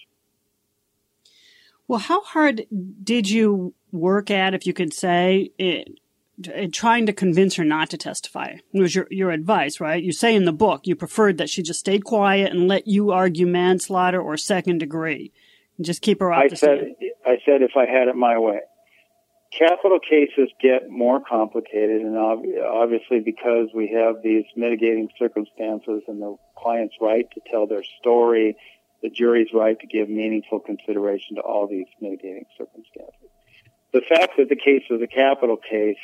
Well, 1.88 2.00
how 2.00 2.22
hard 2.22 2.66
did 3.04 3.30
you 3.30 3.76
work 3.92 4.32
at, 4.32 4.56
if 4.56 4.66
you 4.66 4.74
could 4.74 4.94
say, 4.94 5.52
it, 5.60 6.00
Uh, 6.38 6.68
trying 6.70 7.06
to 7.06 7.14
convince 7.14 7.56
her 7.56 7.64
not 7.64 7.90
to 7.90 7.98
testify 7.98 8.56
was 8.74 8.94
your, 8.94 9.08
your 9.10 9.32
advice, 9.32 9.80
right? 9.80 10.04
You 10.04 10.12
say 10.12 10.36
in 10.36 10.44
the 10.44 10.52
book 10.52 10.82
you 10.84 10.94
preferred 10.94 11.38
that 11.38 11.50
she 11.50 11.64
just 11.64 11.80
stayed 11.80 12.04
quiet 12.04 12.52
and 12.52 12.68
let 12.68 12.88
you 12.88 13.12
argue 13.12 13.48
manslaughter 13.48 14.22
or 14.22 14.36
second 14.36 14.80
degree 14.80 15.32
and 15.78 15.86
just 15.86 16.02
keep 16.02 16.20
her 16.20 16.34
off 16.34 16.44
I 16.44 16.48
the 16.50 16.58
said, 16.58 16.78
stand. 16.80 17.12
I 17.26 17.38
said 17.46 17.62
if 17.62 17.72
I 17.78 17.86
had 17.86 18.10
it 18.10 18.18
my 18.18 18.38
way. 18.38 18.60
Capital 19.58 19.98
cases 20.00 20.50
get 20.62 20.90
more 20.90 21.22
complicated 21.22 22.02
and 22.02 22.18
obviously 22.18 23.22
because 23.22 23.70
we 23.74 23.96
have 23.96 24.22
these 24.22 24.44
mitigating 24.58 25.08
circumstances 25.18 26.02
and 26.10 26.22
the 26.22 26.36
client's 26.58 26.96
right 27.00 27.32
to 27.32 27.42
tell 27.50 27.66
their 27.66 27.84
story, 28.02 28.58
the 29.02 29.10
jury's 29.10 29.54
right 29.54 29.80
to 29.80 29.88
give 29.88 30.10
meaningful 30.10 30.60
consideration 30.60 31.38
to 31.38 31.42
all 31.42 31.66
these 31.66 31.88
mitigating 32.02 32.44
circumstances. 32.58 33.30
The 33.94 34.02
fact 34.02 34.34
that 34.38 34.50
the 34.50 34.58
case 34.58 34.84
was 34.90 35.02
a 35.02 35.08
capital 35.08 35.56
case 35.56 35.96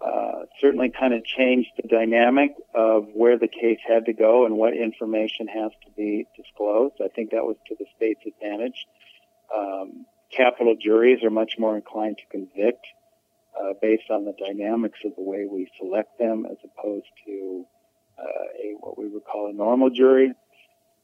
uh, 0.00 0.44
certainly 0.60 0.90
kind 0.90 1.12
of 1.12 1.24
changed 1.24 1.70
the 1.80 1.88
dynamic 1.88 2.54
of 2.74 3.08
where 3.14 3.38
the 3.38 3.48
case 3.48 3.78
had 3.86 4.06
to 4.06 4.12
go 4.12 4.46
and 4.46 4.56
what 4.56 4.74
information 4.74 5.48
has 5.48 5.72
to 5.84 5.90
be 5.96 6.26
disclosed. 6.36 6.94
I 7.04 7.08
think 7.08 7.30
that 7.30 7.44
was 7.44 7.56
to 7.68 7.74
the 7.78 7.86
state's 7.96 8.20
advantage. 8.26 8.86
Um, 9.54 10.06
capital 10.30 10.76
juries 10.80 11.24
are 11.24 11.30
much 11.30 11.54
more 11.58 11.74
inclined 11.74 12.18
to 12.18 12.26
convict 12.30 12.86
uh, 13.58 13.72
based 13.82 14.10
on 14.10 14.24
the 14.24 14.34
dynamics 14.38 14.98
of 15.04 15.16
the 15.16 15.22
way 15.22 15.46
we 15.50 15.68
select 15.80 16.18
them 16.18 16.46
as 16.48 16.58
opposed 16.64 17.06
to 17.26 17.64
uh, 18.18 18.22
a 18.22 18.76
what 18.78 18.98
we 18.98 19.08
would 19.08 19.24
call 19.24 19.50
a 19.50 19.52
normal 19.52 19.90
jury. 19.90 20.32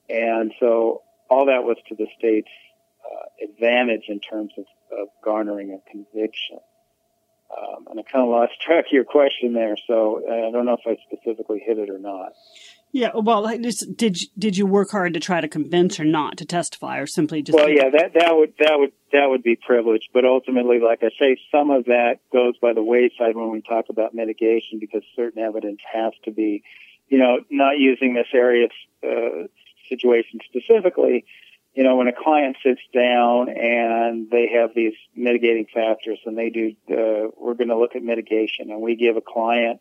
And 0.09 0.53
so 0.61 1.03
all 1.29 1.47
that 1.47 1.65
was 1.65 1.77
to 1.89 1.95
the 1.95 2.07
state's 2.19 2.51
uh, 3.05 3.45
advantage 3.45 4.05
in 4.09 4.21
terms 4.21 4.53
of, 4.59 4.65
of 4.93 5.09
garnering 5.25 5.73
a 5.73 5.91
conviction. 5.91 6.59
Um, 7.57 7.87
and 7.91 8.01
I 8.01 8.03
kind 8.03 8.25
of 8.25 8.31
lost 8.31 8.61
track 8.61 8.87
of 8.87 8.93
your 8.93 9.05
question 9.05 9.53
there, 9.53 9.77
so 9.87 10.23
I 10.27 10.51
don't 10.51 10.67
know 10.67 10.77
if 10.81 10.87
I 10.87 10.97
specifically 11.07 11.63
hit 11.65 11.79
it 11.79 11.91
or 11.91 11.99
not. 11.99 12.33
Yeah, 12.93 13.11
well, 13.15 13.45
did 13.59 14.19
did 14.39 14.57
you 14.57 14.67
work 14.67 14.93
hard 14.93 15.15
to 15.15 15.21
try 15.21 15.41
to 15.41 15.49
convince 15.49 15.97
her 15.97 16.05
not 16.05 16.37
to 16.37 16.45
testify, 16.45 16.99
or 16.99 17.07
simply 17.07 17.43
just? 17.43 17.57
Well, 17.57 17.69
yeah, 17.69 17.91
that 17.91 18.15
that 18.15 18.37
would 18.37 18.55
that 18.61 18.79
would 18.79 18.93
that 19.13 19.27
would 19.31 19.43
be 19.43 19.57
privileged, 19.57 20.11
but 20.13 20.25
ultimately, 20.25 20.79
like 20.79 21.03
I 21.03 21.11
say, 21.19 21.37
some 21.51 21.71
of 21.71 21.87
that 21.87 22.21
goes 22.33 22.57
by 22.59 22.73
the 22.73 22.85
wayside 22.85 23.35
when 23.35 23.51
we 23.51 23.63
talk 23.63 23.87
about 23.89 24.15
mitigation 24.15 24.79
because 24.79 25.03
certain 25.17 25.43
evidence 25.43 25.81
has 25.93 26.13
to 26.25 26.31
be, 26.31 26.63
you 27.09 27.19
know, 27.19 27.41
not 27.51 27.79
using 27.79 28.15
Miss 28.15 28.29
Arias 28.33 28.71
uh, 29.03 29.49
situation 29.89 30.39
specifically 30.45 31.25
you 31.75 31.83
know, 31.83 31.97
when 31.97 32.07
a 32.07 32.13
client 32.13 32.57
sits 32.63 32.81
down 32.93 33.49
and 33.49 34.31
they 34.31 34.49
have 34.55 34.71
these 34.75 34.95
mitigating 35.15 35.67
factors 35.75 36.21
and 36.25 36.39
they 36.39 36.51
do, 36.51 36.75
uh, 36.89 37.31
we're 37.37 37.55
going 37.55 37.69
to 37.69 37.79
look 37.79 37.97
at 37.97 38.03
mitigation 38.03 38.71
and 38.71 38.81
we 38.81 38.95
give 38.95 39.17
a 39.17 39.21
client, 39.21 39.81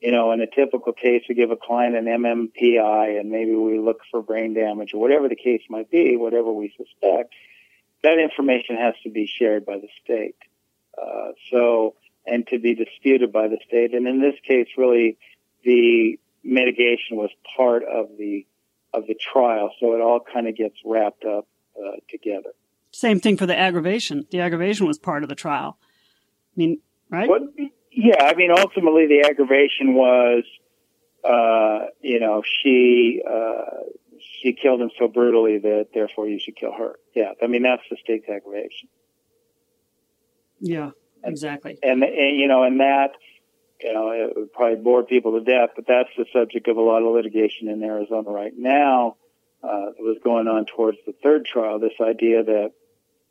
you 0.00 0.12
know, 0.12 0.32
in 0.32 0.42
a 0.42 0.46
typical 0.46 0.92
case, 0.92 1.22
we 1.28 1.34
give 1.34 1.50
a 1.50 1.56
client 1.56 1.96
an 1.96 2.04
MMPI 2.04 3.18
and 3.18 3.30
maybe 3.30 3.54
we 3.54 3.78
look 3.78 4.00
for 4.10 4.20
brain 4.20 4.52
damage 4.52 4.92
or 4.92 5.00
whatever 5.00 5.28
the 5.28 5.36
case 5.36 5.62
might 5.70 5.90
be, 5.90 6.16
whatever 6.16 6.52
we 6.52 6.74
suspect, 6.76 7.32
that 8.02 8.18
information 8.18 8.76
has 8.76 8.94
to 9.04 9.10
be 9.10 9.26
shared 9.26 9.64
by 9.64 9.78
the 9.78 9.88
state. 10.04 10.36
Uh, 11.00 11.32
so, 11.50 11.94
and 12.26 12.46
to 12.48 12.58
be 12.58 12.74
disputed 12.74 13.32
by 13.32 13.48
the 13.48 13.58
state. 13.66 13.94
And 13.94 14.06
in 14.06 14.20
this 14.20 14.34
case, 14.46 14.68
really, 14.76 15.16
the 15.64 16.18
mitigation 16.44 17.16
was 17.16 17.30
part 17.56 17.84
of 17.84 18.08
the 18.18 18.46
of 18.94 19.06
the 19.06 19.14
trial. 19.14 19.70
So 19.80 19.94
it 19.94 20.00
all 20.00 20.20
kind 20.20 20.48
of 20.48 20.56
gets 20.56 20.76
wrapped 20.84 21.24
up 21.24 21.46
uh, 21.76 21.96
together. 22.10 22.50
Same 22.90 23.20
thing 23.20 23.36
for 23.36 23.46
the 23.46 23.58
aggravation. 23.58 24.26
The 24.30 24.40
aggravation 24.40 24.86
was 24.86 24.98
part 24.98 25.22
of 25.22 25.28
the 25.28 25.34
trial. 25.34 25.78
I 25.80 26.54
mean, 26.56 26.78
right? 27.10 27.28
What, 27.28 27.42
yeah, 27.90 28.24
I 28.24 28.34
mean, 28.34 28.50
ultimately 28.50 29.06
the 29.06 29.26
aggravation 29.28 29.94
was, 29.94 30.44
uh, 31.24 31.86
you 32.02 32.20
know, 32.20 32.42
she 32.62 33.22
uh, 33.28 33.84
she 34.40 34.52
killed 34.52 34.80
him 34.80 34.90
so 34.98 35.08
brutally 35.08 35.58
that 35.58 35.88
therefore 35.94 36.28
you 36.28 36.38
should 36.38 36.56
kill 36.56 36.72
her. 36.72 36.96
Yeah, 37.14 37.32
I 37.42 37.46
mean 37.46 37.62
that's 37.62 37.82
the 37.90 37.96
state's 38.02 38.28
aggravation. 38.28 38.88
Yeah, 40.60 40.90
exactly. 41.24 41.78
And, 41.82 42.02
and, 42.02 42.12
and 42.12 42.38
you 42.38 42.48
know, 42.48 42.62
and 42.62 42.80
that 42.80 43.12
you 43.82 43.92
know, 43.92 44.10
it 44.10 44.32
would 44.36 44.52
probably 44.52 44.82
bore 44.82 45.02
people 45.02 45.32
to 45.32 45.44
death, 45.44 45.70
but 45.74 45.86
that's 45.86 46.08
the 46.16 46.26
subject 46.32 46.68
of 46.68 46.76
a 46.76 46.80
lot 46.80 47.02
of 47.02 47.14
litigation 47.14 47.68
in 47.68 47.82
Arizona 47.82 48.30
right 48.30 48.52
now. 48.56 49.16
Uh, 49.62 49.90
it 49.98 50.02
was 50.02 50.18
going 50.24 50.48
on 50.48 50.66
towards 50.66 50.98
the 51.06 51.14
third 51.22 51.44
trial, 51.44 51.78
this 51.78 51.92
idea 52.00 52.42
that, 52.42 52.72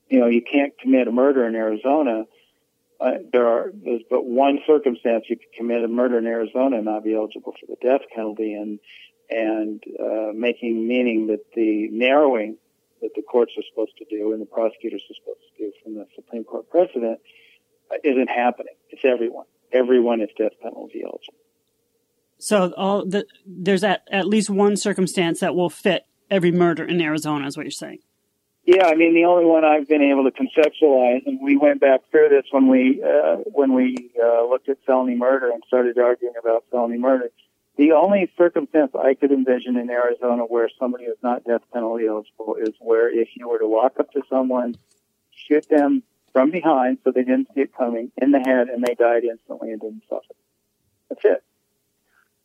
you 0.10 0.20
know, 0.20 0.28
you 0.28 0.42
can't 0.42 0.78
commit 0.80 1.08
a 1.08 1.12
murder 1.12 1.46
in 1.46 1.56
Arizona. 1.56 2.24
Uh, 3.00 3.12
there 3.32 3.48
are, 3.48 3.72
there's 3.74 4.04
but 4.10 4.26
one 4.26 4.60
circumstance 4.68 5.26
you 5.28 5.38
could 5.38 5.52
commit 5.58 5.84
a 5.84 5.88
murder 5.88 6.18
in 6.18 6.28
Arizona 6.28 6.78
and 6.78 6.86
not 6.86 7.04
be 7.04 7.16
eligible 7.16 7.54
for 7.60 7.66
the 7.68 7.76
death 7.82 8.02
penalty 8.14 8.54
and, 8.54 8.80
and, 9.30 9.84
uh, 10.00 10.32
making 10.34 10.88
meaning 10.88 11.28
that 11.28 11.44
the 11.56 11.90
narrowing 11.92 12.58
that 13.02 13.12
the 13.16 13.24
courts 13.24 13.54
are 13.58 13.64
supposed 13.70 13.98
to 13.98 14.06
do 14.06 14.32
and 14.32 14.42
the 14.42 14.46
prosecutors 14.46 15.02
are 15.10 15.16
supposed 15.16 15.42
to 15.58 15.66
do 15.66 15.72
from 15.84 15.96
the 15.96 16.06
Supreme 16.16 16.44
Court 16.44 16.70
precedent 16.70 17.20
isn't 18.04 18.30
happening. 18.30 18.76
It's 18.90 19.04
everyone 19.04 19.46
everyone 19.74 20.22
is 20.22 20.30
death 20.38 20.54
penalty 20.62 21.02
eligible. 21.04 21.38
So 22.40 22.74
all 22.76 23.06
the, 23.06 23.26
there's 23.46 23.84
at, 23.84 24.08
at 24.12 24.28
least 24.28 24.50
one 24.50 24.76
circumstance 24.76 25.42
that 25.42 25.56
will 25.56 25.70
fit 25.70 26.06
every 26.30 26.52
murder 26.52 26.84
in 26.84 27.00
Arizona, 27.00 27.46
is 27.46 27.56
what 27.56 27.66
you're 27.66 27.72
saying. 27.72 28.00
Yeah, 28.66 28.86
I 28.88 28.96
mean 28.96 29.16
the 29.16 29.26
only 29.26 29.46
one 29.46 29.66
I've 29.66 29.88
been 29.88 30.04
able 30.04 30.24
to 30.24 30.32
conceptualize, 30.32 31.26
and 31.26 31.40
we 31.42 31.58
went 31.58 31.82
back 31.82 32.02
through 32.12 32.30
this 32.30 32.46
when 32.52 32.68
we 32.68 33.02
uh, 33.04 33.38
when 33.46 33.74
we 33.74 34.12
uh, 34.22 34.48
looked 34.48 34.70
at 34.70 34.78
felony 34.86 35.16
murder 35.16 35.50
and 35.50 35.64
started 35.68 35.98
arguing 35.98 36.36
about 36.40 36.66
felony 36.72 36.98
murder. 36.98 37.30
The 37.78 37.94
only 37.94 38.32
circumstance 38.38 38.92
I 38.94 39.16
could 39.16 39.32
envision 39.32 39.78
in 39.78 39.90
Arizona 39.90 40.44
where 40.44 40.70
somebody 40.80 41.06
is 41.06 41.18
not 41.24 41.44
death 41.44 41.62
penalty 41.74 42.06
eligible 42.06 42.56
is 42.62 42.76
where 42.80 43.10
if 43.10 43.30
you 43.36 43.50
were 43.50 43.58
to 43.58 43.68
walk 43.68 43.94
up 44.00 44.12
to 44.12 44.22
someone, 44.30 44.76
shoot 45.32 45.68
them 45.68 46.04
from 46.34 46.52
behind 46.52 46.98
so 47.04 47.12
they 47.12 47.24
didn't 47.24 47.48
see 47.54 47.62
it 47.62 47.76
coming 47.76 48.12
in 48.18 48.32
the 48.32 48.40
head 48.40 48.68
and 48.70 48.84
they 48.84 48.96
died 48.96 49.24
instantly 49.24 49.72
and 49.72 49.82
didn't 49.82 50.04
suffer. 50.10 50.34
That's 51.10 51.26
it. 51.26 51.44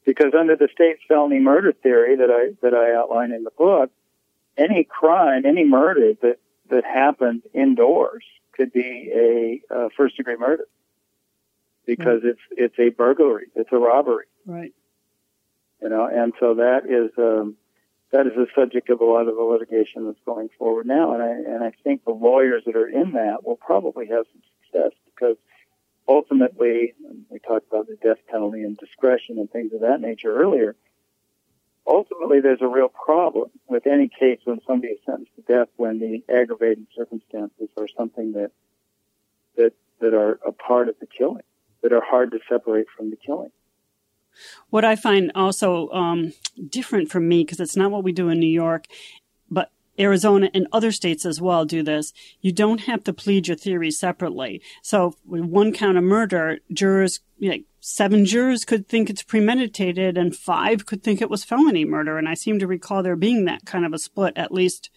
Because 0.05 0.35
under 0.39 0.57
the 0.57 0.69
state 0.73 0.99
felony 1.09 1.41
murder 1.41 1.73
theory 1.73 2.17
that 2.17 2.31
I 2.31 2.55
that 2.63 2.75
I 2.75 2.95
outline 2.95 3.33
in 3.33 3.43
the 3.43 3.51
book, 3.51 3.91
any 4.57 4.85
crime, 4.85 5.45
any 5.45 5.65
murder 5.65 6.13
that 6.23 6.39
that 6.71 6.85
happened 6.85 7.43
indoors 7.53 8.25
could 8.53 8.73
be 8.73 9.11
a 9.15 9.75
uh, 9.75 9.89
first 9.97 10.17
degree 10.17 10.37
murder 10.37 10.67
because 11.87 12.23
right. 12.23 12.33
it's 12.33 12.41
it's 12.53 12.79
a 12.79 12.91
burglary, 12.91 13.47
it's 13.55 13.71
a 13.73 13.79
robbery. 13.79 14.27
Right. 14.45 14.73
You 15.83 15.89
know, 15.89 16.07
and 16.07 16.33
so 16.41 16.55
that 16.55 16.87
is 16.89 17.11
um, 17.19 17.57
that 18.13 18.27
is 18.27 18.33
the 18.37 18.47
subject 18.55 18.89
of 18.91 19.01
a 19.01 19.05
lot 19.05 19.29
of 19.29 19.37
the 19.37 19.43
litigation 19.43 20.07
that's 20.07 20.21
going 20.25 20.49
forward 20.59 20.87
now, 20.87 21.15
and 21.15 21.23
I 21.23 21.31
and 21.31 21.65
I 21.65 21.73
think 21.83 22.05
the 22.05 22.13
lawyers 22.13 22.63
that 22.67 22.77
are 22.77 22.89
in 22.89 23.13
that 23.13 23.45
will 23.45 23.57
probably 23.57 24.07
have 24.07 24.27
some 24.33 24.43
success 24.63 24.93
because 25.07 25.37
ultimately 26.09 26.95
we 27.29 27.39
talked 27.41 27.67
about 27.69 27.89
the 27.89 27.97
death 27.97 28.19
penalty 28.31 28.63
and 28.63 28.77
discretion 28.77 29.39
and 29.39 29.51
things 29.51 29.73
of 29.73 29.81
that 29.81 30.01
nature 30.01 30.35
earlier. 30.35 30.77
Ultimately, 31.87 32.41
there's 32.41 32.63
a 32.63 32.69
real 32.69 32.89
problem 32.89 33.51
with 33.69 33.87
any 33.87 34.09
case 34.09 34.41
when 34.45 34.61
somebody 34.67 34.93
is 34.95 34.99
sentenced 35.07 35.35
to 35.37 35.43
death 35.43 35.69
when 35.77 36.01
the 36.01 36.23
aggravating 36.33 36.87
circumstances 36.97 37.69
are 37.77 37.89
something 37.97 38.33
that 38.33 38.51
that 39.57 39.73
that 40.01 40.15
are 40.15 40.39
a 40.47 40.53
part 40.53 40.89
of 40.89 40.97
the 41.01 41.07
killing, 41.07 41.45
that 41.83 41.93
are 41.93 42.03
hard 42.05 42.31
to 42.33 42.39
separate 42.49 42.87
from 42.97 43.11
the 43.11 43.17
killing. 43.17 43.51
What 44.71 44.85
I 44.85 44.97
find 44.97 45.33
also 45.35 45.89
um, 45.91 46.33
different 46.69 47.11
from 47.11 47.29
me, 47.29 47.45
because 47.45 47.61
it's 47.61 47.77
not 47.77 47.91
what 47.91 48.05
we 48.05 48.13
do 48.13 48.29
in 48.29 48.41
New 48.41 48.47
York, 48.47 48.87
but 49.51 49.71
Arizona 49.99 50.51
and 50.53 50.67
other 50.73 50.93
states 50.93 51.25
as 51.25 51.41
well 51.41 51.65
do 51.65 51.83
this. 51.83 52.13
You 52.41 52.53
don't 52.53 52.83
have 52.83 53.05
to 53.05 53.13
plead 53.13 53.49
your 53.49 53.57
theory 53.57 53.91
separately. 53.91 54.63
So 54.83 55.15
with 55.25 55.45
one 55.45 55.73
count 55.73 55.97
of 55.97 56.05
murder, 56.05 56.59
jurors, 56.73 57.21
like 57.41 57.65
seven 57.81 58.25
jurors 58.25 58.65
could 58.65 58.89
think 58.89 59.09
it's 59.09 59.23
premeditated 59.23 60.19
and 60.19 60.37
five 60.37 60.87
could 60.87 61.03
think 61.03 61.21
it 61.21 61.31
was 61.31 61.45
felony 61.45 61.85
murder. 61.85 62.19
And 62.19 62.29
I 62.29 62.35
seem 62.35 62.59
to 62.59 62.67
recall 62.67 63.03
there 63.03 63.17
being 63.17 63.45
that 63.45 63.65
kind 63.65 63.87
of 63.87 63.93
a 63.93 63.99
split, 63.99 64.35
at 64.37 64.53
least 64.53 64.91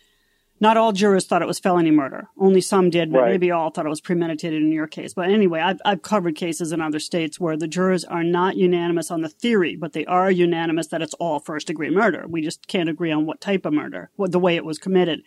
not 0.60 0.78
all 0.78 0.92
jurors 0.92 1.26
thought 1.26 1.42
it 1.42 1.48
was 1.48 1.60
felony 1.60 1.92
murder. 1.92 2.28
Only 2.38 2.60
some 2.60 2.90
did, 2.90 3.12
but 3.12 3.20
right. 3.20 3.32
maybe 3.32 3.52
all 3.52 3.70
thought 3.70 3.86
it 3.86 3.90
was 3.90 4.02
premeditated 4.02 4.62
in 4.62 4.72
your 4.72 4.88
case. 4.88 5.14
But 5.14 5.30
anyway, 5.30 5.62
I've, 5.62 5.80
I've 5.86 6.02
covered 6.02 6.36
cases 6.36 6.72
in 6.72 6.82
other 6.82 7.00
states 7.00 7.40
where 7.40 7.56
the 7.56 7.68
jurors 7.68 8.04
are 8.04 8.24
not 8.24 8.58
unanimous 8.58 9.10
on 9.10 9.22
the 9.22 9.30
theory, 9.30 9.76
but 9.76 9.94
they 9.94 10.06
are 10.06 10.30
unanimous 10.30 10.88
that 10.88 11.02
it's 11.02 11.14
all 11.16 11.40
first 11.40 11.68
degree 11.68 11.90
murder. 11.90 12.26
We 12.28 12.42
just 12.42 12.68
can't 12.68 12.90
agree 12.90 13.12
on 13.12 13.26
what 13.26 13.40
type 13.40 13.66
of 13.66 13.74
murder, 13.74 14.10
what 14.18 14.32
the 14.32 14.40
way 14.40 14.56
it 14.58 14.66
was 14.66 14.78
committed. 14.78 15.22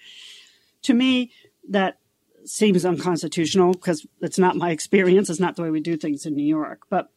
To 0.82 0.94
me, 0.94 1.32
that 1.68 1.98
seems 2.44 2.84
unconstitutional 2.84 3.72
because 3.72 4.06
it's 4.20 4.38
not 4.38 4.56
my 4.56 4.70
experience. 4.76 5.30
It's 5.30 5.40
not 5.40 5.56
the 5.56 5.62
way 5.62 5.70
we 5.70 5.80
do 5.80 5.96
things 5.96 6.26
in 6.26 6.34
New 6.34 6.46
York. 6.46 6.82
But 6.90 7.10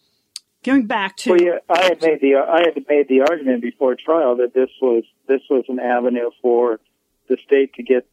going 0.64 0.88
back 0.88 1.18
to 1.18 1.32
well, 1.32 1.42
yeah, 1.42 1.58
I 1.70 1.84
had 1.84 2.02
made 2.02 2.22
the 2.22 2.36
I 2.36 2.60
had 2.60 2.86
made 2.88 3.10
the 3.10 3.22
argument 3.30 3.62
before 3.62 3.96
trial 3.96 4.38
that 4.38 4.54
this 4.54 4.70
was 4.82 5.04
this 5.28 5.42
was 5.50 5.66
an 5.68 5.80
avenue 5.80 6.32
for 6.42 6.80
the 7.28 7.38
state 7.46 7.74
to 7.76 7.84
get 7.84 8.08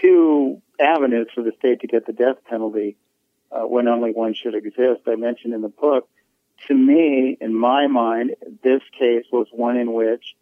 two 0.00 0.62
avenues 0.80 1.28
for 1.34 1.42
the 1.42 1.52
state 1.58 1.80
to 1.80 1.86
get 1.86 2.06
the 2.06 2.12
death 2.12 2.36
penalty 2.48 2.96
uh, 3.50 3.60
when 3.60 3.88
only 3.88 4.12
one 4.12 4.34
should 4.34 4.54
exist. 4.54 5.02
I 5.06 5.16
mentioned 5.16 5.54
in 5.54 5.62
the 5.62 5.68
book. 5.68 6.08
To 6.68 6.74
me, 6.74 7.36
in 7.40 7.54
my 7.54 7.86
mind, 7.86 8.34
this 8.62 8.80
case 8.98 9.24
was 9.30 9.46
one 9.52 9.76
in 9.76 9.92
which 9.92 10.34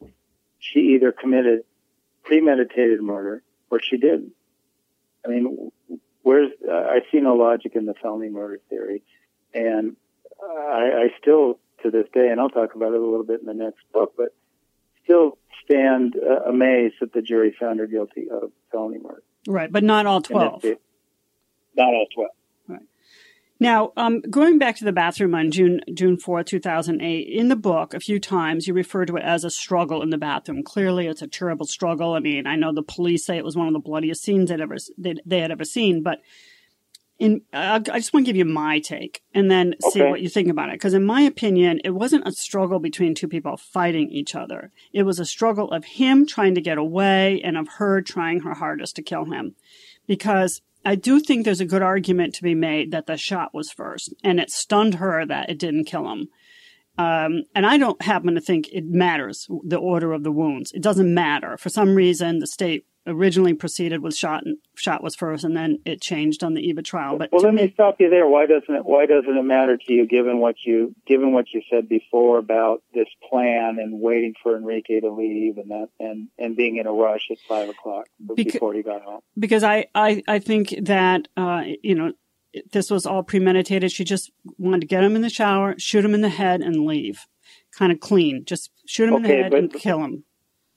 she 0.58 0.94
either 0.94 1.12
committed 1.12 1.64
premeditated 2.22 3.02
murder 3.02 3.42
or 3.70 3.80
she 3.80 3.96
didn't. 3.96 4.32
I 5.24 5.28
mean, 5.28 5.72
where's 6.22 6.50
uh, 6.66 6.72
I 6.72 7.00
see 7.10 7.20
no 7.20 7.34
logic 7.34 7.72
in 7.74 7.86
the 7.86 7.94
felony 7.94 8.28
murder 8.28 8.60
theory, 8.68 9.02
and 9.52 9.96
I, 10.42 11.04
I 11.04 11.08
still 11.20 11.58
to 11.82 11.90
this 11.90 12.06
day, 12.12 12.28
and 12.30 12.40
I'll 12.40 12.48
talk 12.48 12.74
about 12.74 12.92
it 12.92 13.00
a 13.00 13.04
little 13.04 13.24
bit 13.24 13.40
in 13.40 13.46
the 13.46 13.54
next 13.54 13.80
book, 13.92 14.14
but 14.16 14.34
still 15.04 15.38
stand 15.64 16.14
uh, 16.16 16.48
amazed 16.48 16.96
that 17.00 17.12
the 17.12 17.22
jury 17.22 17.54
found 17.58 17.78
her 17.78 17.86
guilty 17.86 18.26
of 18.30 18.50
felony 18.70 18.98
murder. 18.98 19.22
Right, 19.46 19.70
but 19.70 19.84
not 19.84 20.06
all 20.06 20.20
12. 20.20 20.64
Not 21.76 21.88
all 21.88 22.06
12. 22.14 22.30
Right. 22.68 22.80
Now, 23.60 23.92
um, 23.96 24.20
going 24.22 24.58
back 24.58 24.76
to 24.76 24.84
the 24.84 24.92
bathroom 24.92 25.34
on 25.34 25.50
June 25.50 25.80
June 25.92 26.16
4, 26.16 26.42
2008, 26.44 27.28
in 27.28 27.48
the 27.48 27.56
book, 27.56 27.94
a 27.94 28.00
few 28.00 28.18
times 28.18 28.66
you 28.66 28.74
refer 28.74 29.04
to 29.04 29.16
it 29.16 29.22
as 29.22 29.44
a 29.44 29.50
struggle 29.50 30.02
in 30.02 30.10
the 30.10 30.18
bathroom. 30.18 30.62
Clearly, 30.62 31.06
it's 31.06 31.22
a 31.22 31.28
terrible 31.28 31.66
struggle. 31.66 32.14
I 32.14 32.20
mean, 32.20 32.46
I 32.46 32.56
know 32.56 32.72
the 32.72 32.82
police 32.82 33.24
say 33.24 33.36
it 33.36 33.44
was 33.44 33.56
one 33.56 33.66
of 33.66 33.72
the 33.72 33.80
bloodiest 33.80 34.22
scenes 34.22 34.50
they'd 34.50 34.60
ever, 34.60 34.76
they, 34.98 35.14
they 35.24 35.40
had 35.40 35.50
ever 35.50 35.64
seen, 35.64 36.02
but 36.02 36.20
in 37.18 37.42
I, 37.52 37.76
I 37.76 37.98
just 37.98 38.12
want 38.12 38.26
to 38.26 38.28
give 38.28 38.36
you 38.36 38.44
my 38.44 38.80
take 38.80 39.22
and 39.32 39.50
then 39.50 39.74
see 39.92 40.02
okay. 40.02 40.10
what 40.10 40.20
you 40.20 40.28
think 40.28 40.48
about 40.48 40.68
it. 40.68 40.74
Because 40.74 40.94
in 40.94 41.04
my 41.04 41.22
opinion, 41.22 41.80
it 41.84 41.90
wasn't 41.90 42.26
a 42.26 42.32
struggle 42.32 42.78
between 42.78 43.14
two 43.14 43.28
people 43.28 43.56
fighting 43.56 44.10
each 44.10 44.34
other. 44.34 44.72
It 44.92 45.04
was 45.04 45.18
a 45.18 45.24
struggle 45.24 45.70
of 45.70 45.84
him 45.84 46.26
trying 46.26 46.54
to 46.54 46.60
get 46.60 46.78
away 46.78 47.40
and 47.42 47.56
of 47.56 47.68
her 47.78 48.00
trying 48.02 48.40
her 48.40 48.54
hardest 48.54 48.96
to 48.96 49.02
kill 49.02 49.26
him. 49.26 49.54
Because 50.06 50.60
I 50.84 50.96
do 50.96 51.20
think 51.20 51.44
there's 51.44 51.60
a 51.60 51.66
good 51.66 51.82
argument 51.82 52.34
to 52.34 52.42
be 52.42 52.54
made 52.54 52.90
that 52.90 53.06
the 53.06 53.16
shot 53.16 53.54
was 53.54 53.70
first, 53.70 54.14
and 54.22 54.38
it 54.38 54.50
stunned 54.50 54.96
her 54.96 55.24
that 55.24 55.48
it 55.48 55.58
didn't 55.58 55.84
kill 55.84 56.10
him. 56.10 56.28
Um, 56.98 57.44
and 57.54 57.66
I 57.66 57.78
don't 57.78 58.00
happen 58.02 58.34
to 58.34 58.40
think 58.40 58.68
it 58.70 58.84
matters 58.84 59.48
the 59.64 59.78
order 59.78 60.12
of 60.12 60.22
the 60.22 60.30
wounds. 60.30 60.72
It 60.72 60.82
doesn't 60.82 61.12
matter. 61.12 61.56
For 61.56 61.68
some 61.68 61.94
reason, 61.94 62.38
the 62.38 62.46
state 62.46 62.86
originally 63.06 63.54
proceeded 63.54 64.02
with 64.02 64.16
shot 64.16 64.44
and 64.44 64.56
shot 64.76 65.02
was 65.02 65.14
first, 65.14 65.44
and 65.44 65.56
then 65.56 65.78
it 65.84 66.00
changed 66.00 66.42
on 66.42 66.54
the 66.54 66.60
Eva 66.60 66.82
trial. 66.82 67.18
But 67.18 67.30
well, 67.32 67.42
let 67.42 67.54
me, 67.54 67.62
me 67.62 67.72
stop 67.72 67.96
you 68.00 68.10
there. 68.10 68.26
Why 68.26 68.46
doesn't 68.46 68.74
it? 68.74 68.84
Why 68.84 69.06
doesn't 69.06 69.36
it 69.36 69.42
matter 69.42 69.76
to 69.76 69.92
you, 69.92 70.06
given 70.06 70.38
what 70.38 70.56
you 70.64 70.94
given 71.06 71.32
what 71.32 71.52
you 71.52 71.62
said 71.70 71.88
before 71.88 72.38
about 72.38 72.82
this 72.92 73.08
plan 73.28 73.78
and 73.78 74.00
waiting 74.00 74.34
for 74.42 74.56
Enrique 74.56 75.00
to 75.00 75.10
leave 75.10 75.58
and 75.58 75.70
that 75.70 75.88
and 76.00 76.28
and 76.38 76.56
being 76.56 76.76
in 76.76 76.86
a 76.86 76.92
rush 76.92 77.28
at 77.30 77.38
five 77.48 77.68
o'clock 77.68 78.06
before 78.34 78.74
he 78.74 78.82
got 78.82 79.02
home? 79.02 79.20
Because 79.38 79.62
I 79.62 79.86
I 79.94 80.22
I 80.26 80.38
think 80.38 80.74
that 80.82 81.28
uh, 81.36 81.64
you 81.82 81.94
know 81.94 82.12
this 82.72 82.90
was 82.90 83.06
all 83.06 83.22
premeditated. 83.22 83.90
She 83.90 84.04
just 84.04 84.30
wanted 84.58 84.82
to 84.82 84.86
get 84.86 85.04
him 85.04 85.16
in 85.16 85.22
the 85.22 85.30
shower, 85.30 85.74
shoot 85.78 86.04
him 86.04 86.14
in 86.14 86.20
the 86.20 86.28
head, 86.28 86.60
and 86.60 86.86
leave. 86.86 87.26
Kind 87.76 87.92
of 87.92 88.00
clean. 88.00 88.44
Just 88.44 88.70
shoot 88.86 89.08
him 89.08 89.14
okay, 89.16 89.24
in 89.24 89.28
the 89.28 89.42
head 89.42 89.50
but, 89.50 89.58
and 89.58 89.72
kill 89.72 89.98
him. 89.98 90.24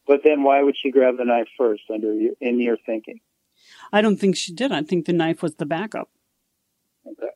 But 0.08 0.22
then 0.24 0.44
why 0.44 0.64
would 0.64 0.76
she 0.78 0.92
grab 0.92 1.18
the 1.18 1.26
knife 1.26 1.48
first 1.58 1.84
under 1.94 2.14
you, 2.14 2.36
in 2.40 2.60
your 2.60 2.78
thinking? 2.86 3.20
I 3.92 4.02
don't 4.02 4.18
think 4.18 4.36
she 4.36 4.54
did. 4.54 4.72
I 4.72 4.84
think 4.84 5.06
the 5.06 5.14
knife 5.14 5.42
was 5.42 5.56
the 5.56 5.66
backup. 5.66 6.10
Okay. 7.06 7.32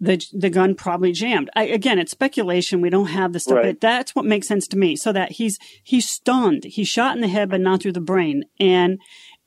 The 0.00 0.24
the 0.32 0.50
gun 0.50 0.76
probably 0.76 1.10
jammed. 1.10 1.50
I, 1.56 1.64
again, 1.64 1.98
it's 1.98 2.12
speculation. 2.12 2.80
We 2.80 2.90
don't 2.90 3.06
have 3.06 3.32
the 3.32 3.40
stuff, 3.40 3.56
right. 3.56 3.64
but 3.64 3.80
that's 3.80 4.14
what 4.14 4.24
makes 4.24 4.46
sense 4.46 4.68
to 4.68 4.78
me. 4.78 4.94
So 4.94 5.12
that 5.12 5.32
he's 5.32 5.58
he's 5.82 6.08
stunned. 6.08 6.64
He's 6.64 6.88
shot 6.88 7.16
in 7.16 7.20
the 7.20 7.28
head, 7.28 7.50
but 7.50 7.60
not 7.60 7.82
through 7.82 7.92
the 7.92 8.00
brain, 8.00 8.44
and 8.60 9.00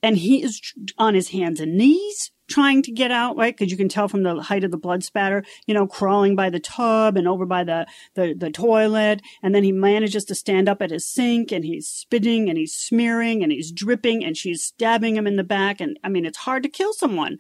and 0.03 0.18
he 0.18 0.43
is 0.43 0.62
on 0.97 1.14
his 1.14 1.30
hands 1.30 1.62
and 1.62 1.78
knees 1.78 2.32
trying 2.52 2.82
to 2.84 2.91
get 2.91 3.12
out, 3.12 3.38
right? 3.38 3.56
Because 3.56 3.72
you 3.72 3.78
can 3.78 3.89
tell 3.89 4.08
from 4.08 4.24
the 4.24 4.41
height 4.41 4.64
of 4.64 4.72
the 4.72 4.78
blood 4.78 5.04
spatter, 5.04 5.43
you 5.66 5.74
know, 5.74 5.88
crawling 5.88 6.36
by 6.36 6.49
the 6.49 6.60
tub 6.60 7.18
and 7.18 7.28
over 7.28 7.45
by 7.45 7.64
the, 7.64 7.88
the, 8.16 8.34
the 8.38 8.52
toilet. 8.52 9.22
And 9.41 9.56
then 9.56 9.64
he 9.64 9.72
manages 9.72 10.26
to 10.26 10.36
stand 10.36 10.70
up 10.70 10.82
at 10.82 10.91
his 10.91 11.06
sink 11.06 11.52
and 11.52 11.64
he's 11.64 11.88
spitting 11.88 12.49
and 12.49 12.58
he's 12.58 12.74
smearing 12.74 13.43
and 13.43 13.52
he's 13.52 13.72
dripping 13.72 14.24
and 14.24 14.36
she's 14.36 14.64
stabbing 14.64 15.16
him 15.16 15.28
in 15.28 15.36
the 15.36 15.43
back. 15.43 15.82
And 15.82 15.97
I 16.04 16.10
mean, 16.10 16.26
it's 16.26 16.39
hard 16.39 16.64
to 16.64 16.70
kill 16.70 16.93
someone 16.93 17.38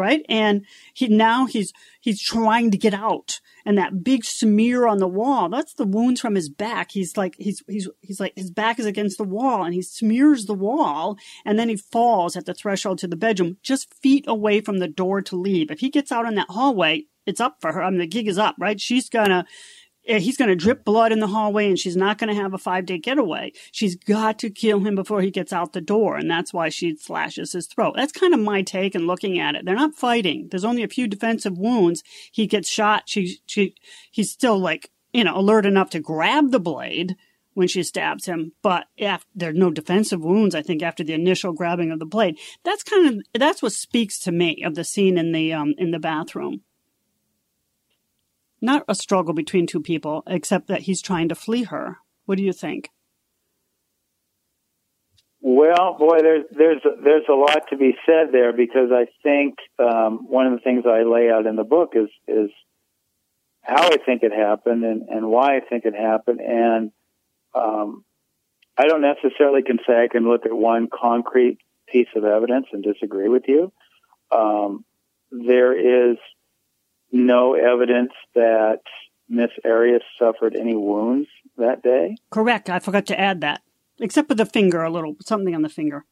right? 0.00 0.24
And 0.28 0.64
he 0.94 1.08
now 1.08 1.46
he's 1.46 1.72
he's 2.00 2.20
trying 2.20 2.70
to 2.70 2.78
get 2.78 2.94
out, 2.94 3.40
and 3.64 3.76
that 3.76 4.02
big 4.02 4.24
smear 4.24 4.86
on 4.86 4.98
the 4.98 5.06
wall 5.06 5.48
that's 5.48 5.74
the 5.74 5.84
wounds 5.84 6.20
from 6.20 6.34
his 6.34 6.48
back. 6.48 6.92
He's 6.92 7.16
like 7.16 7.36
he's 7.38 7.62
he's 7.68 7.88
he's 8.00 8.18
like 8.18 8.32
his 8.34 8.50
back 8.50 8.78
is 8.78 8.86
against 8.86 9.18
the 9.18 9.24
wall, 9.24 9.64
and 9.64 9.74
he 9.74 9.82
smears 9.82 10.46
the 10.46 10.54
wall, 10.54 11.18
and 11.44 11.58
then 11.58 11.68
he 11.68 11.76
falls 11.76 12.36
at 12.36 12.46
the 12.46 12.54
threshold 12.54 12.98
to 12.98 13.06
the 13.06 13.16
bedroom, 13.16 13.58
just 13.62 13.92
feet 14.02 14.24
away 14.26 14.60
from 14.60 14.78
the 14.78 14.88
door 14.88 15.20
to 15.22 15.36
leave. 15.36 15.70
If 15.70 15.80
he 15.80 15.90
gets 15.90 16.10
out 16.10 16.26
in 16.26 16.34
that 16.36 16.48
hallway, 16.48 17.04
it's 17.26 17.40
up 17.40 17.58
for 17.60 17.72
her. 17.72 17.82
I 17.82 17.90
mean, 17.90 17.98
the 17.98 18.06
gig 18.06 18.28
is 18.28 18.38
up, 18.38 18.56
right? 18.58 18.80
She's 18.80 19.08
gonna 19.08 19.46
he's 20.18 20.36
going 20.36 20.48
to 20.48 20.56
drip 20.56 20.84
blood 20.84 21.12
in 21.12 21.20
the 21.20 21.26
hallway 21.26 21.68
and 21.68 21.78
she's 21.78 21.96
not 21.96 22.18
going 22.18 22.34
to 22.34 22.40
have 22.40 22.54
a 22.54 22.58
five 22.58 22.86
day 22.86 22.98
getaway. 22.98 23.52
She's 23.72 23.94
got 23.94 24.38
to 24.40 24.50
kill 24.50 24.80
him 24.80 24.94
before 24.94 25.22
he 25.22 25.30
gets 25.30 25.52
out 25.52 25.72
the 25.72 25.80
door. 25.80 26.16
And 26.16 26.30
that's 26.30 26.52
why 26.52 26.68
she 26.68 26.96
slashes 26.96 27.52
his 27.52 27.66
throat. 27.66 27.94
That's 27.96 28.12
kind 28.12 28.34
of 28.34 28.40
my 28.40 28.62
take 28.62 28.94
in 28.94 29.06
looking 29.06 29.38
at 29.38 29.54
it. 29.54 29.64
They're 29.64 29.74
not 29.74 29.94
fighting. 29.94 30.48
There's 30.50 30.64
only 30.64 30.82
a 30.82 30.88
few 30.88 31.06
defensive 31.06 31.58
wounds. 31.58 32.02
He 32.32 32.46
gets 32.46 32.68
shot. 32.68 33.04
She, 33.06 33.38
she, 33.46 33.74
he's 34.10 34.30
still 34.30 34.58
like, 34.58 34.90
you 35.12 35.24
know, 35.24 35.36
alert 35.36 35.66
enough 35.66 35.90
to 35.90 36.00
grab 36.00 36.50
the 36.50 36.60
blade 36.60 37.16
when 37.54 37.68
she 37.68 37.82
stabs 37.82 38.26
him, 38.26 38.52
but 38.62 38.86
after, 39.00 39.26
there 39.34 39.50
are 39.50 39.52
no 39.52 39.70
defensive 39.70 40.22
wounds. 40.22 40.54
I 40.54 40.62
think 40.62 40.82
after 40.82 41.02
the 41.02 41.14
initial 41.14 41.52
grabbing 41.52 41.90
of 41.90 41.98
the 41.98 42.06
blade, 42.06 42.38
that's 42.64 42.82
kind 42.82 43.06
of 43.06 43.22
that's 43.38 43.60
what 43.60 43.72
speaks 43.72 44.18
to 44.20 44.32
me 44.32 44.62
of 44.64 44.76
the 44.76 44.84
scene 44.84 45.18
in 45.18 45.32
the 45.32 45.52
um, 45.52 45.74
in 45.76 45.90
the 45.90 45.98
bathroom. 45.98 46.62
Not 48.60 48.84
a 48.88 48.94
struggle 48.94 49.34
between 49.34 49.66
two 49.66 49.80
people, 49.80 50.22
except 50.26 50.66
that 50.68 50.82
he's 50.82 51.00
trying 51.00 51.28
to 51.28 51.34
flee 51.34 51.64
her. 51.64 51.98
What 52.26 52.36
do 52.36 52.44
you 52.44 52.52
think? 52.52 52.90
Well, 55.42 55.96
boy, 55.98 56.18
there's 56.20 56.44
there's 56.50 56.82
there's 57.02 57.24
a 57.30 57.34
lot 57.34 57.62
to 57.70 57.76
be 57.76 57.94
said 58.04 58.28
there 58.30 58.52
because 58.52 58.90
I 58.92 59.06
think 59.22 59.54
um, 59.78 60.26
one 60.28 60.46
of 60.46 60.52
the 60.52 60.60
things 60.60 60.84
I 60.86 61.02
lay 61.02 61.30
out 61.30 61.46
in 61.46 61.56
the 61.56 61.64
book 61.64 61.94
is 61.94 62.10
is 62.28 62.50
how 63.62 63.84
I 63.84 63.96
think 64.04 64.22
it 64.22 64.32
happened 64.32 64.84
and, 64.84 65.08
and 65.08 65.26
why 65.28 65.56
I 65.56 65.60
think 65.60 65.86
it 65.86 65.94
happened, 65.94 66.40
and 66.40 66.92
um, 67.54 68.04
I 68.76 68.86
don't 68.86 69.02
necessarily 69.02 69.62
can 69.62 69.78
say 69.86 69.94
I 69.94 70.08
can 70.08 70.28
look 70.28 70.44
at 70.44 70.52
one 70.52 70.88
concrete 70.92 71.58
piece 71.88 72.08
of 72.14 72.24
evidence 72.24 72.66
and 72.72 72.82
disagree 72.82 73.28
with 73.28 73.44
you. 73.48 73.72
Um, 74.30 74.84
there 75.30 76.10
is 76.10 76.18
no 77.12 77.54
evidence 77.54 78.12
that 78.34 78.80
Miss 79.28 79.50
Arias 79.64 80.02
suffered 80.18 80.56
any 80.56 80.74
wounds 80.74 81.28
that 81.56 81.82
day. 81.82 82.16
Correct. 82.30 82.68
I 82.68 82.78
forgot 82.78 83.06
to 83.06 83.20
add 83.20 83.40
that 83.42 83.62
except 84.00 84.28
with 84.28 84.38
the 84.38 84.46
finger 84.46 84.82
a 84.82 84.90
little, 84.90 85.16
something 85.20 85.54
on 85.54 85.62
the 85.62 85.68
finger. 85.68 86.04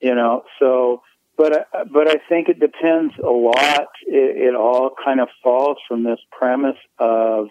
You 0.00 0.14
know, 0.14 0.44
so, 0.58 1.02
but, 1.36 1.68
but 1.92 2.08
I 2.08 2.16
think 2.28 2.48
it 2.48 2.60
depends 2.60 3.14
a 3.22 3.30
lot. 3.30 3.88
It, 4.06 4.48
it 4.48 4.54
all 4.54 4.92
kind 5.04 5.20
of 5.20 5.28
falls 5.42 5.78
from 5.88 6.04
this 6.04 6.20
premise 6.30 6.76
of, 6.98 7.48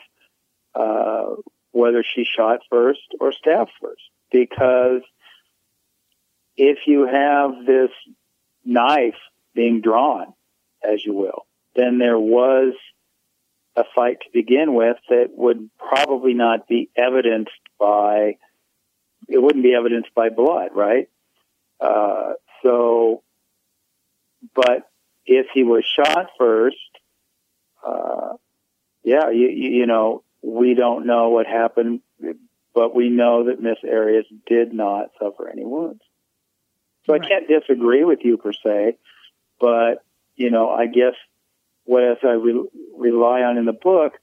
uh, 0.73 1.35
whether 1.71 2.03
she 2.03 2.23
shot 2.23 2.61
first 2.69 3.01
or 3.19 3.31
stabbed 3.31 3.71
first. 3.81 4.01
Because 4.31 5.01
if 6.57 6.79
you 6.85 7.05
have 7.05 7.65
this 7.65 7.91
knife 8.63 9.15
being 9.53 9.81
drawn, 9.81 10.33
as 10.83 11.05
you 11.05 11.13
will, 11.13 11.44
then 11.75 11.97
there 11.97 12.19
was 12.19 12.73
a 13.75 13.83
fight 13.95 14.19
to 14.21 14.29
begin 14.33 14.73
with 14.73 14.97
that 15.09 15.29
would 15.31 15.69
probably 15.77 16.33
not 16.33 16.67
be 16.67 16.89
evidenced 16.95 17.51
by 17.79 18.37
it 19.27 19.41
wouldn't 19.41 19.63
be 19.63 19.73
evidenced 19.73 20.13
by 20.13 20.29
blood, 20.29 20.69
right? 20.73 21.09
Uh, 21.79 22.33
so, 22.63 23.23
but 24.53 24.89
if 25.25 25.47
he 25.53 25.63
was 25.63 25.83
shot 25.83 26.29
first, 26.37 26.77
uh, 27.85 28.33
yeah, 29.03 29.29
you, 29.31 29.47
you 29.49 29.85
know, 29.87 30.23
we 30.41 30.73
don't 30.75 31.05
know 31.05 31.29
what 31.29 31.47
happened, 31.47 32.01
but 32.73 32.95
we 32.95 33.09
know 33.09 33.45
that 33.45 33.61
Miss 33.61 33.77
Arias 33.83 34.25
did 34.45 34.73
not 34.73 35.09
suffer 35.19 35.49
any 35.49 35.65
wounds. 35.65 36.01
So 37.05 37.13
right. 37.13 37.21
I 37.23 37.27
can't 37.27 37.47
disagree 37.47 38.03
with 38.03 38.19
you 38.23 38.37
per 38.37 38.53
se, 38.53 38.97
but 39.59 40.03
you 40.35 40.51
know, 40.51 40.69
I 40.69 40.87
guess 40.87 41.13
what 41.85 42.23
I 42.23 42.33
re- 42.33 42.69
rely 42.97 43.41
on 43.41 43.57
in 43.57 43.65
the 43.65 43.73
book, 43.73 44.13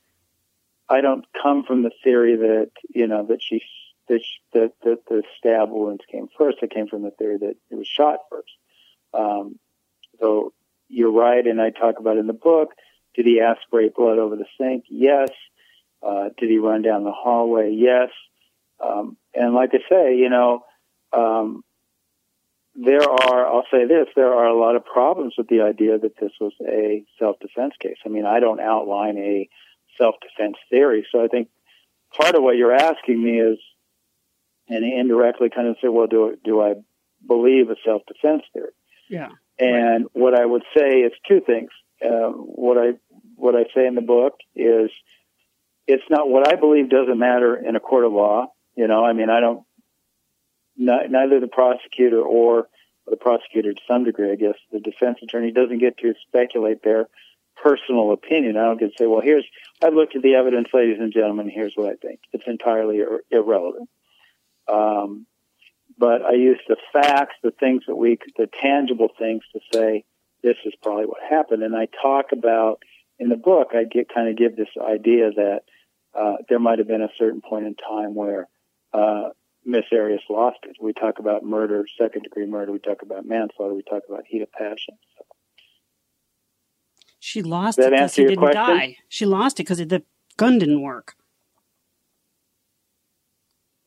I 0.89 1.01
don't 1.01 1.25
come 1.43 1.65
from 1.65 1.83
the 1.83 1.93
theory 2.05 2.37
that 2.37 2.71
you 2.95 3.07
know 3.07 3.27
that 3.27 3.41
she 3.43 3.63
that 4.09 4.21
the, 4.53 4.73
the, 4.83 4.99
the 5.09 5.23
stab 5.39 5.71
wounds 5.71 6.03
came 6.11 6.29
first. 6.37 6.59
It 6.63 6.71
came 6.71 6.89
from 6.89 7.03
the 7.03 7.13
theory 7.13 7.39
that 7.39 7.55
it 7.71 7.75
was 7.75 7.87
shot 7.87 8.19
first. 8.31 8.51
Um, 9.15 9.59
so 10.21 10.53
you're 10.89 11.13
right, 11.13 11.47
and 11.47 11.61
I 11.61 11.71
talk 11.71 11.99
about 11.99 12.19
in 12.19 12.27
the 12.27 12.33
book. 12.33 12.71
Did 13.15 13.27
he 13.27 13.41
aspirate 13.41 13.95
blood 13.95 14.19
over 14.19 14.37
the 14.37 14.47
sink? 14.59 14.85
Yes. 14.89 15.31
Uh, 16.03 16.31
did 16.37 16.51
he 16.51 16.59
run 16.59 16.83
down 16.83 17.05
the 17.05 17.13
hallway? 17.13 17.73
Yes. 17.73 18.11
Um, 18.81 19.17
and 19.35 19.55
like 19.55 19.71
I 19.73 19.79
say, 19.89 20.17
you 20.17 20.29
know, 20.29 20.65
um, 21.13 21.63
there 22.75 23.03
are, 23.03 23.47
I'll 23.47 23.67
say 23.71 23.87
this, 23.87 24.09
there 24.17 24.33
are 24.33 24.47
a 24.47 24.59
lot 24.59 24.77
of 24.77 24.85
problems 24.85 25.35
with 25.37 25.49
the 25.49 25.61
idea 25.61 25.99
that 25.99 26.17
this 26.19 26.33
was 26.41 26.53
a 26.67 27.05
self-defense 27.19 27.75
case. 27.81 27.99
I 28.05 28.09
mean, 28.09 28.25
I 28.25 28.41
don't 28.41 28.61
outline 28.61 29.19
a 29.19 29.49
self-defense 29.99 30.57
theory. 30.71 31.07
So 31.13 31.23
I 31.23 31.29
think 31.29 31.49
part 32.17 32.35
of 32.35 32.43
what 32.43 32.57
you're 32.57 32.75
asking 32.75 33.23
me 33.23 33.41
is, 33.41 33.59
and 34.69 34.85
indirectly 34.85 35.51
kind 35.51 35.69
of 35.69 35.77
say, 35.83 35.89
well, 35.89 36.07
do 36.07 36.37
do 36.45 36.63
I 36.63 36.75
believe 37.27 37.69
a 37.69 37.77
self 37.85 38.03
defense 38.07 38.43
theory? 38.53 38.73
Yeah. 39.11 39.29
And 39.59 40.05
right. 40.05 40.11
what 40.15 40.35
I 40.35 40.45
would 40.47 40.63
say 40.75 41.01
is 41.01 41.13
two 41.29 41.41
things. 41.45 41.71
Uh, 42.03 42.31
what 42.31 42.79
I 42.79 42.93
what 43.37 43.55
I 43.55 43.65
say 43.75 43.87
in 43.87 43.95
the 43.95 44.03
book 44.03 44.35
is 44.55 44.91
it's 45.87 46.05
not 46.09 46.29
what 46.29 46.49
I 46.49 46.57
believe 46.57 46.89
doesn't 46.89 47.19
matter 47.19 47.57
in 47.57 47.77
a 47.77 47.81
court 47.81 48.05
of 48.05 48.13
law. 48.13 48.47
You 48.77 48.87
know, 48.87 49.05
I 49.05 49.13
mean, 49.13 49.29
I 49.31 49.41
don't. 49.41 49.65
Not, 50.77 51.11
neither 51.11 51.41
the 51.41 51.49
prosecutor 51.49 52.21
or 52.21 52.69
the 53.07 53.17
prosecutor, 53.17 53.73
to 53.73 53.81
some 53.87 54.05
degree, 54.05 54.31
I 54.31 54.37
guess, 54.37 54.55
the 54.71 54.81
defense 54.81 55.19
attorney 55.23 55.53
doesn't 55.53 55.79
get 55.79 55.99
to 55.99 56.15
speculate 56.27 56.83
their 56.83 57.09
personal 57.63 58.13
opinion. 58.13 58.57
I 58.57 58.65
don't 58.65 58.81
get 58.81 58.93
to 58.93 58.99
say, 58.99 59.07
well, 59.07 59.21
here's 59.21 59.45
I've 59.83 59.95
looked 59.95 60.17
at 60.17 60.23
the 60.23 60.35
evidence, 60.35 60.69
ladies 60.73 60.99
and 61.01 61.13
gentlemen. 61.13 61.51
Here's 61.51 61.75
what 61.75 61.91
I 61.93 61.97
think. 61.97 62.21
It's 62.33 62.45
entirely 62.47 62.99
ir- 62.99 63.23
irrelevant. 63.31 63.89
Um, 64.69 65.27
but 65.99 66.23
I 66.23 66.33
use 66.33 66.59
the 66.69 66.77
facts, 66.93 67.35
the 67.43 67.51
things 67.51 67.83
that 67.87 67.97
we, 67.97 68.19
the 68.37 68.49
tangible 68.61 69.09
things 69.19 69.43
to 69.53 69.61
say 69.73 70.05
this 70.43 70.57
is 70.65 70.73
probably 70.83 71.07
what 71.07 71.23
happened. 71.29 71.63
And 71.63 71.77
I 71.77 71.89
talk 72.01 72.33
about 72.33 72.83
in 73.19 73.29
the 73.29 73.37
book, 73.37 73.69
I 73.75 73.85
get 73.85 74.13
kind 74.13 74.29
of 74.29 74.37
give 74.37 74.57
this 74.57 74.69
idea 74.81 75.31
that 75.33 75.61
uh, 76.19 76.37
there 76.49 76.59
might 76.59 76.79
have 76.79 76.89
been 76.89 77.03
a 77.03 77.13
certain 77.19 77.41
point 77.41 77.67
in 77.67 77.75
time 77.75 78.15
where 78.15 78.49
uh, 78.93 79.31
Miss 79.65 79.85
Arias 79.93 80.23
lost 80.29 80.59
it. 80.65 80.77
We 80.81 80.93
talk 80.93 81.19
about 81.19 81.45
murder, 81.45 81.85
second 82.01 82.23
degree 82.23 82.47
murder. 82.47 82.73
We 82.73 82.79
talk 82.79 83.03
about 83.03 83.27
manslaughter. 83.27 83.75
We 83.75 83.83
talk 83.83 84.03
about 84.09 84.25
heat 84.27 84.43
of 84.43 84.51
passion. 84.53 84.99
So. 85.17 85.25
She 87.21 87.43
lost 87.43 87.79
it 87.79 87.91
because 87.91 88.17
he 88.17 88.25
didn't 88.25 88.39
question? 88.39 88.61
die. 88.61 88.97
She 89.09 89.25
lost 89.25 89.61
it 89.61 89.65
because 89.65 89.79
the 89.79 90.03
gun 90.37 90.59
didn't 90.59 90.83
work 90.83 91.15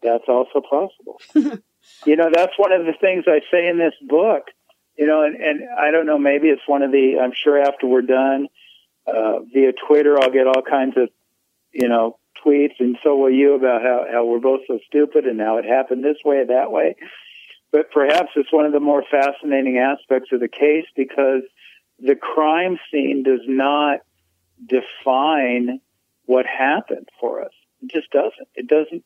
that's 0.05 0.25
also 0.27 0.61
possible. 0.61 1.19
you 2.05 2.15
know, 2.15 2.29
that's 2.31 2.53
one 2.57 2.71
of 2.71 2.85
the 2.85 2.93
things 3.01 3.25
I 3.27 3.41
say 3.51 3.67
in 3.67 3.77
this 3.77 3.93
book. 4.07 4.43
You 4.97 5.07
know, 5.07 5.23
and, 5.23 5.35
and 5.35 5.61
I 5.77 5.91
don't 5.91 6.05
know, 6.05 6.17
maybe 6.17 6.47
it's 6.47 6.61
one 6.67 6.81
of 6.81 6.91
the, 6.91 7.19
I'm 7.21 7.33
sure 7.35 7.59
after 7.59 7.85
we're 7.85 8.01
done, 8.01 8.47
uh, 9.05 9.39
via 9.53 9.73
Twitter, 9.87 10.17
I'll 10.21 10.31
get 10.31 10.47
all 10.47 10.61
kinds 10.61 10.95
of, 10.95 11.09
you 11.73 11.89
know, 11.89 12.17
tweets, 12.43 12.75
and 12.79 12.97
so 13.03 13.15
will 13.15 13.31
you 13.31 13.55
about 13.55 13.81
how, 13.81 14.05
how 14.11 14.25
we're 14.25 14.39
both 14.39 14.61
so 14.67 14.79
stupid 14.87 15.25
and 15.25 15.39
how 15.39 15.57
it 15.57 15.65
happened 15.65 16.03
this 16.03 16.17
way, 16.23 16.43
that 16.45 16.71
way. 16.71 16.95
But 17.71 17.91
perhaps 17.91 18.31
it's 18.35 18.51
one 18.53 18.65
of 18.65 18.71
the 18.71 18.79
more 18.79 19.03
fascinating 19.09 19.77
aspects 19.77 20.31
of 20.31 20.39
the 20.39 20.47
case 20.47 20.85
because 20.95 21.41
the 21.99 22.15
crime 22.15 22.77
scene 22.91 23.23
does 23.23 23.41
not 23.47 23.99
define 24.65 25.79
what 26.25 26.45
happened 26.45 27.09
for 27.19 27.41
us. 27.41 27.51
It 27.81 27.91
just 27.91 28.11
doesn't. 28.11 28.47
It 28.55 28.67
doesn't 28.67 29.03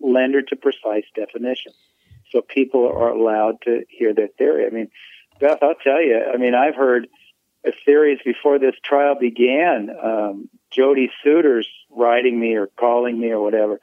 lender 0.00 0.42
to 0.42 0.56
precise 0.56 1.04
definition. 1.14 1.72
So 2.30 2.42
people 2.42 2.86
are 2.86 3.10
allowed 3.10 3.62
to 3.62 3.84
hear 3.88 4.12
their 4.12 4.28
theory. 4.28 4.66
I 4.66 4.70
mean, 4.70 4.88
Beth, 5.40 5.58
I'll 5.62 5.74
tell 5.74 6.02
you, 6.02 6.20
I 6.32 6.36
mean, 6.36 6.54
I've 6.54 6.74
heard 6.74 7.08
theories 7.84 8.18
before 8.24 8.58
this 8.58 8.74
trial 8.82 9.14
began. 9.18 9.90
Um, 9.90 10.48
Jodi 10.76 11.10
Suiters 11.24 11.68
writing 11.90 12.38
me 12.38 12.54
or 12.54 12.66
calling 12.66 13.18
me 13.18 13.30
or 13.30 13.40
whatever. 13.40 13.80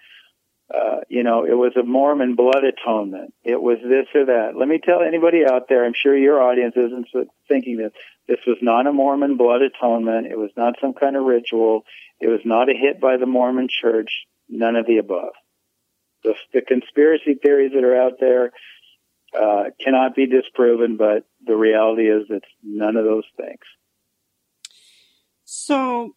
Uh, 0.73 1.01
you 1.09 1.23
know, 1.23 1.45
it 1.45 1.53
was 1.53 1.73
a 1.75 1.83
Mormon 1.83 2.35
blood 2.35 2.63
atonement. 2.63 3.33
It 3.43 3.61
was 3.61 3.77
this 3.83 4.07
or 4.15 4.25
that. 4.25 4.53
Let 4.57 4.67
me 4.67 4.79
tell 4.83 5.01
anybody 5.01 5.43
out 5.45 5.67
there, 5.67 5.85
I'm 5.85 5.93
sure 5.93 6.17
your 6.17 6.41
audience 6.41 6.75
isn't 6.75 7.07
thinking 7.47 7.77
this. 7.77 7.91
This 8.27 8.39
was 8.47 8.57
not 8.61 8.87
a 8.87 8.93
Mormon 8.93 9.37
blood 9.37 9.61
atonement. 9.61 10.27
It 10.27 10.37
was 10.37 10.51
not 10.55 10.75
some 10.79 10.93
kind 10.93 11.15
of 11.15 11.25
ritual. 11.25 11.83
It 12.19 12.27
was 12.27 12.39
not 12.45 12.69
a 12.69 12.73
hit 12.73 13.01
by 13.01 13.17
the 13.17 13.25
Mormon 13.25 13.67
church. 13.69 14.25
None 14.49 14.75
of 14.75 14.85
the 14.85 14.97
above 14.97 15.33
the, 16.23 16.33
the 16.53 16.61
conspiracy 16.61 17.35
theories 17.35 17.71
that 17.73 17.83
are 17.83 18.01
out 18.01 18.13
there 18.19 18.51
uh, 19.39 19.69
cannot 19.83 20.15
be 20.15 20.25
disproven, 20.25 20.97
but 20.97 21.25
the 21.45 21.55
reality 21.55 22.03
is 22.03 22.25
it's 22.29 22.47
none 22.63 22.95
of 22.95 23.05
those 23.05 23.25
things. 23.37 23.59
So, 25.43 26.15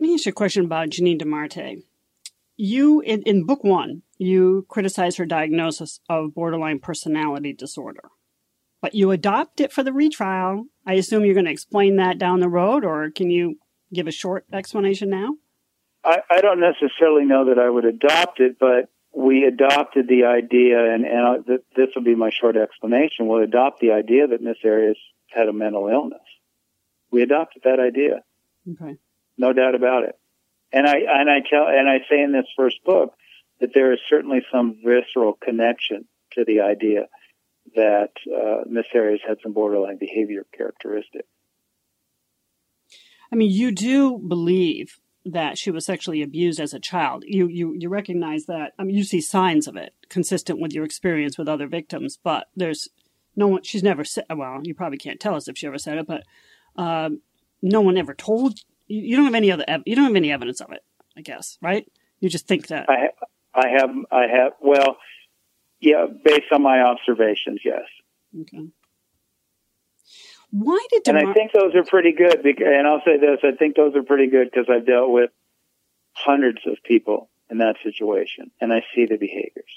let 0.00 0.06
me 0.08 0.14
ask 0.14 0.24
you 0.24 0.30
a 0.30 0.32
question 0.32 0.64
about 0.64 0.88
Janeen 0.88 1.20
DeMarte. 1.20 1.82
You, 2.56 3.00
in, 3.00 3.22
in 3.22 3.44
book 3.44 3.62
one, 3.62 4.02
you 4.16 4.64
criticize 4.68 5.16
her 5.16 5.26
diagnosis 5.26 6.00
of 6.08 6.34
borderline 6.34 6.78
personality 6.78 7.52
disorder, 7.52 8.08
but 8.80 8.94
you 8.94 9.10
adopt 9.10 9.60
it 9.60 9.72
for 9.72 9.82
the 9.82 9.92
retrial. 9.92 10.64
I 10.86 10.94
assume 10.94 11.24
you're 11.24 11.34
going 11.34 11.44
to 11.44 11.52
explain 11.52 11.96
that 11.96 12.18
down 12.18 12.40
the 12.40 12.48
road, 12.48 12.82
or 12.82 13.10
can 13.10 13.30
you 13.30 13.58
give 13.92 14.06
a 14.06 14.12
short 14.12 14.46
explanation 14.52 15.10
now? 15.10 15.34
I, 16.02 16.20
I 16.30 16.40
don't 16.40 16.60
necessarily 16.60 17.26
know 17.26 17.46
that 17.46 17.58
I 17.58 17.68
would 17.68 17.84
adopt 17.84 18.40
it, 18.40 18.56
but 18.58 18.88
we 19.14 19.44
adopted 19.44 20.08
the 20.08 20.24
idea, 20.24 20.94
and, 20.94 21.04
and 21.04 21.46
th- 21.46 21.60
this 21.76 21.88
will 21.94 22.04
be 22.04 22.14
my 22.14 22.30
short 22.30 22.56
explanation. 22.56 23.26
We'll 23.26 23.42
adopt 23.42 23.80
the 23.80 23.92
idea 23.92 24.28
that 24.28 24.40
Miss 24.40 24.56
Arias 24.64 24.96
had 25.28 25.48
a 25.48 25.52
mental 25.52 25.88
illness. 25.88 26.20
We 27.10 27.20
adopted 27.20 27.62
that 27.64 27.80
idea. 27.80 28.20
Okay. 28.72 28.96
No 29.40 29.54
doubt 29.54 29.74
about 29.74 30.04
it. 30.04 30.16
And 30.70 30.86
I 30.86 30.96
and 30.98 31.30
I 31.30 31.40
tell 31.48 31.66
and 31.66 31.88
I 31.88 32.00
say 32.10 32.20
in 32.20 32.30
this 32.30 32.44
first 32.54 32.76
book 32.84 33.14
that 33.58 33.70
there 33.72 33.90
is 33.94 33.98
certainly 34.08 34.42
some 34.52 34.76
visceral 34.84 35.32
connection 35.42 36.06
to 36.32 36.44
the 36.44 36.60
idea 36.60 37.06
that 37.74 38.10
uh, 38.28 38.64
Miss 38.68 38.84
Arias 38.94 39.22
had 39.26 39.38
some 39.42 39.54
borderline 39.54 39.96
behavior 39.98 40.44
characteristics. 40.54 41.26
I 43.32 43.36
mean, 43.36 43.50
you 43.50 43.72
do 43.72 44.18
believe 44.18 44.98
that 45.24 45.56
she 45.56 45.70
was 45.70 45.86
sexually 45.86 46.20
abused 46.22 46.60
as 46.60 46.74
a 46.74 46.78
child. 46.78 47.24
You 47.26 47.48
you 47.48 47.74
you 47.78 47.88
recognize 47.88 48.44
that. 48.44 48.74
I 48.78 48.84
mean, 48.84 48.94
you 48.94 49.04
see 49.04 49.22
signs 49.22 49.66
of 49.66 49.74
it 49.74 49.94
consistent 50.10 50.60
with 50.60 50.74
your 50.74 50.84
experience 50.84 51.38
with 51.38 51.48
other 51.48 51.66
victims, 51.66 52.18
but 52.22 52.48
there's 52.54 52.88
no 53.34 53.48
one. 53.48 53.62
She's 53.62 53.82
never 53.82 54.04
said. 54.04 54.26
Well, 54.28 54.60
you 54.64 54.74
probably 54.74 54.98
can't 54.98 55.18
tell 55.18 55.34
us 55.34 55.48
if 55.48 55.56
she 55.56 55.66
ever 55.66 55.78
said 55.78 55.96
it, 55.96 56.06
but 56.06 56.24
um, 56.76 57.22
no 57.62 57.80
one 57.80 57.96
ever 57.96 58.12
told. 58.12 58.60
You, 58.92 59.16
don't 59.16 59.26
have 59.26 59.34
any 59.34 59.52
other. 59.52 59.64
You 59.86 59.94
don't 59.94 60.06
have 60.06 60.16
any 60.16 60.32
evidence 60.32 60.60
of 60.60 60.72
it. 60.72 60.82
I 61.16 61.20
guess, 61.20 61.58
right? 61.62 61.86
You 62.18 62.28
just 62.28 62.48
think 62.48 62.66
that. 62.68 62.88
I 62.88 63.10
I 63.54 63.68
have 63.68 63.90
I 64.10 64.22
have 64.22 64.52
well, 64.60 64.96
yeah, 65.80 66.06
based 66.24 66.52
on 66.52 66.62
my 66.62 66.80
observations, 66.80 67.60
yes. 67.64 67.82
Okay. 68.40 68.66
Why 70.50 70.84
did 70.90 71.04
DeMar- 71.04 71.20
and 71.20 71.30
I 71.30 71.32
think 71.32 71.52
those 71.52 71.74
are 71.76 71.84
pretty 71.84 72.12
good. 72.12 72.42
Because, 72.42 72.66
And 72.66 72.86
I'll 72.86 73.02
say 73.04 73.16
this: 73.16 73.38
I 73.44 73.56
think 73.56 73.76
those 73.76 73.94
are 73.94 74.02
pretty 74.02 74.26
good 74.28 74.50
because 74.50 74.66
I've 74.68 74.86
dealt 74.86 75.10
with 75.10 75.30
hundreds 76.12 76.58
of 76.66 76.76
people 76.84 77.30
in 77.48 77.58
that 77.58 77.76
situation, 77.84 78.50
and 78.60 78.72
I 78.72 78.82
see 78.94 79.06
the 79.06 79.16
behaviors. 79.16 79.70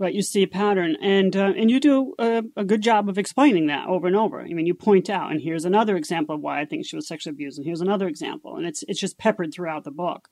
Right, 0.00 0.14
you 0.14 0.22
see 0.22 0.42
a 0.42 0.48
pattern, 0.48 0.96
and 1.02 1.36
uh, 1.36 1.52
and 1.54 1.70
you 1.70 1.78
do 1.78 2.14
a, 2.18 2.42
a, 2.56 2.64
good 2.64 2.80
job 2.80 3.10
of 3.10 3.18
explaining 3.18 3.66
that 3.66 3.86
over 3.86 4.06
and 4.06 4.16
over. 4.16 4.40
I 4.40 4.46
mean, 4.46 4.64
you 4.64 4.72
point 4.72 5.10
out, 5.10 5.30
and 5.30 5.42
here's 5.42 5.66
another 5.66 5.94
example 5.94 6.34
of 6.34 6.40
why 6.40 6.58
I 6.58 6.64
think 6.64 6.86
she 6.86 6.96
was 6.96 7.06
sexually 7.06 7.34
abused, 7.34 7.58
and 7.58 7.66
here's 7.66 7.82
another 7.82 8.08
example, 8.08 8.56
and 8.56 8.64
it's 8.64 8.82
it's 8.88 8.98
just 8.98 9.18
peppered 9.18 9.52
throughout 9.52 9.84
the 9.84 9.90
book. 9.90 10.30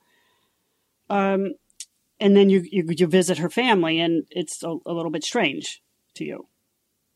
Um, 1.10 1.52
and 2.18 2.34
then 2.34 2.48
you 2.48 2.64
you, 2.72 2.82
you 2.88 3.06
visit 3.06 3.36
her 3.36 3.50
family, 3.50 4.00
and 4.00 4.24
it's 4.30 4.62
a, 4.62 4.74
a 4.86 4.92
little 4.94 5.10
bit 5.10 5.22
strange 5.22 5.82
to 6.14 6.24
you, 6.24 6.46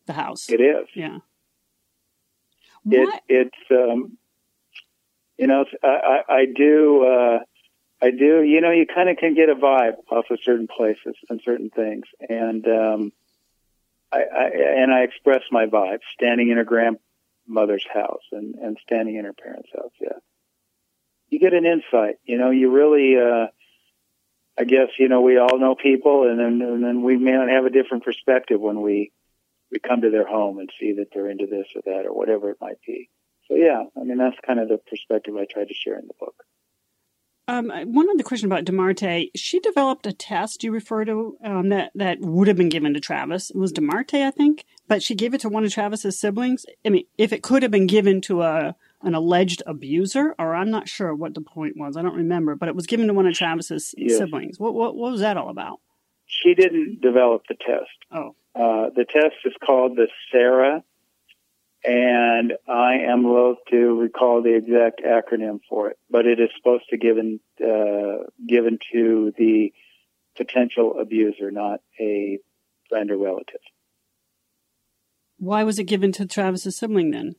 the 0.04 0.12
house. 0.12 0.50
It 0.50 0.60
is. 0.60 0.88
Yeah. 0.94 1.20
It, 2.84 3.22
it's 3.30 3.70
um, 3.70 4.18
you 5.38 5.46
know 5.46 5.64
I, 5.82 5.88
I, 5.88 6.34
I 6.34 6.44
do 6.54 7.06
uh, 7.06 7.38
I 8.02 8.10
do 8.10 8.42
you 8.42 8.60
know 8.60 8.72
you 8.72 8.86
kind 8.92 9.08
of 9.08 9.16
can 9.16 9.34
get 9.34 9.48
a 9.48 9.54
vibe 9.54 9.94
off 10.10 10.26
of 10.30 10.38
certain 10.42 10.66
places 10.66 11.14
and 11.30 11.40
certain 11.44 11.70
things 11.70 12.04
and 12.28 12.66
um, 12.66 13.12
I, 14.12 14.18
I 14.18 14.50
and 14.82 14.92
I 14.92 15.02
express 15.02 15.42
my 15.50 15.66
vibe 15.66 16.00
standing 16.12 16.50
in 16.50 16.56
her 16.56 16.64
grandmother's 16.64 17.86
house 17.92 18.24
and 18.32 18.56
and 18.56 18.76
standing 18.82 19.16
in 19.16 19.24
her 19.24 19.32
parents' 19.32 19.70
house 19.74 19.92
yeah 20.00 20.18
you 21.28 21.38
get 21.38 21.54
an 21.54 21.64
insight 21.64 22.16
you 22.24 22.38
know 22.38 22.50
you 22.50 22.72
really 22.72 23.16
uh, 23.16 23.46
I 24.58 24.64
guess 24.64 24.88
you 24.98 25.08
know 25.08 25.20
we 25.20 25.38
all 25.38 25.58
know 25.58 25.74
people 25.74 26.28
and 26.28 26.38
then 26.38 26.66
and 26.66 26.84
then 26.84 27.02
we 27.02 27.16
may 27.16 27.32
not 27.32 27.48
have 27.48 27.64
a 27.64 27.70
different 27.70 28.04
perspective 28.04 28.60
when 28.60 28.82
we 28.82 29.12
we 29.70 29.78
come 29.78 30.02
to 30.02 30.10
their 30.10 30.26
home 30.26 30.58
and 30.58 30.70
see 30.78 30.92
that 30.94 31.06
they're 31.12 31.30
into 31.30 31.46
this 31.46 31.66
or 31.74 31.82
that 31.86 32.06
or 32.06 32.12
whatever 32.12 32.50
it 32.50 32.58
might 32.60 32.78
be. 32.86 33.08
So 33.48 33.54
yeah, 33.54 33.84
I 33.96 34.04
mean 34.04 34.18
that's 34.18 34.36
kind 34.46 34.60
of 34.60 34.68
the 34.68 34.78
perspective 34.78 35.34
I 35.36 35.46
try 35.50 35.64
to 35.64 35.74
share 35.74 35.98
in 35.98 36.06
the 36.06 36.14
book. 36.20 36.34
Um, 37.52 37.70
one 37.92 38.08
other 38.08 38.22
question 38.22 38.50
about 38.50 38.64
DeMarte. 38.64 39.30
She 39.36 39.60
developed 39.60 40.06
a 40.06 40.12
test 40.12 40.64
you 40.64 40.72
refer 40.72 41.04
to 41.04 41.36
um, 41.44 41.68
that 41.68 41.90
that 41.94 42.18
would 42.20 42.48
have 42.48 42.56
been 42.56 42.70
given 42.70 42.94
to 42.94 43.00
Travis. 43.00 43.50
It 43.50 43.56
was 43.56 43.74
DeMarte, 43.74 44.26
I 44.26 44.30
think, 44.30 44.64
but 44.88 45.02
she 45.02 45.14
gave 45.14 45.34
it 45.34 45.42
to 45.42 45.50
one 45.50 45.62
of 45.62 45.70
Travis's 45.70 46.18
siblings. 46.18 46.64
I 46.86 46.88
mean, 46.88 47.04
if 47.18 47.30
it 47.30 47.42
could 47.42 47.62
have 47.62 47.70
been 47.70 47.86
given 47.86 48.22
to 48.22 48.40
a 48.40 48.74
an 49.02 49.14
alleged 49.14 49.62
abuser, 49.66 50.34
or 50.38 50.54
I'm 50.54 50.70
not 50.70 50.88
sure 50.88 51.14
what 51.14 51.34
the 51.34 51.42
point 51.42 51.76
was. 51.76 51.96
I 51.96 52.02
don't 52.02 52.14
remember, 52.14 52.54
but 52.54 52.70
it 52.70 52.74
was 52.74 52.86
given 52.86 53.08
to 53.08 53.12
one 53.12 53.26
of 53.26 53.34
Travis's 53.34 53.94
yes. 53.98 54.16
siblings. 54.16 54.58
What, 54.58 54.72
what 54.72 54.96
what 54.96 55.12
was 55.12 55.20
that 55.20 55.36
all 55.36 55.50
about? 55.50 55.80
She 56.24 56.54
didn't 56.54 57.02
develop 57.02 57.42
the 57.48 57.56
test. 57.56 57.90
Oh. 58.10 58.34
Uh, 58.54 58.88
the 58.96 59.04
test 59.04 59.36
is 59.44 59.52
called 59.62 59.96
the 59.96 60.08
SARA, 60.30 60.82
and 61.84 62.52
I 62.68 62.94
am 63.10 63.24
loath 63.24 63.58
to 63.70 64.00
recall 64.00 64.42
the 64.42 64.54
exact 64.56 65.02
acronym 65.02 65.60
for 65.68 65.90
it, 65.90 65.98
but 66.10 66.26
it 66.26 66.38
is 66.38 66.50
supposed 66.56 66.84
to 66.90 66.96
given 66.96 67.40
uh, 67.60 68.24
given 68.46 68.78
to 68.92 69.32
the 69.36 69.72
potential 70.36 70.98
abuser, 71.00 71.50
not 71.50 71.80
a 72.00 72.38
friend 72.88 73.10
or 73.10 73.18
relative. 73.18 73.60
Why 75.38 75.64
was 75.64 75.78
it 75.78 75.84
given 75.84 76.12
to 76.12 76.26
Travis's 76.26 76.76
sibling 76.76 77.10
then? 77.10 77.34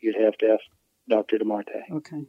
You'd 0.00 0.22
have 0.22 0.36
to 0.38 0.46
ask 0.46 0.62
Dr. 1.08 1.38
DeMarte. 1.38 1.90
Okay. 1.92 2.22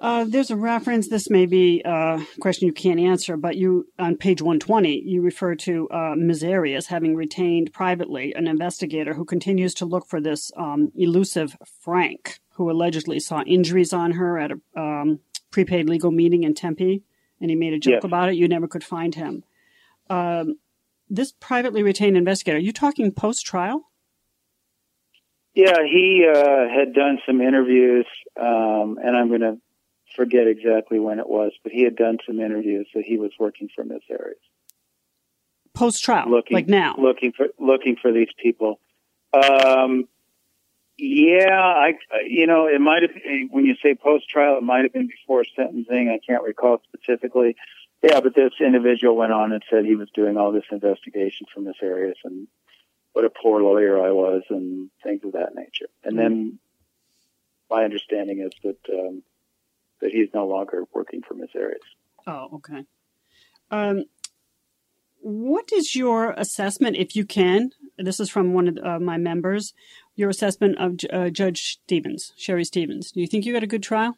Uh, 0.00 0.24
there's 0.24 0.50
a 0.50 0.56
reference. 0.56 1.08
This 1.08 1.28
may 1.28 1.44
be 1.44 1.82
a 1.84 2.24
question 2.40 2.66
you 2.66 2.72
can't 2.72 2.98
answer, 2.98 3.36
but 3.36 3.56
you 3.56 3.86
on 3.98 4.16
page 4.16 4.40
120 4.40 5.02
you 5.04 5.20
refer 5.20 5.54
to 5.56 5.88
uh, 5.90 6.14
Ms. 6.16 6.42
Arias 6.42 6.86
having 6.86 7.14
retained 7.14 7.72
privately 7.74 8.32
an 8.34 8.46
investigator 8.46 9.12
who 9.12 9.26
continues 9.26 9.74
to 9.74 9.84
look 9.84 10.06
for 10.06 10.18
this 10.18 10.50
um, 10.56 10.90
elusive 10.96 11.54
Frank, 11.82 12.40
who 12.54 12.70
allegedly 12.70 13.20
saw 13.20 13.42
injuries 13.42 13.92
on 13.92 14.12
her 14.12 14.38
at 14.38 14.52
a 14.52 14.80
um, 14.80 15.20
prepaid 15.50 15.86
legal 15.86 16.10
meeting 16.10 16.44
in 16.44 16.54
Tempe, 16.54 17.02
and 17.38 17.50
he 17.50 17.56
made 17.56 17.74
a 17.74 17.78
joke 17.78 17.94
yes. 17.94 18.04
about 18.04 18.30
it. 18.30 18.36
You 18.36 18.48
never 18.48 18.68
could 18.68 18.84
find 18.84 19.14
him. 19.14 19.44
Um, 20.08 20.56
this 21.10 21.32
privately 21.40 21.82
retained 21.82 22.16
investigator. 22.16 22.56
Are 22.56 22.60
you 22.60 22.72
talking 22.72 23.12
post 23.12 23.44
trial? 23.44 23.90
Yeah, 25.54 25.82
he 25.84 26.26
uh, 26.26 26.68
had 26.68 26.94
done 26.94 27.18
some 27.26 27.42
interviews, 27.42 28.06
um, 28.40 28.96
and 29.02 29.16
I'm 29.16 29.28
going 29.28 29.40
to 29.40 29.58
forget 30.20 30.46
exactly 30.46 30.98
when 30.98 31.18
it 31.18 31.26
was, 31.26 31.52
but 31.62 31.72
he 31.72 31.82
had 31.82 31.96
done 31.96 32.18
some 32.26 32.40
interviews 32.40 32.86
that 32.94 33.04
he 33.04 33.16
was 33.16 33.30
working 33.38 33.70
from 33.74 33.88
this 33.88 34.02
area. 34.10 34.34
Post 35.72 36.04
trial, 36.04 36.28
looking 36.28 36.54
like 36.54 36.68
now, 36.68 36.94
looking 36.98 37.32
for 37.32 37.46
looking 37.58 37.96
for 37.96 38.12
these 38.12 38.28
people. 38.42 38.78
Um, 39.32 40.08
yeah, 40.98 41.56
I 41.58 41.92
you 42.26 42.46
know 42.46 42.66
it 42.66 42.80
might 42.80 43.02
have 43.02 43.12
when 43.50 43.64
you 43.64 43.76
say 43.82 43.94
post 43.94 44.28
trial, 44.28 44.58
it 44.58 44.62
might 44.62 44.82
have 44.82 44.92
been 44.92 45.06
before 45.06 45.44
sentencing. 45.56 46.10
I 46.10 46.18
can't 46.26 46.42
recall 46.42 46.82
specifically. 46.92 47.56
Yeah, 48.02 48.20
but 48.20 48.34
this 48.34 48.52
individual 48.60 49.16
went 49.16 49.32
on 49.32 49.52
and 49.52 49.62
said 49.70 49.86
he 49.86 49.94
was 49.94 50.10
doing 50.14 50.36
all 50.36 50.52
this 50.52 50.64
investigation 50.70 51.46
from 51.54 51.64
this 51.64 51.76
area 51.82 52.12
and 52.24 52.46
what 53.12 53.24
a 53.24 53.30
poor 53.30 53.62
lawyer 53.62 54.02
I 54.04 54.10
was 54.10 54.42
and 54.50 54.90
things 55.02 55.22
of 55.24 55.32
that 55.32 55.54
nature. 55.54 55.88
And 56.02 56.18
then 56.18 56.58
my 57.70 57.84
understanding 57.84 58.40
is 58.40 58.52
that 58.64 58.92
um, 58.92 59.22
that 60.00 60.10
he's 60.10 60.28
no 60.34 60.46
longer 60.46 60.84
working 60.92 61.22
for 61.26 61.34
Miss 61.34 61.50
Arias. 61.54 61.80
Oh, 62.26 62.48
okay. 62.54 62.84
Um, 63.70 64.04
what 65.20 65.70
is 65.72 65.94
your 65.94 66.32
assessment, 66.32 66.96
if 66.96 67.14
you 67.14 67.24
can? 67.24 67.70
This 67.98 68.20
is 68.20 68.30
from 68.30 68.54
one 68.54 68.68
of 68.68 68.78
uh, 68.82 68.98
my 68.98 69.18
members. 69.18 69.74
Your 70.16 70.30
assessment 70.30 70.78
of 70.78 70.98
uh, 71.12 71.30
Judge 71.30 71.78
Stephens, 71.84 72.32
Sherry 72.36 72.64
Stephens. 72.64 73.12
Do 73.12 73.20
you 73.20 73.26
think 73.26 73.44
you 73.44 73.52
got 73.52 73.62
a 73.62 73.68
good 73.68 73.82
trial? 73.82 74.16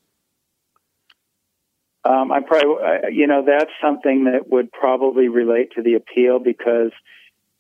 Um, 2.04 2.32
I 2.32 2.40
probably, 2.40 3.12
you 3.12 3.26
know, 3.26 3.44
that's 3.46 3.70
something 3.80 4.24
that 4.24 4.48
would 4.48 4.72
probably 4.72 5.28
relate 5.28 5.72
to 5.76 5.82
the 5.82 5.94
appeal 5.94 6.40
because 6.40 6.90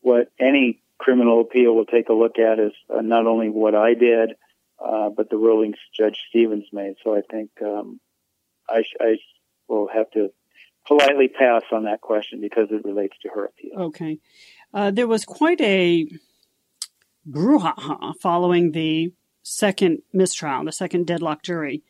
what 0.00 0.32
any 0.40 0.80
criminal 0.98 1.40
appeal 1.40 1.74
will 1.74 1.84
take 1.84 2.08
a 2.08 2.12
look 2.12 2.38
at 2.38 2.58
is 2.58 2.72
uh, 2.92 3.02
not 3.02 3.26
only 3.26 3.48
what 3.48 3.74
I 3.74 3.94
did, 3.94 4.30
uh, 4.84 5.10
but 5.10 5.30
the 5.30 5.36
rulings 5.36 5.76
Judge 5.96 6.18
Stephens 6.28 6.66
made. 6.72 6.94
So 7.04 7.14
I 7.14 7.20
think 7.30 7.50
um, 7.60 8.00
I, 8.68 8.84
I 9.00 9.16
will 9.68 9.88
have 9.92 10.10
to 10.12 10.30
politely 10.86 11.28
pass 11.28 11.62
on 11.72 11.84
that 11.84 12.00
question 12.00 12.40
because 12.40 12.68
it 12.70 12.84
relates 12.84 13.16
to 13.22 13.28
her 13.34 13.46
appeal. 13.46 13.78
Okay. 13.78 14.18
Uh, 14.74 14.90
there 14.90 15.06
was 15.06 15.24
quite 15.24 15.60
a 15.60 16.06
brouhaha 17.28 18.14
following 18.20 18.72
the 18.72 19.12
second 19.42 20.02
mistrial, 20.12 20.64
the 20.64 20.72
second 20.72 21.06
deadlock 21.06 21.42
jury. 21.42 21.82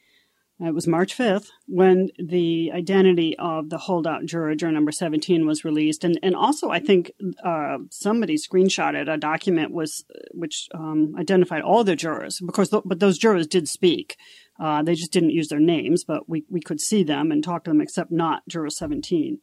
It 0.60 0.74
was 0.74 0.86
March 0.86 1.16
5th 1.16 1.48
when 1.66 2.10
the 2.18 2.70
identity 2.72 3.36
of 3.36 3.68
the 3.68 3.78
holdout 3.78 4.26
juror, 4.26 4.54
juror 4.54 4.70
number 4.70 4.92
17, 4.92 5.44
was 5.44 5.64
released. 5.64 6.04
And, 6.04 6.20
and 6.22 6.36
also, 6.36 6.70
I 6.70 6.78
think 6.78 7.10
uh, 7.44 7.78
somebody 7.90 8.36
screenshotted 8.36 9.12
a 9.12 9.16
document 9.16 9.72
was 9.72 10.04
which 10.30 10.68
um, 10.72 11.16
identified 11.18 11.62
all 11.62 11.82
the 11.82 11.96
jurors, 11.96 12.40
because 12.44 12.70
th- 12.70 12.84
but 12.86 13.00
those 13.00 13.18
jurors 13.18 13.48
did 13.48 13.68
speak. 13.68 14.16
Uh, 14.62 14.80
they 14.80 14.94
just 14.94 15.10
didn't 15.10 15.30
use 15.30 15.48
their 15.48 15.58
names, 15.58 16.04
but 16.04 16.28
we, 16.28 16.44
we 16.48 16.60
could 16.60 16.80
see 16.80 17.02
them 17.02 17.32
and 17.32 17.42
talk 17.42 17.64
to 17.64 17.70
them, 17.70 17.80
except 17.80 18.12
not 18.12 18.46
juror 18.48 18.70
17. 18.70 19.40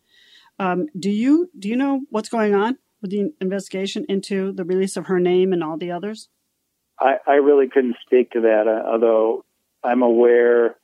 Um, 0.59 0.86
do 0.97 1.09
you 1.09 1.49
do 1.59 1.67
you 1.67 1.76
know 1.76 2.01
what's 2.09 2.30
going 2.30 2.55
on 2.55 2.78
with 3.01 3.11
the 3.11 3.34
investigation 3.41 4.05
into 4.07 4.53
the 4.53 4.63
release 4.63 4.95
of 4.95 5.07
her 5.07 5.20
name 5.20 5.51
and 5.51 5.61
all 5.61 5.78
the 5.78 5.91
others? 5.91 6.30
I, 6.97 7.15
I 7.28 7.34
really 7.34 7.67
couldn't 7.67 7.97
speak 8.05 8.32
to 8.32 8.41
that, 8.41 8.67
uh, 8.67 8.89
although 8.89 9.43
I'm 9.84 10.03
aware 10.03 10.78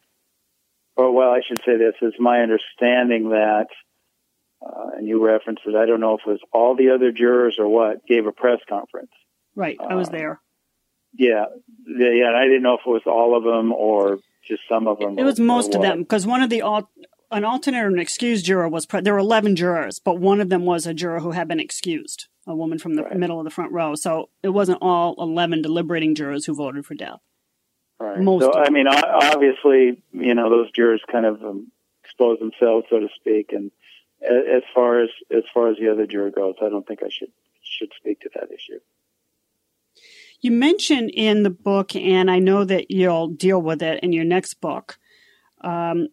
or 0.97 1.13
well, 1.13 1.29
I 1.29 1.39
should 1.47 1.61
say 1.65 1.77
this 1.77 1.95
is 2.01 2.13
my 2.19 2.41
understanding 2.41 3.29
that, 3.29 3.67
uh, 4.65 4.97
and 4.97 5.07
you 5.07 5.25
referenced 5.25 5.63
it. 5.65 5.75
I 5.75 5.85
don't 5.85 6.01
know 6.01 6.15
if 6.15 6.21
it 6.27 6.29
was 6.29 6.41
all 6.51 6.75
the 6.75 6.89
other 6.89 7.13
jurors 7.13 7.55
or 7.57 7.69
what 7.69 8.05
gave 8.05 8.25
a 8.25 8.33
press 8.33 8.59
conference. 8.67 9.11
Right, 9.55 9.77
I 9.79 9.95
was 9.95 10.09
uh, 10.09 10.11
there. 10.11 10.41
Yeah, 11.17 11.45
yeah. 11.85 12.31
I 12.35 12.43
didn't 12.45 12.63
know 12.63 12.75
if 12.75 12.81
it 12.85 12.89
was 12.89 13.03
all 13.05 13.37
of 13.37 13.43
them 13.43 13.71
or 13.71 14.19
just 14.43 14.61
some 14.69 14.87
of 14.87 14.99
them. 14.99 15.17
It 15.17 15.23
was 15.23 15.39
most 15.39 15.75
of 15.75 15.81
them 15.81 15.99
because 15.99 16.27
one 16.27 16.41
of 16.41 16.49
the 16.49 16.61
all 16.61 16.89
an 17.31 17.43
alternate 17.43 17.83
or 17.83 17.87
an 17.87 17.99
excused 17.99 18.45
juror 18.45 18.69
was 18.69 18.85
pre- 18.85 19.01
there 19.01 19.13
were 19.13 19.19
11 19.19 19.55
jurors 19.55 19.99
but 19.99 20.19
one 20.19 20.39
of 20.39 20.49
them 20.49 20.65
was 20.65 20.85
a 20.85 20.93
juror 20.93 21.19
who 21.19 21.31
had 21.31 21.47
been 21.47 21.59
excused 21.59 22.27
a 22.47 22.55
woman 22.55 22.77
from 22.77 22.95
the 22.95 23.03
right. 23.03 23.17
middle 23.17 23.39
of 23.39 23.43
the 23.43 23.51
front 23.51 23.71
row 23.71 23.95
so 23.95 24.29
it 24.43 24.49
wasn't 24.49 24.77
all 24.81 25.15
11 25.17 25.61
deliberating 25.61 26.15
jurors 26.15 26.45
who 26.45 26.53
voted 26.53 26.85
for 26.85 26.93
death 26.93 27.19
right 27.99 28.19
Most 28.19 28.43
so 28.43 28.53
i 28.53 28.69
mean 28.69 28.87
obviously 28.87 30.01
you 30.11 30.33
know 30.33 30.49
those 30.49 30.71
jurors 30.71 31.01
kind 31.11 31.25
of 31.25 31.43
um, 31.43 31.71
expose 32.03 32.39
themselves 32.39 32.85
so 32.89 32.99
to 32.99 33.07
speak 33.15 33.51
and 33.51 33.71
as 34.21 34.63
far 34.73 35.01
as 35.01 35.09
as 35.31 35.43
far 35.53 35.69
as 35.69 35.77
the 35.77 35.91
other 35.91 36.05
juror 36.05 36.31
goes 36.31 36.55
i 36.61 36.69
don't 36.69 36.87
think 36.87 37.01
i 37.03 37.09
should 37.09 37.31
should 37.63 37.91
speak 37.97 38.21
to 38.21 38.29
that 38.35 38.51
issue 38.51 38.79
you 40.45 40.51
mention 40.51 41.09
in 41.09 41.43
the 41.43 41.49
book 41.49 41.95
and 41.95 42.29
i 42.29 42.39
know 42.39 42.63
that 42.63 42.91
you'll 42.91 43.27
deal 43.27 43.61
with 43.61 43.81
it 43.81 43.99
in 44.03 44.13
your 44.13 44.25
next 44.25 44.55
book 44.55 44.97
um, 45.61 46.09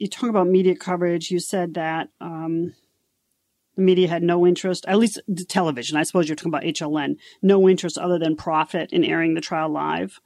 you 0.00 0.08
talk 0.08 0.30
about 0.30 0.48
media 0.48 0.74
coverage. 0.74 1.30
You 1.30 1.38
said 1.38 1.74
that 1.74 2.08
um, 2.20 2.72
the 3.76 3.82
media 3.82 4.08
had 4.08 4.22
no 4.22 4.46
interest, 4.46 4.84
at 4.88 4.98
least 4.98 5.20
the 5.28 5.44
television. 5.44 5.96
I 5.96 6.02
suppose 6.02 6.28
you're 6.28 6.36
talking 6.36 6.50
about 6.50 6.62
HLN, 6.62 7.16
no 7.42 7.68
interest 7.68 7.98
other 7.98 8.18
than 8.18 8.34
profit 8.34 8.92
in 8.92 9.04
airing 9.04 9.34
the 9.34 9.40
trial 9.42 9.68
live. 9.68 10.20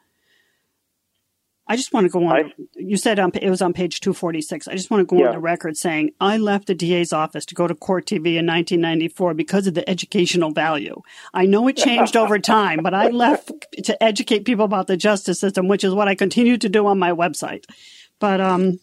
I 1.67 1.77
just 1.77 1.93
want 1.93 2.05
to 2.05 2.11
go 2.11 2.27
on. 2.27 2.37
I, 2.37 2.53
you 2.75 2.97
said 2.97 3.19
on, 3.19 3.31
it 3.35 3.49
was 3.49 3.63
on 3.63 3.73
page 3.73 4.01
246. 4.01 4.69
I 4.69 4.75
just 4.75 4.91
want 4.91 5.01
to 5.01 5.07
go 5.07 5.21
yeah. 5.21 5.29
on 5.29 5.33
the 5.33 5.39
record 5.39 5.77
saying 5.77 6.11
I 6.21 6.37
left 6.37 6.67
the 6.67 6.75
DA's 6.75 7.13
office 7.13 7.47
to 7.47 7.55
go 7.55 7.67
to 7.67 7.75
Court 7.75 8.05
TV 8.05 8.37
in 8.37 8.47
1994 8.47 9.35
because 9.35 9.67
of 9.67 9.75
the 9.75 9.89
educational 9.89 10.51
value. 10.51 11.01
I 11.33 11.47
know 11.47 11.67
it 11.69 11.77
changed 11.77 12.17
over 12.17 12.39
time, 12.41 12.81
but 12.83 12.93
I 12.93 13.09
left 13.09 13.51
to 13.85 14.03
educate 14.03 14.45
people 14.45 14.67
about 14.67 14.89
the 14.89 14.97
justice 14.97 15.41
system, 15.41 15.67
which 15.69 15.85
is 15.85 15.95
what 15.95 16.09
I 16.09 16.15
continue 16.15 16.59
to 16.59 16.69
do 16.69 16.87
on 16.87 16.99
my 16.99 17.13
website. 17.13 17.65
But 18.19 18.43
um, 18.43 18.79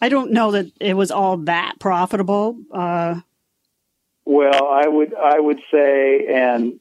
I 0.00 0.08
don't 0.08 0.32
know 0.32 0.52
that 0.52 0.70
it 0.80 0.94
was 0.94 1.10
all 1.10 1.36
that 1.38 1.78
profitable. 1.80 2.58
Uh, 2.72 3.20
well, 4.24 4.68
I 4.68 4.86
would 4.86 5.14
I 5.14 5.40
would 5.40 5.60
say, 5.72 6.26
and 6.28 6.78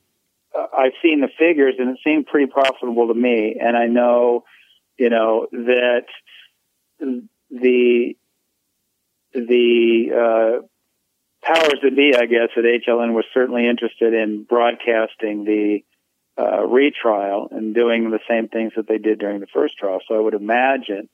I've 0.55 0.93
seen 1.01 1.21
the 1.21 1.29
figures, 1.37 1.75
and 1.79 1.89
it 1.89 1.97
seemed 2.03 2.27
pretty 2.27 2.51
profitable 2.51 3.07
to 3.07 3.13
me. 3.13 3.57
And 3.59 3.75
I 3.75 3.87
know, 3.87 4.43
you 4.99 5.09
know, 5.09 5.47
that 5.51 6.05
the 7.49 8.15
the 9.33 10.11
uh, 10.11 10.61
powers 11.41 11.79
that 11.81 11.95
be, 11.95 12.13
I 12.15 12.25
guess, 12.25 12.49
at 12.57 12.63
HLN 12.63 13.13
were 13.13 13.23
certainly 13.33 13.67
interested 13.67 14.13
in 14.13 14.43
broadcasting 14.43 15.45
the 15.45 15.79
uh, 16.37 16.65
retrial 16.65 17.47
and 17.51 17.73
doing 17.73 18.11
the 18.11 18.19
same 18.27 18.49
things 18.49 18.73
that 18.75 18.87
they 18.87 18.97
did 18.97 19.19
during 19.19 19.39
the 19.39 19.47
first 19.47 19.77
trial. 19.77 19.99
So 20.07 20.15
I 20.15 20.19
would 20.19 20.33
imagine 20.33 21.09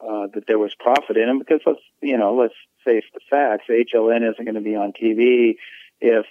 uh, 0.00 0.28
that 0.34 0.44
there 0.46 0.58
was 0.58 0.74
profit 0.78 1.16
in 1.16 1.26
them 1.26 1.38
because 1.38 1.60
let's 1.66 1.80
you 2.00 2.16
know 2.16 2.34
let's 2.34 2.54
face 2.84 3.04
the 3.12 3.20
facts. 3.28 3.64
HLN 3.68 4.30
isn't 4.30 4.44
going 4.44 4.54
to 4.54 4.60
be 4.60 4.76
on 4.76 4.92
TV 4.92 5.56
if 6.00 6.24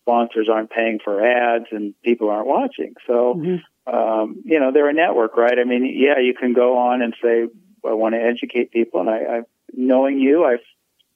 sponsors 0.00 0.50
aren't 0.50 0.70
paying 0.70 0.98
for 1.02 1.24
ads 1.24 1.66
and 1.70 1.94
people 2.02 2.28
aren't 2.28 2.46
watching. 2.46 2.94
So 3.06 3.34
mm-hmm. 3.34 3.56
Um, 3.86 4.42
you 4.44 4.60
know 4.60 4.72
they're 4.72 4.88
a 4.88 4.94
network, 4.94 5.36
right? 5.36 5.58
I 5.58 5.64
mean, 5.64 5.84
yeah, 5.84 6.18
you 6.18 6.34
can 6.34 6.52
go 6.52 6.78
on 6.78 7.02
and 7.02 7.14
say 7.22 7.46
I 7.84 7.92
want 7.92 8.14
to 8.14 8.20
educate 8.20 8.72
people, 8.72 9.00
and 9.00 9.10
I, 9.10 9.16
I 9.16 9.40
knowing 9.72 10.18
you, 10.18 10.44
I 10.44 10.56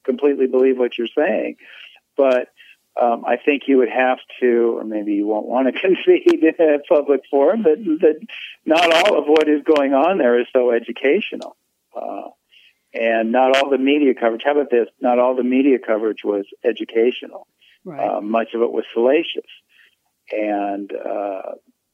completely 0.05 0.47
believe 0.47 0.79
what 0.79 0.99
you're 0.99 1.07
saying, 1.07 1.57
but 2.17 2.49
um, 3.01 3.25
I 3.25 3.37
think 3.37 3.63
you 3.67 3.79
would 3.79 3.91
have 3.91 4.19
to, 4.41 4.79
or 4.79 4.85
maybe 4.85 5.13
you 5.15 5.27
won't 5.27 5.47
want 5.47 5.73
to 5.73 5.81
concede 5.81 6.43
in 6.43 6.55
a 6.59 6.79
public 6.89 7.23
forum 7.31 7.63
that, 7.63 7.79
that 8.01 8.27
not 8.67 8.93
all 8.93 9.19
of 9.19 9.27
what 9.27 9.49
is 9.49 9.63
going 9.63 9.95
on 9.95 10.19
there 10.19 10.41
is 10.41 10.47
so 10.53 10.73
educational. 10.73 11.57
Uh, 11.95 12.31
and 12.95 13.33
not 13.33 13.57
all 13.57 13.71
the 13.71 13.79
media 13.79 14.15
coverage. 14.15 14.43
How 14.45 14.53
about 14.53 14.71
this? 14.71 14.89
Not 15.01 15.19
all 15.19 15.37
the 15.37 15.43
media 15.43 15.79
coverage 15.79 16.25
was 16.25 16.47
educational. 16.65 17.47
Right. 17.85 18.01
Uh, 18.01 18.21
much 18.21 18.55
of 18.55 18.63
it 18.63 18.73
was 18.73 18.85
salacious, 18.93 19.49
and 20.33 20.91
uh, 20.93 21.53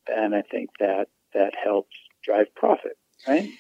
and 0.09 0.35
I 0.35 0.43
think 0.43 0.71
that 0.81 1.07
that 1.33 1.53
helps 1.63 1.95
drive 2.25 2.55
profit, 2.55 2.97
right? 3.27 3.51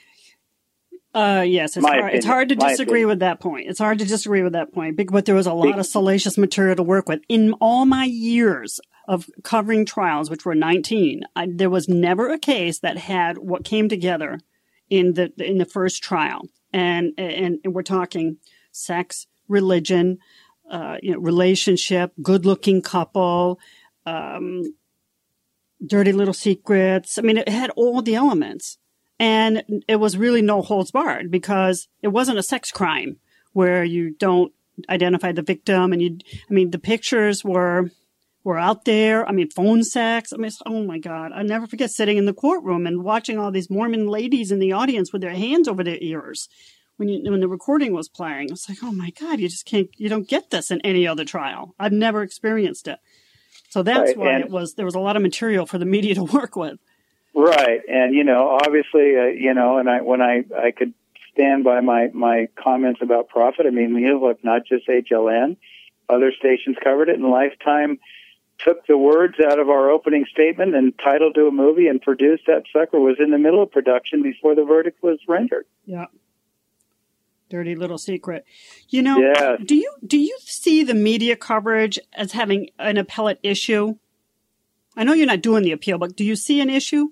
Uh, 1.14 1.44
yes, 1.46 1.76
it's 1.76 1.86
hard, 1.86 2.12
it's 2.12 2.26
hard 2.26 2.48
to 2.48 2.56
disagree 2.56 3.00
opinion. 3.00 3.08
with 3.08 3.18
that 3.20 3.38
point. 3.38 3.68
It's 3.68 3.78
hard 3.78 4.00
to 4.00 4.04
disagree 4.04 4.42
with 4.42 4.54
that 4.54 4.72
point, 4.72 4.96
but 4.96 5.26
there 5.26 5.34
was 5.36 5.46
a 5.46 5.52
lot 5.52 5.78
of 5.78 5.86
salacious 5.86 6.36
material 6.36 6.74
to 6.74 6.82
work 6.82 7.08
with. 7.08 7.20
In 7.28 7.52
all 7.60 7.86
my 7.86 8.04
years 8.04 8.80
of 9.06 9.30
covering 9.44 9.86
trials, 9.86 10.28
which 10.28 10.44
were 10.44 10.56
19, 10.56 11.22
I, 11.36 11.46
there 11.48 11.70
was 11.70 11.88
never 11.88 12.30
a 12.30 12.38
case 12.38 12.80
that 12.80 12.98
had 12.98 13.38
what 13.38 13.64
came 13.64 13.88
together 13.88 14.40
in 14.90 15.14
the 15.14 15.32
in 15.38 15.58
the 15.58 15.64
first 15.64 16.02
trial, 16.02 16.42
and 16.72 17.12
and, 17.16 17.60
and 17.64 17.74
we're 17.74 17.82
talking 17.82 18.38
sex, 18.72 19.28
religion, 19.46 20.18
uh, 20.68 20.96
you 21.00 21.12
know, 21.12 21.18
relationship, 21.20 22.12
good-looking 22.22 22.82
couple, 22.82 23.60
um, 24.04 24.74
dirty 25.84 26.12
little 26.12 26.34
secrets. 26.34 27.18
I 27.18 27.22
mean, 27.22 27.38
it 27.38 27.48
had 27.48 27.70
all 27.70 28.02
the 28.02 28.14
elements, 28.14 28.78
and 29.18 29.62
it 29.88 29.96
was 29.96 30.16
really 30.16 30.42
no 30.42 30.62
holds 30.62 30.90
barred 30.90 31.30
because 31.30 31.88
it 32.02 32.08
wasn't 32.08 32.38
a 32.38 32.42
sex 32.42 32.70
crime 32.70 33.18
where 33.52 33.84
you 33.84 34.10
don't 34.10 34.52
identify 34.88 35.32
the 35.32 35.42
victim, 35.42 35.92
and 35.92 36.02
you. 36.02 36.18
I 36.50 36.52
mean, 36.52 36.70
the 36.70 36.78
pictures 36.78 37.44
were 37.44 37.90
were 38.44 38.58
out 38.58 38.84
there. 38.84 39.26
I 39.26 39.32
mean, 39.32 39.50
phone 39.50 39.82
sex. 39.82 40.32
I 40.32 40.36
mean, 40.36 40.50
oh 40.66 40.84
my 40.84 40.98
God. 40.98 41.32
I 41.32 41.42
never 41.42 41.66
forget 41.66 41.90
sitting 41.90 42.18
in 42.18 42.26
the 42.26 42.34
courtroom 42.34 42.86
and 42.86 43.02
watching 43.02 43.38
all 43.38 43.50
these 43.50 43.70
Mormon 43.70 44.06
ladies 44.06 44.52
in 44.52 44.58
the 44.58 44.72
audience 44.72 45.12
with 45.12 45.22
their 45.22 45.34
hands 45.34 45.66
over 45.66 45.82
their 45.82 45.98
ears 46.00 46.48
when 46.96 47.08
you, 47.08 47.30
when 47.30 47.40
the 47.40 47.48
recording 47.48 47.94
was 47.94 48.08
playing. 48.08 48.50
It's 48.50 48.68
like, 48.68 48.78
oh 48.82 48.92
my 48.92 49.10
God, 49.18 49.40
you 49.40 49.48
just 49.48 49.64
can't, 49.64 49.88
you 49.96 50.10
don't 50.10 50.28
get 50.28 50.50
this 50.50 50.70
in 50.70 50.80
any 50.82 51.06
other 51.06 51.24
trial. 51.24 51.74
I've 51.78 51.92
never 51.92 52.22
experienced 52.22 52.86
it. 52.86 52.98
So 53.74 53.82
that's 53.82 54.10
right. 54.10 54.16
why 54.16 54.32
and, 54.34 54.44
it 54.44 54.50
was, 54.52 54.74
there 54.74 54.84
was 54.84 54.94
a 54.94 55.00
lot 55.00 55.16
of 55.16 55.22
material 55.22 55.66
for 55.66 55.78
the 55.78 55.84
media 55.84 56.14
to 56.14 56.22
work 56.32 56.54
with. 56.54 56.78
Right. 57.34 57.80
And, 57.88 58.14
you 58.14 58.22
know, 58.22 58.56
obviously, 58.64 59.16
uh, 59.16 59.24
you 59.36 59.52
know, 59.52 59.78
and 59.78 59.90
I, 59.90 60.00
when 60.00 60.22
I, 60.22 60.44
I 60.56 60.70
could 60.70 60.94
stand 61.32 61.64
by 61.64 61.80
my, 61.80 62.06
my 62.14 62.46
comments 62.54 63.00
about 63.02 63.30
profit, 63.30 63.66
I 63.66 63.70
mean, 63.70 63.92
you 63.96 64.10
know, 64.10 64.20
look, 64.28 64.44
not 64.44 64.64
just 64.64 64.86
HLN, 64.86 65.56
other 66.08 66.30
stations 66.38 66.76
covered 66.84 67.08
it 67.08 67.16
in 67.16 67.28
Lifetime 67.28 67.98
took 68.58 68.86
the 68.86 68.96
words 68.96 69.34
out 69.44 69.58
of 69.58 69.68
our 69.68 69.90
opening 69.90 70.24
statement 70.30 70.76
and 70.76 70.96
titled 71.02 71.34
to 71.34 71.48
a 71.48 71.50
movie 71.50 71.88
and 71.88 72.00
produced 72.00 72.44
that 72.46 72.62
sucker 72.72 73.00
was 73.00 73.16
in 73.18 73.32
the 73.32 73.38
middle 73.38 73.60
of 73.60 73.72
production 73.72 74.22
before 74.22 74.54
the 74.54 74.62
verdict 74.62 75.02
was 75.02 75.18
rendered. 75.26 75.66
Yeah. 75.84 76.06
Dirty 77.54 77.76
little 77.76 77.98
secret. 77.98 78.44
You 78.88 79.00
know, 79.00 79.16
yes. 79.20 79.60
do 79.64 79.76
you 79.76 79.94
do 80.04 80.18
you 80.18 80.36
see 80.40 80.82
the 80.82 80.92
media 80.92 81.36
coverage 81.36 82.00
as 82.12 82.32
having 82.32 82.70
an 82.80 82.96
appellate 82.96 83.38
issue? 83.44 83.94
I 84.96 85.04
know 85.04 85.12
you're 85.12 85.28
not 85.28 85.40
doing 85.40 85.62
the 85.62 85.70
appeal, 85.70 85.98
but 85.98 86.16
do 86.16 86.24
you 86.24 86.34
see 86.34 86.60
an 86.60 86.68
issue? 86.68 87.10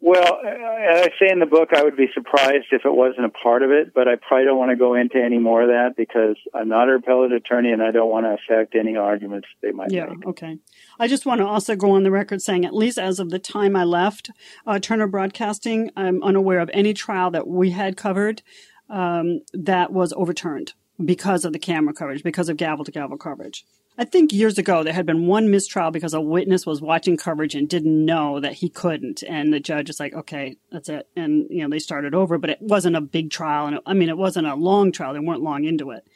Well, 0.00 0.40
as 0.46 1.06
I 1.06 1.10
say 1.18 1.28
in 1.28 1.40
the 1.40 1.46
book, 1.46 1.70
I 1.74 1.82
would 1.82 1.96
be 1.96 2.06
surprised 2.14 2.66
if 2.70 2.84
it 2.84 2.94
wasn't 2.94 3.26
a 3.26 3.30
part 3.30 3.64
of 3.64 3.72
it, 3.72 3.92
but 3.92 4.06
I 4.06 4.14
probably 4.14 4.44
don't 4.44 4.56
want 4.56 4.70
to 4.70 4.76
go 4.76 4.94
into 4.94 5.20
any 5.20 5.38
more 5.38 5.62
of 5.62 5.68
that 5.70 5.96
because 5.96 6.36
I'm 6.54 6.68
not 6.68 6.88
an 6.88 6.94
appellate 6.94 7.32
attorney 7.32 7.72
and 7.72 7.82
I 7.82 7.90
don't 7.90 8.08
want 8.08 8.24
to 8.24 8.34
affect 8.34 8.76
any 8.76 8.96
arguments 8.96 9.48
they 9.60 9.72
might 9.72 9.90
yeah, 9.90 10.06
make. 10.06 10.24
okay. 10.24 10.58
I 11.00 11.08
just 11.08 11.26
want 11.26 11.40
to 11.40 11.46
also 11.48 11.74
go 11.74 11.90
on 11.90 12.04
the 12.04 12.12
record 12.12 12.40
saying, 12.42 12.64
at 12.64 12.76
least 12.76 12.96
as 12.96 13.18
of 13.18 13.30
the 13.30 13.40
time 13.40 13.74
I 13.74 13.82
left 13.82 14.30
uh, 14.68 14.78
Turner 14.78 15.08
Broadcasting, 15.08 15.90
I'm 15.96 16.22
unaware 16.22 16.60
of 16.60 16.70
any 16.72 16.94
trial 16.94 17.32
that 17.32 17.48
we 17.48 17.70
had 17.70 17.96
covered 17.96 18.42
um, 18.88 19.40
that 19.52 19.92
was 19.92 20.12
overturned 20.14 20.72
because 21.04 21.44
of 21.44 21.52
the 21.52 21.58
camera 21.58 21.94
coverage, 21.94 22.22
because 22.22 22.48
of 22.48 22.56
gavel 22.56 22.84
to 22.84 22.90
gavel 22.90 23.16
coverage. 23.16 23.64
I 24.00 24.04
think 24.04 24.32
years 24.32 24.58
ago 24.58 24.84
there 24.84 24.92
had 24.92 25.06
been 25.06 25.26
one 25.26 25.50
mistrial 25.50 25.90
because 25.90 26.14
a 26.14 26.20
witness 26.20 26.64
was 26.64 26.80
watching 26.80 27.16
coverage 27.16 27.56
and 27.56 27.68
didn't 27.68 28.04
know 28.04 28.38
that 28.38 28.54
he 28.54 28.68
couldn't, 28.68 29.24
and 29.24 29.52
the 29.52 29.58
judge 29.58 29.90
is 29.90 29.98
like, 29.98 30.14
"Okay, 30.14 30.56
that's 30.70 30.88
it," 30.88 31.08
and 31.16 31.46
you 31.50 31.62
know 31.62 31.68
they 31.68 31.80
started 31.80 32.14
over. 32.14 32.38
But 32.38 32.50
it 32.50 32.62
wasn't 32.62 32.96
a 32.96 33.00
big 33.00 33.30
trial, 33.30 33.66
and 33.66 33.76
it, 33.76 33.82
I 33.84 33.94
mean 33.94 34.08
it 34.08 34.16
wasn't 34.16 34.46
a 34.46 34.54
long 34.54 34.92
trial. 34.92 35.14
They 35.14 35.18
weren't 35.18 35.42
long 35.42 35.64
into 35.64 35.90
it. 35.90 36.06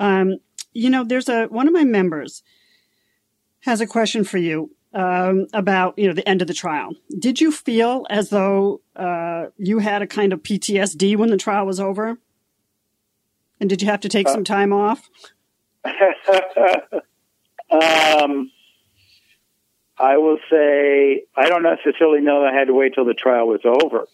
Um, 0.00 0.38
you 0.72 0.90
know, 0.90 1.04
there's 1.04 1.28
a 1.28 1.46
one 1.46 1.68
of 1.68 1.74
my 1.74 1.84
members 1.84 2.42
has 3.60 3.80
a 3.80 3.86
question 3.86 4.24
for 4.24 4.38
you 4.38 4.75
um, 4.92 5.46
about 5.52 5.98
you 5.98 6.08
know 6.08 6.14
the 6.14 6.28
end 6.28 6.42
of 6.42 6.48
the 6.48 6.54
trial. 6.54 6.94
Did 7.18 7.40
you 7.40 7.52
feel 7.52 8.06
as 8.10 8.30
though 8.30 8.80
uh, 8.94 9.46
you 9.56 9.78
had 9.78 10.02
a 10.02 10.06
kind 10.06 10.32
of 10.32 10.42
PTSD 10.42 11.16
when 11.16 11.30
the 11.30 11.36
trial 11.36 11.66
was 11.66 11.80
over? 11.80 12.18
And 13.60 13.70
did 13.70 13.82
you 13.82 13.88
have 13.88 14.00
to 14.00 14.08
take 14.08 14.28
uh, 14.28 14.32
some 14.32 14.44
time 14.44 14.72
off? 14.72 15.08
um, 17.70 18.50
I 19.98 20.18
will 20.18 20.38
say 20.50 21.22
I 21.36 21.48
don't 21.48 21.62
necessarily 21.62 22.20
know 22.20 22.42
that 22.42 22.52
I 22.52 22.58
had 22.58 22.66
to 22.66 22.74
wait 22.74 22.94
till 22.94 23.04
the 23.04 23.14
trial 23.14 23.48
was 23.48 23.60
over 23.64 24.06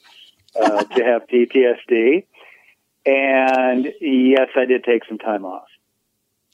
uh, 0.60 0.84
to 0.96 1.04
have 1.04 1.22
PTSD, 1.28 2.26
and 3.06 3.88
yes, 4.00 4.48
I 4.56 4.64
did 4.64 4.84
take 4.84 5.04
some 5.08 5.18
time 5.18 5.44
off. 5.44 5.66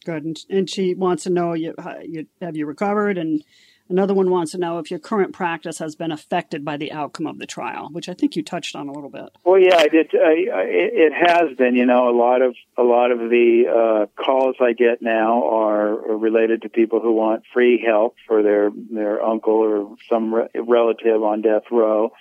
Good, 0.05 0.25
and, 0.25 0.39
and 0.49 0.71
she 0.71 0.95
wants 0.95 1.25
to 1.25 1.31
know 1.31 1.53
you, 1.53 1.75
you 2.05 2.27
have 2.41 2.57
you 2.57 2.67
recovered 2.67 3.19
and 3.19 3.43
Another 3.91 4.13
one 4.13 4.31
wants 4.31 4.53
to 4.53 4.59
know 4.59 4.79
if 4.79 4.91
your 4.91 5.01
current 5.01 5.33
practice 5.33 5.79
has 5.79 5.97
been 5.97 6.13
affected 6.13 6.63
by 6.63 6.77
the 6.77 6.93
outcome 6.93 7.27
of 7.27 7.39
the 7.39 7.47
trial, 7.47 7.89
which 7.91 8.09
I 8.09 8.15
think 8.15 8.37
you 8.37 8.43
touched 8.43 8.77
on 8.77 8.89
a 8.89 8.93
little 8.93 9.09
bit. 9.09 9.31
Well, 9.45 9.59
yeah, 9.59 9.77
I 9.77 9.89
did. 9.89 10.11
I, 10.15 10.47
I, 10.53 10.63
it 10.67 11.13
has 11.15 11.57
been. 11.57 11.75
You 11.75 11.87
know, 11.87 12.11
a 12.11 12.17
lot 12.17 12.43
of 12.43 12.55
a 12.77 12.83
lot 12.83 13.11
of 13.11 13.19
the 13.19 13.65
uh, 13.69 14.23
calls 14.23 14.57
I 14.61 14.75
get 14.75 15.01
now 15.01 15.49
are 15.49 16.17
related 16.19 16.63
to 16.63 16.69
people 16.69 17.01
who 17.01 17.13
want 17.13 17.45
free 17.53 17.83
help 17.85 18.17
for 18.27 18.43
their 18.43 18.71
their 18.91 19.25
uncle 19.25 19.55
or 19.55 19.97
some 20.11 20.35
re- 20.35 20.49
relative 20.55 21.23
on 21.23 21.41
death 21.41 21.65
row, 21.71 22.13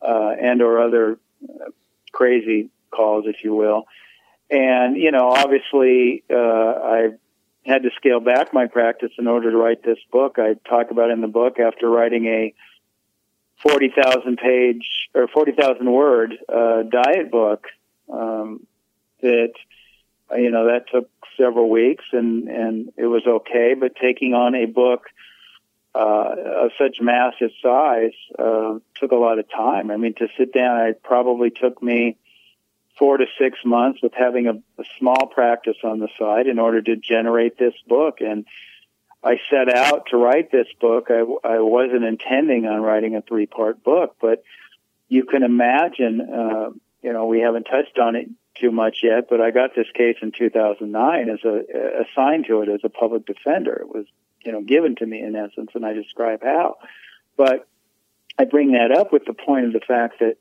uh, 0.00 0.30
and 0.40 0.62
or 0.62 0.80
other 0.80 1.18
uh, 1.44 1.70
crazy 2.10 2.70
calls, 2.90 3.26
if 3.26 3.44
you 3.44 3.54
will. 3.54 3.84
And 4.50 4.96
you 4.96 5.10
know, 5.10 5.28
obviously, 5.28 6.24
uh, 6.30 6.36
I 6.36 7.08
had 7.64 7.82
to 7.82 7.90
scale 7.96 8.20
back 8.20 8.52
my 8.52 8.66
practice 8.66 9.12
in 9.18 9.26
order 9.26 9.50
to 9.50 9.56
write 9.56 9.82
this 9.84 9.98
book. 10.10 10.38
I 10.38 10.54
talk 10.68 10.90
about 10.90 11.10
in 11.10 11.20
the 11.20 11.28
book 11.28 11.58
after 11.60 11.88
writing 11.88 12.26
a 12.26 12.54
40,000 13.62 14.36
page 14.36 14.86
or 15.14 15.28
40,000 15.28 15.90
word 15.90 16.34
uh, 16.48 16.82
diet 16.82 17.30
book 17.30 17.66
um, 18.12 18.66
that 19.20 19.52
you 20.36 20.50
know 20.50 20.66
that 20.66 20.86
took 20.90 21.08
several 21.36 21.70
weeks 21.70 22.04
and 22.12 22.48
and 22.48 22.92
it 22.96 23.06
was 23.06 23.22
okay 23.26 23.74
but 23.78 23.94
taking 23.96 24.34
on 24.34 24.54
a 24.54 24.66
book 24.66 25.04
uh, 25.94 26.34
of 26.64 26.70
such 26.78 26.96
massive 27.00 27.50
size 27.62 28.12
uh, 28.38 28.78
took 28.96 29.12
a 29.12 29.16
lot 29.16 29.38
of 29.38 29.50
time 29.50 29.90
i 29.90 29.96
mean 29.96 30.14
to 30.14 30.26
sit 30.38 30.52
down 30.52 30.86
it 30.86 31.02
probably 31.02 31.50
took 31.50 31.82
me 31.82 32.16
four 32.98 33.16
to 33.16 33.26
six 33.38 33.58
months 33.64 34.00
with 34.02 34.12
having 34.14 34.46
a, 34.46 34.52
a 34.80 34.84
small 34.98 35.26
practice 35.26 35.76
on 35.82 35.98
the 35.98 36.08
side 36.18 36.46
in 36.46 36.58
order 36.58 36.82
to 36.82 36.96
generate 36.96 37.58
this 37.58 37.74
book. 37.86 38.20
And 38.20 38.44
I 39.24 39.40
set 39.50 39.68
out 39.68 40.06
to 40.10 40.16
write 40.16 40.50
this 40.50 40.66
book. 40.80 41.08
I, 41.08 41.20
I 41.44 41.60
wasn't 41.60 42.04
intending 42.04 42.66
on 42.66 42.80
writing 42.80 43.16
a 43.16 43.22
three 43.22 43.46
part 43.46 43.82
book, 43.82 44.16
but 44.20 44.42
you 45.08 45.24
can 45.24 45.42
imagine, 45.42 46.20
uh, 46.20 46.70
you 47.02 47.12
know, 47.12 47.26
we 47.26 47.40
haven't 47.40 47.64
touched 47.64 47.98
on 47.98 48.16
it 48.16 48.28
too 48.60 48.70
much 48.70 48.98
yet, 49.02 49.28
but 49.30 49.40
I 49.40 49.50
got 49.50 49.74
this 49.74 49.86
case 49.94 50.16
in 50.22 50.32
2009 50.32 51.28
as 51.28 51.38
a, 51.44 52.04
assigned 52.04 52.46
to 52.46 52.62
it 52.62 52.68
as 52.68 52.80
a 52.84 52.88
public 52.88 53.26
defender. 53.26 53.74
It 53.80 53.88
was, 53.88 54.06
you 54.44 54.52
know, 54.52 54.60
given 54.60 54.96
to 54.96 55.06
me 55.06 55.22
in 55.22 55.36
essence, 55.36 55.70
and 55.74 55.86
I 55.86 55.92
describe 55.92 56.42
how. 56.42 56.76
But 57.36 57.66
I 58.38 58.44
bring 58.44 58.72
that 58.72 58.90
up 58.90 59.12
with 59.12 59.24
the 59.24 59.34
point 59.34 59.66
of 59.66 59.72
the 59.72 59.80
fact 59.80 60.20
that 60.20 60.36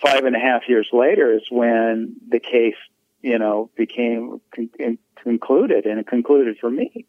five 0.00 0.24
and 0.24 0.36
a 0.36 0.38
half 0.38 0.62
years 0.68 0.88
later 0.92 1.32
is 1.34 1.42
when 1.50 2.16
the 2.28 2.40
case, 2.40 2.76
you 3.20 3.38
know, 3.38 3.70
became 3.76 4.40
con- 4.54 4.98
concluded 5.22 5.86
and 5.86 6.00
it 6.00 6.06
concluded 6.06 6.58
for 6.60 6.70
me. 6.70 7.06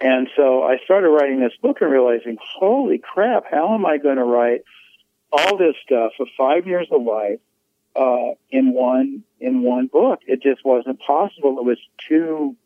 And 0.00 0.28
so 0.36 0.62
I 0.62 0.78
started 0.84 1.08
writing 1.08 1.40
this 1.40 1.54
book 1.62 1.78
and 1.80 1.90
realizing, 1.90 2.36
holy 2.40 2.98
crap, 2.98 3.44
how 3.50 3.74
am 3.74 3.86
I 3.86 3.96
going 3.96 4.16
to 4.16 4.24
write 4.24 4.62
all 5.32 5.56
this 5.56 5.74
stuff 5.84 6.12
for 6.16 6.26
five 6.36 6.66
years 6.66 6.88
of 6.90 7.02
life 7.02 7.40
uh, 7.94 8.34
in 8.50 8.72
one 8.74 9.24
in 9.40 9.62
one 9.62 9.86
book? 9.86 10.20
It 10.26 10.42
just 10.42 10.64
wasn't 10.64 11.00
possible. 11.00 11.58
It 11.58 11.64
was 11.64 11.78
too 12.08 12.56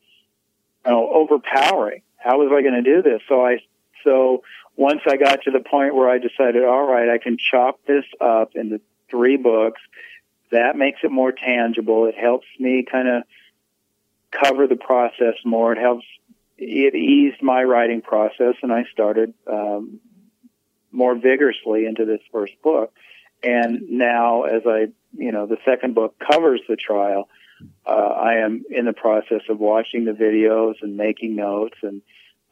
you 0.85 0.91
know, 0.91 1.09
overpowering. 1.13 2.03
How 2.17 2.39
was 2.39 2.51
I 2.53 2.63
going 2.63 2.83
to 2.83 2.83
do 2.83 3.03
this? 3.03 3.23
So 3.29 3.45
I 3.45 3.59
so 4.05 4.43
once 4.77 5.01
I 5.07 5.17
got 5.17 5.43
to 5.43 5.51
the 5.51 5.61
point 5.61 5.95
where 5.95 6.09
I 6.09 6.19
decided, 6.19 6.65
all 6.65 6.87
right, 6.87 7.09
I 7.09 7.19
can 7.19 7.37
chop 7.39 7.81
this 7.87 8.05
up 8.21 8.53
into 8.57 8.81
three 9.11 9.37
books. 9.37 9.81
That 10.51 10.77
makes 10.77 11.01
it 11.03 11.11
more 11.11 11.33
tangible. 11.33 12.07
It 12.07 12.17
helps 12.17 12.47
me 12.59 12.85
kind 12.91 13.09
of 13.09 13.23
cover 14.31 14.67
the 14.67 14.77
process 14.77 15.35
more. 15.45 15.73
It 15.73 15.79
helps, 15.79 16.05
it 16.59 16.95
eased 16.95 17.43
my 17.43 17.63
writing 17.63 18.03
process 18.03 18.55
and 18.63 18.73
I 18.73 18.85
started, 18.93 19.35
um, 19.47 20.01
more 20.93 21.15
vigorously 21.15 21.87
into 21.87 22.05
this 22.05 22.21
first 22.33 22.61
book. 22.63 22.93
And 23.43 23.91
now 23.91 24.43
as 24.43 24.63
I, 24.67 24.89
you 25.13 25.33
know, 25.33 25.47
the 25.47 25.59
second 25.65 25.95
book 25.95 26.17
covers 26.19 26.61
the 26.69 26.77
trial, 26.77 27.29
uh, 27.87 27.91
I 27.91 28.37
am 28.39 28.65
in 28.71 28.87
the 28.87 28.93
process 28.93 29.43
of 29.49 29.59
watching 29.59 30.05
the 30.05 30.13
videos 30.13 30.75
and 30.83 30.97
making 30.97 31.37
notes 31.37 31.77
and 31.83 32.03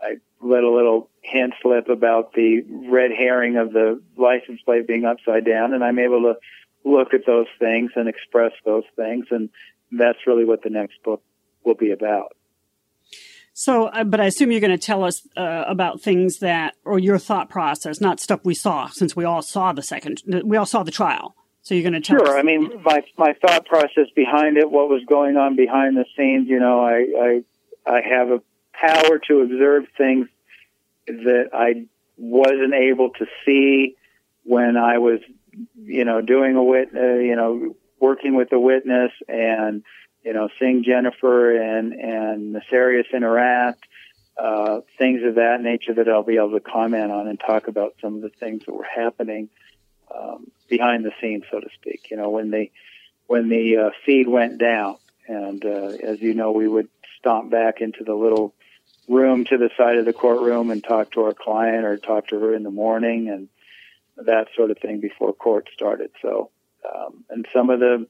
I 0.01 0.17
let 0.41 0.63
a 0.63 0.71
little 0.71 1.11
hint 1.23 1.55
slip 1.63 1.89
about 1.89 2.33
the 2.33 2.63
red 2.91 3.11
herring 3.11 3.57
of 3.57 3.73
the 3.73 4.01
license 4.17 4.61
plate 4.63 4.87
being 4.87 5.05
upside 5.05 5.45
down, 5.45 5.75
and 5.75 5.83
I'm 5.83 5.99
able 5.99 6.23
to 6.23 6.35
look 6.89 7.15
at 7.15 7.27
those 7.27 7.47
things 7.59 7.93
and 7.97 8.09
express 8.09 8.53
those 8.65 8.85
things, 8.97 9.27
and 9.31 9.51
that's 9.91 10.19
really 10.27 10.45
what 10.45 10.63
the 10.63 10.71
next 10.71 11.03
book 11.03 11.23
will 11.65 11.75
be 11.75 11.91
about. 11.91 12.37
So, 13.53 13.87
uh, 13.87 14.05
but 14.05 14.21
I 14.21 14.27
assume 14.27 14.53
you're 14.53 14.61
going 14.61 14.71
to 14.71 14.79
tell 14.79 15.03
us 15.03 15.27
uh, 15.37 15.65
about 15.67 16.01
things 16.01 16.39
that, 16.39 16.77
or 16.85 17.01
your 17.01 17.19
thought 17.19 17.51
process, 17.51 18.01
not 18.01 18.21
stuff 18.21 18.41
we 18.45 18.55
saw, 18.55 18.87
since 18.87 19.17
we 19.17 19.25
all 19.25 19.43
saw 19.43 19.73
the 19.73 19.83
second, 19.83 20.23
we 20.45 20.57
all 20.57 20.67
saw 20.67 20.85
the 20.85 20.93
trial. 20.93 21.35
So 21.63 21.75
you're 21.75 21.83
going 21.83 22.01
to 22.01 22.01
tell 22.01 22.25
sure. 22.25 22.37
us. 22.37 22.41
I 22.41 22.43
mean, 22.43 22.81
my 22.83 23.03
my 23.19 23.35
thought 23.43 23.67
process 23.67 24.07
behind 24.15 24.57
it, 24.57 24.71
what 24.71 24.89
was 24.89 25.03
going 25.07 25.37
on 25.37 25.57
behind 25.57 25.97
the 25.97 26.07
scenes. 26.17 26.49
You 26.49 26.61
know, 26.61 26.81
I 26.81 27.43
I 27.87 27.95
I 27.97 28.01
have 28.01 28.31
a 28.31 28.41
power 28.81 29.19
to 29.29 29.41
observe 29.41 29.85
things 29.97 30.29
that 31.07 31.51
I 31.53 31.87
wasn't 32.17 32.75
able 32.75 33.11
to 33.11 33.27
see 33.45 33.97
when 34.45 34.77
I 34.77 34.99
was, 34.99 35.21
you 35.77 36.05
know, 36.05 36.21
doing 36.21 36.57
a 36.57 36.63
wit, 36.63 36.91
uh, 36.95 37.15
you 37.15 37.37
know, 37.37 37.77
working 38.01 38.35
with 38.35 38.53
a 38.53 38.59
witness 38.59 39.13
and, 39.29 39.83
you 40.25 40.33
know, 40.33 40.49
seeing 40.59 40.85
Jennifer 40.85 41.57
and, 41.61 41.93
and 41.93 42.53
Nefarious 42.53 43.07
interact, 43.13 43.85
uh, 44.39 44.81
things 44.99 45.23
of 45.25 45.37
that 45.37 45.61
nature 45.61 45.95
that 45.95 46.09
I'll 46.09 46.23
be 46.23 46.37
able 46.37 46.53
to 46.53 46.61
comment 46.61 47.11
on 47.11 47.27
and 47.29 47.41
talk 47.41 47.69
about 47.69 47.95
some 48.01 48.17
of 48.17 48.23
the 48.23 48.31
things 48.31 48.65
that 48.67 48.73
were 48.73 48.85
happening, 48.85 49.49
um, 50.15 50.51
behind 50.69 51.05
the 51.05 51.13
scenes, 51.21 51.45
so 51.51 51.61
to 51.61 51.69
speak. 51.75 52.11
You 52.11 52.17
know, 52.17 52.31
when 52.31 52.51
the, 52.51 52.71
when 53.27 53.49
the, 53.49 53.77
uh, 53.77 53.91
feed 54.07 54.29
went 54.29 54.59
down 54.59 54.97
and, 55.27 55.65
uh, 55.65 55.93
as 56.03 56.21
you 56.21 56.35
know, 56.35 56.53
we 56.53 56.69
would 56.69 56.89
stomp 57.19 57.51
back 57.51 57.81
into 57.81 58.05
the 58.05 58.15
little 58.15 58.55
room 59.09 59.45
to 59.47 59.57
the 59.57 59.71
side 59.77 59.97
of 59.97 60.05
the 60.05 60.13
courtroom 60.13 60.71
and 60.71 60.85
talk 60.85 61.13
to 61.13 61.23
our 61.23 61.35
client 61.35 61.85
or 61.85 61.97
talk 61.97 62.29
to 62.29 62.39
her 62.39 62.55
in 62.55 62.63
the 62.63 62.71
morning 62.71 63.29
and 63.29 63.49
that 64.27 64.49
sort 64.57 64.71
of 64.71 64.79
thing 64.79 65.01
before 65.01 65.33
court 65.33 65.69
started. 65.73 66.11
So, 66.21 66.51
um, 66.85 67.25
and 67.31 67.47
some 67.53 67.71
of 67.71 67.81
the 67.81 68.07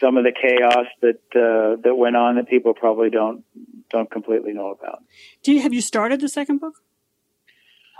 some 0.00 0.16
of 0.16 0.24
the 0.24 0.32
chaos 0.32 0.86
that 1.00 1.20
uh, 1.34 1.80
that 1.82 1.94
went 1.94 2.16
on 2.16 2.36
that 2.36 2.48
people 2.48 2.74
probably 2.74 3.10
don't 3.10 3.44
don't 3.90 4.10
completely 4.10 4.52
know 4.52 4.70
about. 4.70 5.02
Do 5.42 5.52
you 5.52 5.62
have 5.62 5.72
you 5.72 5.80
started 5.80 6.20
the 6.20 6.28
second 6.28 6.58
book? 6.58 6.74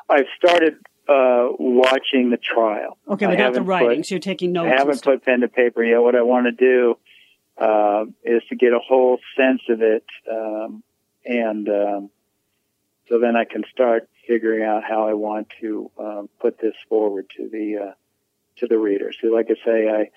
I've 0.08 0.26
started 0.36 0.74
uh, 1.08 1.48
watching 1.58 2.30
the 2.30 2.38
trial. 2.38 2.98
Okay, 3.08 3.26
without 3.26 3.54
the 3.54 3.62
writing, 3.62 4.00
put, 4.00 4.06
so 4.06 4.14
you're 4.14 4.20
taking 4.20 4.52
notes. 4.52 4.72
I 4.74 4.78
haven't 4.78 5.02
put 5.02 5.24
pen 5.24 5.40
to 5.40 5.48
paper 5.48 5.82
yet. 5.82 5.98
What 5.98 6.14
I 6.14 6.22
want 6.22 6.46
to 6.46 6.52
do 6.52 6.98
uh, 7.58 8.04
is 8.24 8.42
to 8.48 8.56
get 8.56 8.72
a 8.72 8.78
whole 8.78 9.18
sense 9.36 9.62
of 9.68 9.80
it 9.80 10.04
um, 10.30 10.82
and 11.24 11.68
um, 11.68 12.10
so 13.08 13.18
then 13.18 13.36
I 13.36 13.44
can 13.44 13.64
start 13.72 14.08
figuring 14.26 14.64
out 14.64 14.84
how 14.84 15.08
I 15.08 15.14
want 15.14 15.48
to 15.60 15.90
um, 15.98 16.28
put 16.40 16.58
this 16.58 16.74
forward 16.88 17.26
to 17.36 17.48
the 17.48 17.88
uh, 17.88 17.92
to 18.56 18.66
the 18.66 18.78
readers. 18.78 19.16
So, 19.20 19.28
like 19.28 19.48
I 19.50 19.54
say, 19.64 19.88
I 19.88 20.10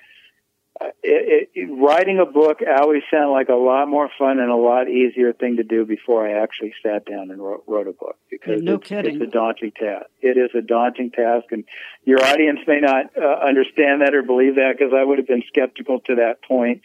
it, 1.03 1.49
it, 1.53 1.69
writing 1.71 2.19
a 2.19 2.25
book 2.25 2.59
always 2.67 3.03
sounded 3.09 3.31
like 3.31 3.47
a 3.47 3.55
lot 3.55 3.87
more 3.87 4.09
fun 4.17 4.39
and 4.39 4.51
a 4.51 4.55
lot 4.55 4.89
easier 4.89 5.31
thing 5.31 5.57
to 5.57 5.63
do 5.63 5.85
before 5.85 6.27
I 6.27 6.41
actually 6.41 6.73
sat 6.83 7.05
down 7.05 7.31
and 7.31 7.41
wrote, 7.41 7.63
wrote 7.65 7.87
a 7.87 7.93
book 7.93 8.17
because 8.29 8.61
no 8.61 8.75
it's, 8.75 8.89
kidding. 8.89 9.15
it's 9.15 9.23
a 9.23 9.31
daunting 9.31 9.71
task. 9.71 10.07
It 10.21 10.37
is 10.37 10.51
a 10.53 10.61
daunting 10.61 11.11
task, 11.11 11.45
and 11.51 11.63
your 12.03 12.23
audience 12.23 12.59
may 12.67 12.81
not 12.81 13.05
uh, 13.17 13.45
understand 13.45 14.01
that 14.01 14.13
or 14.13 14.21
believe 14.21 14.55
that 14.55 14.75
because 14.77 14.93
I 14.93 15.03
would 15.03 15.17
have 15.17 15.27
been 15.27 15.43
skeptical 15.47 16.01
to 16.01 16.15
that 16.15 16.41
point 16.43 16.81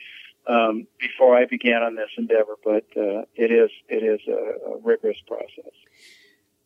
um, 0.51 0.87
before 0.99 1.37
I 1.37 1.47
began 1.47 1.83
on 1.83 1.95
this 1.95 2.11
endeavor, 2.19 2.57
but 2.65 2.85
uh, 2.97 3.23
it 3.35 3.53
is 3.53 3.71
it 3.89 4.03
is 4.03 4.21
a, 4.29 4.73
a, 4.73 4.79
rigorous 4.83 5.19
process. 5.27 5.73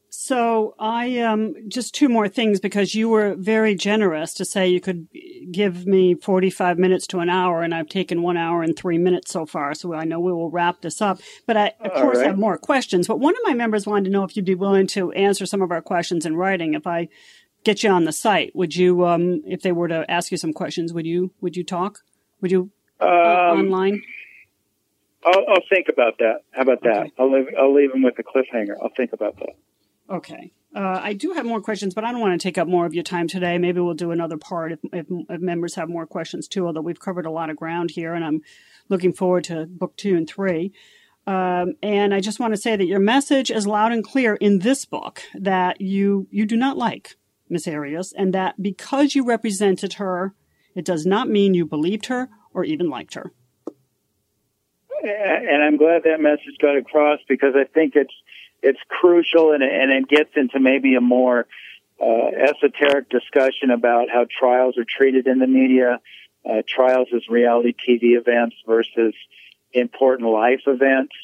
So 0.09 0.75
I 0.79 1.19
um, 1.19 1.55
just 1.69 1.95
two 1.95 2.09
more 2.09 2.29
things 2.29 2.61
because 2.61 2.95
you 2.95 3.09
were 3.09 3.35
very 3.35 3.75
generous 3.75 4.33
to 4.35 4.45
say 4.45 4.69
you 4.69 4.81
could 4.81 5.09
give 5.51 5.87
me 5.87 6.15
forty 6.15 6.49
five 6.49 6.79
minutes 6.79 7.07
to 7.09 7.19
an 7.19 7.29
hour, 7.29 7.63
and 7.63 7.75
I've 7.75 7.89
taken 7.89 8.23
one 8.23 8.39
hour 8.39 8.63
and 8.63 8.75
three 8.75 8.97
minutes 8.97 9.33
so 9.33 9.45
far. 9.45 9.75
So 9.75 9.93
I 9.93 10.05
know 10.05 10.19
we 10.19 10.33
will 10.33 10.51
wrap 10.51 10.81
this 10.81 11.03
up. 11.03 11.21
But 11.47 11.57
I 11.57 11.73
of 11.81 11.91
All 11.93 12.03
course 12.03 12.19
right. 12.19 12.29
have 12.29 12.39
more 12.39 12.57
questions. 12.57 13.07
But 13.07 13.21
one 13.21 13.35
of 13.35 13.41
my 13.45 13.55
members 13.55 13.87
wanted 13.87 14.05
to 14.05 14.11
know 14.11 14.25
if 14.25 14.35
you'd 14.35 14.47
be 14.47 14.55
willing 14.55 14.87
to 14.89 15.13
answer 15.13 15.45
some 15.45 15.61
of 15.61 15.71
our 15.71 15.83
questions 15.83 16.25
in 16.25 16.37
writing. 16.37 16.73
If 16.73 16.87
I 16.87 17.09
get 17.65 17.83
you 17.83 17.91
on 17.91 18.05
the 18.05 18.13
site, 18.13 18.55
would 18.55 18.75
you? 18.75 19.05
Um, 19.05 19.43
if 19.47 19.61
they 19.61 19.73
were 19.73 19.89
to 19.89 20.11
ask 20.11 20.31
you 20.31 20.39
some 20.39 20.55
questions, 20.55 20.95
would 20.95 21.07
you? 21.07 21.33
Would 21.43 21.57
you 21.57 21.65
talk? 21.65 21.99
Would 22.41 22.51
you 22.51 22.71
um, 23.01 23.09
online? 23.09 24.03
I'll, 25.25 25.45
I'll, 25.49 25.63
think 25.71 25.87
about 25.89 26.19
that. 26.19 26.43
How 26.53 26.63
about 26.63 26.83
that? 26.83 26.99
Okay. 26.99 27.13
I'll 27.19 27.33
leave, 27.33 27.47
I'll 27.59 27.75
leave 27.75 27.93
them 27.93 28.03
with 28.03 28.19
a 28.19 28.23
cliffhanger. 28.23 28.75
I'll 28.83 28.93
think 28.97 29.13
about 29.13 29.37
that. 29.39 29.57
Okay. 30.11 30.53
Uh, 30.75 31.01
I 31.03 31.13
do 31.13 31.33
have 31.33 31.47
more 31.47 31.61
questions, 31.61 31.95
but 31.95 32.05
I 32.05 32.11
don't 32.11 32.21
want 32.21 32.39
to 32.39 32.43
take 32.43 32.59
up 32.59 32.67
more 32.67 32.85
of 32.85 32.95
your 32.95 33.05
time 33.05 33.29
today. 33.29 33.59
Maybe 33.59 33.81
we'll 33.81 33.95
do 33.95 34.11
another 34.11 34.37
part 34.37 34.73
if, 34.73 34.81
if, 34.93 35.07
if, 35.31 35.41
members 35.41 35.77
have 35.77 35.89
more 35.89 36.05
questions 36.05 36.49
too, 36.49 36.67
although 36.67 36.81
we've 36.81 36.99
covered 36.99 37.27
a 37.27 37.31
lot 37.31 37.49
of 37.49 37.57
ground 37.57 37.93
here 37.93 38.13
and 38.13 38.25
I'm 38.25 38.43
looking 38.89 39.13
forward 39.13 39.45
to 39.45 39.67
book 39.67 39.97
two 39.97 40.17
and 40.17 40.29
three. 40.29 40.73
Um, 41.27 41.75
and 41.83 42.13
I 42.13 42.21
just 42.21 42.41
want 42.41 42.55
to 42.55 42.61
say 42.61 42.77
that 42.77 42.87
your 42.87 43.01
message 43.01 43.51
is 43.51 43.67
loud 43.67 43.93
and 43.93 44.05
clear 44.05 44.35
in 44.35 44.59
this 44.59 44.85
book 44.85 45.23
that 45.35 45.81
you 45.81 46.27
you 46.31 46.45
do 46.45 46.57
not 46.57 46.77
like 46.77 47.17
Miss 47.49 47.67
Arias, 47.67 48.13
and 48.13 48.35
that 48.35 48.61
because 48.61 49.15
you 49.15 49.25
represented 49.25 49.95
her, 49.95 50.35
it 50.75 50.85
does 50.85 51.07
not 51.07 51.29
mean 51.29 51.55
you 51.55 51.65
believed 51.65 52.07
her 52.07 52.29
or 52.55 52.65
even 52.65 52.89
liked 52.89 53.15
her. 53.15 53.31
And 55.03 55.63
I'm 55.63 55.77
glad 55.77 56.05
that 56.05 56.21
message 56.21 56.57
got 56.63 56.79
across 56.79 57.19
because 57.29 57.55
I 57.55 57.65
think 57.65 57.95
it's 57.95 58.15
it's 58.63 58.79
crucial 58.89 59.53
and, 59.53 59.63
and 59.63 59.91
it 59.93 60.09
gets 60.09 60.31
into 60.37 60.59
maybe 60.59 60.95
a 60.95 61.01
more 61.03 61.47
uh, 62.01 62.29
esoteric 62.29 63.11
discussion 63.11 63.71
about 63.71 64.09
how 64.09 64.27
trials 64.31 64.79
are 64.79 64.87
treated 64.89 65.27
in 65.27 65.39
the 65.39 65.47
media, 65.47 66.01
uh, 66.49 66.63
trials 66.67 67.09
as 67.15 67.29
reality 67.29 67.75
TV 67.75 68.17
events 68.19 68.57
versus 68.67 69.15
important 69.75 70.31
life 70.31 70.63
events. 70.67 71.15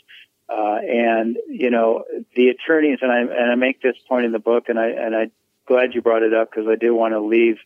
Uh, 0.49 0.81
and 0.83 1.39
you 1.49 1.71
know 1.71 2.05
the 2.35 2.49
attorneys, 2.49 2.99
and 3.03 3.11
I 3.11 3.21
and 3.21 3.53
I 3.53 3.55
make 3.55 3.81
this 3.81 3.97
point 4.09 4.27
in 4.27 4.33
the 4.33 4.41
book, 4.41 4.69
and 4.69 4.79
I 4.79 4.89
and 4.89 5.15
I 5.15 5.31
glad 5.67 5.95
you 5.95 6.03
brought 6.03 6.25
it 6.25 6.35
up 6.35 6.51
because 6.51 6.69
I 6.69 6.75
do 6.75 6.93
want 6.95 7.15
to 7.15 7.21
leave 7.21 7.59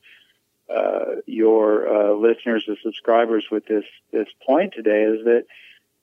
uh, 0.68 1.20
your 1.26 1.88
uh, 1.88 2.14
listeners 2.14 2.64
and 2.66 2.76
subscribers 2.82 3.46
with 3.50 3.66
this 3.66 3.84
this 4.12 4.28
point 4.46 4.72
today 4.74 5.02
is 5.02 5.24
that 5.24 5.44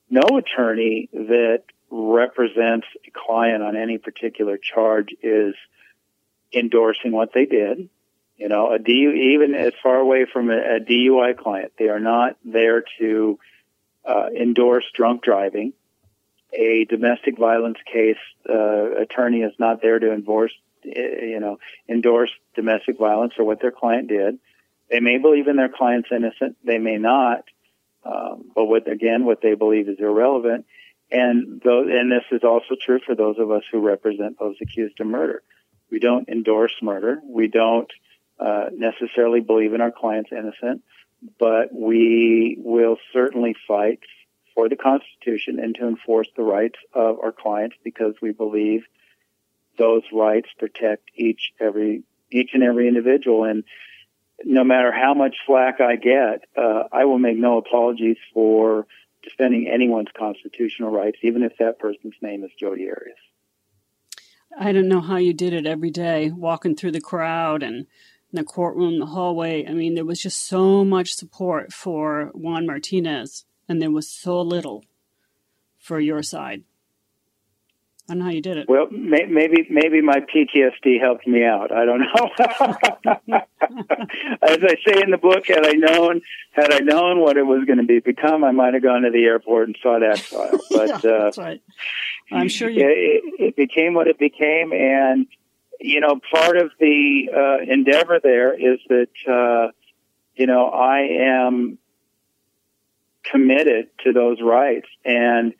no 0.08 0.38
attorney 0.38 1.08
that 1.12 1.62
represents 1.90 2.86
a 3.06 3.10
client 3.10 3.62
on 3.62 3.76
any 3.76 3.98
particular 3.98 4.58
charge 4.58 5.08
is 5.22 5.54
endorsing 6.52 7.12
what 7.12 7.32
they 7.34 7.46
did. 7.46 7.88
You 8.36 8.48
know, 8.48 8.72
a 8.72 8.78
DU, 8.78 9.12
even 9.12 9.54
as 9.54 9.72
far 9.82 9.96
away 9.96 10.26
from 10.30 10.50
a, 10.50 10.56
a 10.56 10.80
DUI 10.80 11.36
client, 11.36 11.72
they 11.78 11.88
are 11.88 12.00
not 12.00 12.36
there 12.44 12.82
to 12.98 13.38
uh, 14.04 14.26
endorse 14.38 14.84
drunk 14.94 15.22
driving. 15.22 15.72
A 16.52 16.84
domestic 16.88 17.38
violence 17.38 17.78
case 17.90 18.16
uh, 18.48 19.02
attorney 19.02 19.42
is 19.42 19.52
not 19.58 19.80
there 19.80 19.98
to 19.98 20.12
endorse, 20.12 20.52
eh, 20.84 21.24
you 21.24 21.40
know, 21.40 21.58
endorse 21.88 22.30
domestic 22.54 22.98
violence 22.98 23.34
or 23.38 23.44
what 23.44 23.60
their 23.60 23.70
client 23.70 24.08
did. 24.08 24.38
They 24.92 25.00
may 25.00 25.18
believe 25.18 25.48
in 25.48 25.56
their 25.56 25.70
client's 25.70 26.10
innocent, 26.12 26.56
they 26.64 26.78
may 26.78 26.98
not, 26.98 27.44
um, 28.04 28.52
but 28.54 28.66
what 28.66 28.88
again, 28.88 29.24
what 29.24 29.40
they 29.42 29.54
believe 29.54 29.88
is 29.88 29.98
irrelevant. 29.98 30.66
And 31.10 31.60
those, 31.64 31.88
and 31.90 32.12
this 32.12 32.24
is 32.30 32.44
also 32.44 32.76
true 32.80 33.00
for 33.04 33.14
those 33.14 33.36
of 33.38 33.50
us 33.50 33.62
who 33.72 33.80
represent 33.80 34.38
those 34.38 34.56
accused 34.62 35.00
of 35.00 35.06
murder. 35.08 35.42
We 35.90 35.98
don't 35.98 36.28
endorse 36.28 36.72
murder. 36.80 37.20
We 37.26 37.48
don't 37.48 37.90
uh, 38.38 38.66
necessarily 38.72 39.40
believe 39.40 39.74
in 39.74 39.80
our 39.80 39.90
client's 39.90 40.30
innocent 40.32 40.82
but 41.38 41.72
we 41.72 42.56
will 42.58 42.96
certainly 43.12 43.54
fight 43.68 44.00
for 44.54 44.68
the 44.68 44.76
Constitution 44.76 45.58
and 45.58 45.74
to 45.76 45.88
enforce 45.88 46.28
the 46.36 46.42
rights 46.42 46.78
of 46.92 47.18
our 47.20 47.32
clients 47.32 47.76
because 47.84 48.14
we 48.20 48.32
believe 48.32 48.84
those 49.78 50.02
rights 50.12 50.48
protect 50.58 51.10
each 51.14 51.52
every 51.60 52.02
each 52.30 52.50
and 52.54 52.62
every 52.62 52.88
individual 52.88 53.44
and 53.44 53.64
no 54.44 54.64
matter 54.64 54.92
how 54.92 55.14
much 55.14 55.36
flack 55.46 55.80
I 55.80 55.96
get, 55.96 56.44
uh, 56.56 56.84
I 56.92 57.04
will 57.04 57.18
make 57.18 57.36
no 57.36 57.58
apologies 57.58 58.16
for 58.32 58.86
defending 59.22 59.68
anyone's 59.68 60.08
constitutional 60.16 60.90
rights, 60.90 61.18
even 61.22 61.42
if 61.42 61.56
that 61.58 61.78
person's 61.78 62.14
name 62.20 62.44
is 62.44 62.50
Jodi 62.58 62.88
Arias. 62.88 63.16
I 64.58 64.72
don't 64.72 64.88
know 64.88 65.00
how 65.00 65.16
you 65.16 65.32
did 65.32 65.52
it 65.52 65.66
every 65.66 65.90
day, 65.90 66.30
walking 66.30 66.76
through 66.76 66.92
the 66.92 67.00
crowd 67.00 67.62
and 67.62 67.86
in 68.32 68.36
the 68.36 68.44
courtroom, 68.44 68.98
the 68.98 69.06
hallway. 69.06 69.66
I 69.66 69.72
mean, 69.72 69.94
there 69.94 70.04
was 70.04 70.20
just 70.20 70.46
so 70.46 70.84
much 70.84 71.14
support 71.14 71.72
for 71.72 72.30
Juan 72.34 72.66
Martinez, 72.66 73.44
and 73.68 73.80
there 73.80 73.90
was 73.90 74.08
so 74.08 74.40
little 74.40 74.84
for 75.78 76.00
your 76.00 76.22
side. 76.22 76.64
I 78.08 78.14
don't 78.14 78.18
know 78.18 78.24
how 78.24 78.30
you 78.30 78.42
did 78.42 78.56
it. 78.58 78.68
Well, 78.68 78.88
may, 78.90 79.26
maybe 79.26 79.66
maybe 79.70 80.00
my 80.02 80.20
PTSD 80.20 81.00
helped 81.00 81.26
me 81.26 81.44
out. 81.44 81.70
I 81.72 81.84
don't 81.84 82.00
know. 82.00 82.30
As 84.42 84.58
I 84.60 84.76
say 84.84 85.00
in 85.00 85.10
the 85.10 85.18
book, 85.20 85.46
had 85.46 85.64
I 85.64 85.72
known 85.72 86.20
had 86.52 86.72
I 86.72 86.80
known 86.80 87.20
what 87.20 87.36
it 87.36 87.46
was 87.46 87.64
going 87.64 87.78
to 87.78 87.84
be 87.84 88.00
become, 88.00 88.42
I 88.42 88.50
might 88.50 88.74
have 88.74 88.82
gone 88.82 89.02
to 89.02 89.10
the 89.10 89.24
airport 89.24 89.68
and 89.68 89.78
saw 89.82 90.00
that 90.00 90.18
trial. 90.18 90.58
But 90.70 90.88
yeah, 90.88 91.10
uh, 91.10 91.24
that's 91.24 91.38
right. 91.38 91.62
I'm 92.32 92.48
sure 92.48 92.68
you. 92.68 92.86
It, 92.86 93.22
it 93.40 93.56
became 93.56 93.94
what 93.94 94.08
it 94.08 94.18
became, 94.18 94.72
and 94.72 95.26
you 95.82 96.00
know, 96.00 96.20
part 96.32 96.56
of 96.56 96.70
the 96.78 97.28
uh, 97.34 97.70
endeavor 97.70 98.20
there 98.22 98.54
is 98.54 98.78
that, 98.88 99.08
uh, 99.28 99.72
you 100.36 100.46
know, 100.46 100.68
I 100.68 101.00
am 101.00 101.78
committed 103.24 103.88
to 104.04 104.12
those 104.12 104.40
rights. 104.40 104.86
And, 105.04 105.54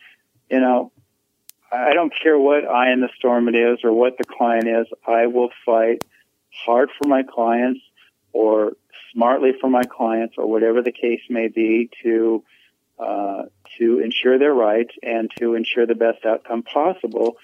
you 0.49 0.61
know, 0.61 0.92
I 1.73 1.95
don't 1.95 2.13
care 2.23 2.39
what 2.39 2.69
eye 2.69 2.93
in 2.93 3.01
the 3.01 3.09
storm 3.17 3.49
it 3.49 3.55
is 3.55 3.79
or 3.83 3.93
what 3.93 4.19
the 4.19 4.25
client 4.25 4.69
is. 4.69 4.87
I 5.07 5.27
will 5.27 5.49
fight 5.65 6.05
hard 6.67 6.91
for 6.99 7.09
my 7.09 7.23
clients 7.23 7.81
or 8.33 8.73
smartly 9.13 9.53
for 9.59 9.71
my 9.71 9.83
clients 9.83 10.35
or 10.37 10.47
whatever 10.47 10.83
the 10.83 10.93
case 10.93 11.23
may 11.31 11.49
be 11.49 11.89
to, 12.03 12.45
uh, 12.99 13.45
to 13.79 14.01
ensure 14.01 14.39
their 14.39 14.53
rights 14.53 14.95
and 15.03 15.31
to 15.39 15.55
ensure 15.55 15.87
the 15.87 15.95
best 15.95 16.27
outcome 16.27 16.63
possible. 16.63 17.37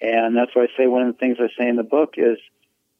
And 0.00 0.34
that's 0.34 0.54
why 0.54 0.62
I 0.62 0.68
say 0.78 0.86
one 0.86 1.02
of 1.02 1.14
the 1.14 1.18
things 1.18 1.36
I 1.38 1.48
say 1.58 1.68
in 1.68 1.76
the 1.76 1.82
book 1.82 2.14
is, 2.16 2.38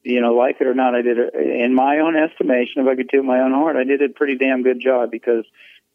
you 0.03 0.21
know, 0.21 0.35
like 0.35 0.57
it 0.61 0.67
or 0.67 0.75
not, 0.75 0.93
I 0.93 1.01
did 1.01 1.17
it 1.17 1.33
in 1.33 1.73
my 1.73 1.97
own 1.97 2.15
estimation. 2.15 2.83
If 2.83 2.87
I 2.87 2.95
could 2.95 3.09
toot 3.09 3.25
my 3.25 3.39
own 3.39 3.53
heart, 3.53 3.75
I 3.75 3.85
did 3.85 4.03
a 4.03 4.09
pretty 4.09 4.37
damn 4.37 4.61
good 4.61 4.79
job 4.79 5.09
because 5.09 5.45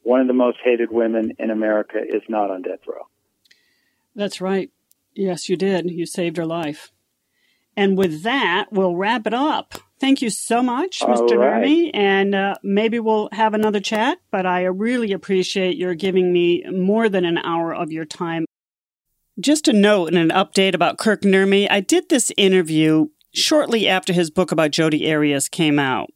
one 0.03 0.21
of 0.21 0.27
the 0.27 0.33
most 0.33 0.59
hated 0.65 0.91
women 0.91 1.35
in 1.39 1.51
America 1.51 1.99
is 2.03 2.23
not 2.29 2.51
on 2.51 2.63
death 2.63 2.81
row. 2.89 3.07
That's 4.17 4.41
right. 4.41 4.71
Yes, 5.21 5.51
you 5.51 5.57
did. 5.57 5.91
You 5.91 6.07
saved 6.07 6.39
her 6.39 6.47
life. 6.47 6.93
And 7.77 7.99
with 7.99 8.23
that, 8.23 8.69
we'll 8.73 8.97
wrap 8.97 9.27
it 9.27 9.35
up. 9.35 9.75
Thank 10.01 10.23
you 10.23 10.31
so 10.31 10.63
much, 10.63 11.01
Mr. 11.01 11.37
Right. 11.37 11.91
And 11.93 12.35
uh, 12.35 12.55
maybe 12.63 12.99
we'll 12.99 13.29
have 13.33 13.53
another 13.53 13.81
chat, 13.81 14.17
but 14.31 14.47
I 14.47 14.63
really 14.63 15.13
appreciate 15.13 15.77
your 15.77 15.95
giving 15.95 16.33
me 16.33 16.65
more 16.71 17.11
than 17.11 17.27
an 17.27 17.37
hour 17.37 17.75
of 17.75 17.93
your 17.93 18.07
time. 18.07 18.47
Just 19.39 19.69
a 19.69 19.75
note 19.75 20.15
and 20.15 20.17
an 20.17 20.31
update 20.31 20.75
about 20.75 20.97
Kirk 20.97 21.21
Nurmi. 21.21 21.71
I 21.71 21.81
did 21.81 22.09
this 22.09 22.33
interview 22.39 23.09
shortly 23.35 23.87
after 23.87 24.15
his 24.15 24.31
book 24.31 24.51
about 24.51 24.71
Jodi 24.71 25.13
Arias 25.13 25.51
came 25.51 25.79
out. 25.79 26.09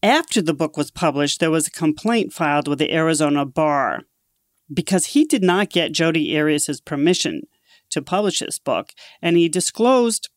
After 0.00 0.40
the 0.40 0.54
book 0.54 0.76
was 0.76 0.92
published, 0.92 1.40
there 1.40 1.50
was 1.50 1.66
a 1.66 1.72
complaint 1.72 2.32
filed 2.32 2.68
with 2.68 2.78
the 2.78 2.94
Arizona 2.94 3.44
bar 3.44 4.02
because 4.72 5.06
he 5.06 5.24
did 5.24 5.42
not 5.42 5.70
get 5.70 5.90
Jodi 5.90 6.38
Arias' 6.38 6.80
permission 6.80 7.42
to 7.92 8.02
publish 8.02 8.40
this 8.40 8.58
book, 8.58 8.92
and 9.20 9.36
he 9.36 9.48
disclosed 9.48 10.28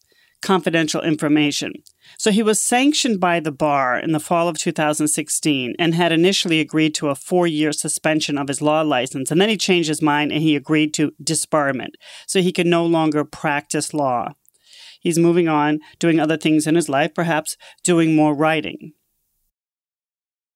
confidential 0.41 1.01
information. 1.01 1.74
So 2.20 2.32
he 2.32 2.43
was 2.43 2.62
sanctioned 2.62 3.20
by 3.20 3.39
the 3.39 3.51
bar 3.51 3.97
in 3.97 4.12
the 4.12 4.20
fall 4.20 4.47
of 4.47 4.58
2016 4.58 5.74
and 5.80 5.95
had 5.95 6.12
initially 6.12 6.60
agreed 6.60 6.93
to 6.95 7.10
a 7.10 7.16
four 7.16 7.47
year 7.47 7.72
suspension 7.72 8.38
of 8.38 8.47
his 8.47 8.62
law 8.62 8.82
license. 8.82 9.32
And 9.32 9.41
then 9.41 9.49
he 9.49 9.58
changed 9.58 9.89
his 9.89 10.03
mind 10.03 10.32
and 10.32 10.41
he 10.41 10.56
agreed 10.56 10.93
to 10.95 11.14
disbarment 11.22 11.95
so 12.28 12.41
he 12.41 12.51
could 12.51 12.68
no 12.68 12.86
longer 12.86 13.25
practice 13.25 13.93
law. 13.93 14.34
He's 15.01 15.20
moving 15.20 15.47
on, 15.47 15.79
doing 16.00 16.20
other 16.20 16.38
things 16.38 16.67
in 16.67 16.75
his 16.75 16.89
life, 16.89 17.13
perhaps 17.13 17.58
doing 17.84 18.16
more 18.16 18.36
writing. 18.36 18.93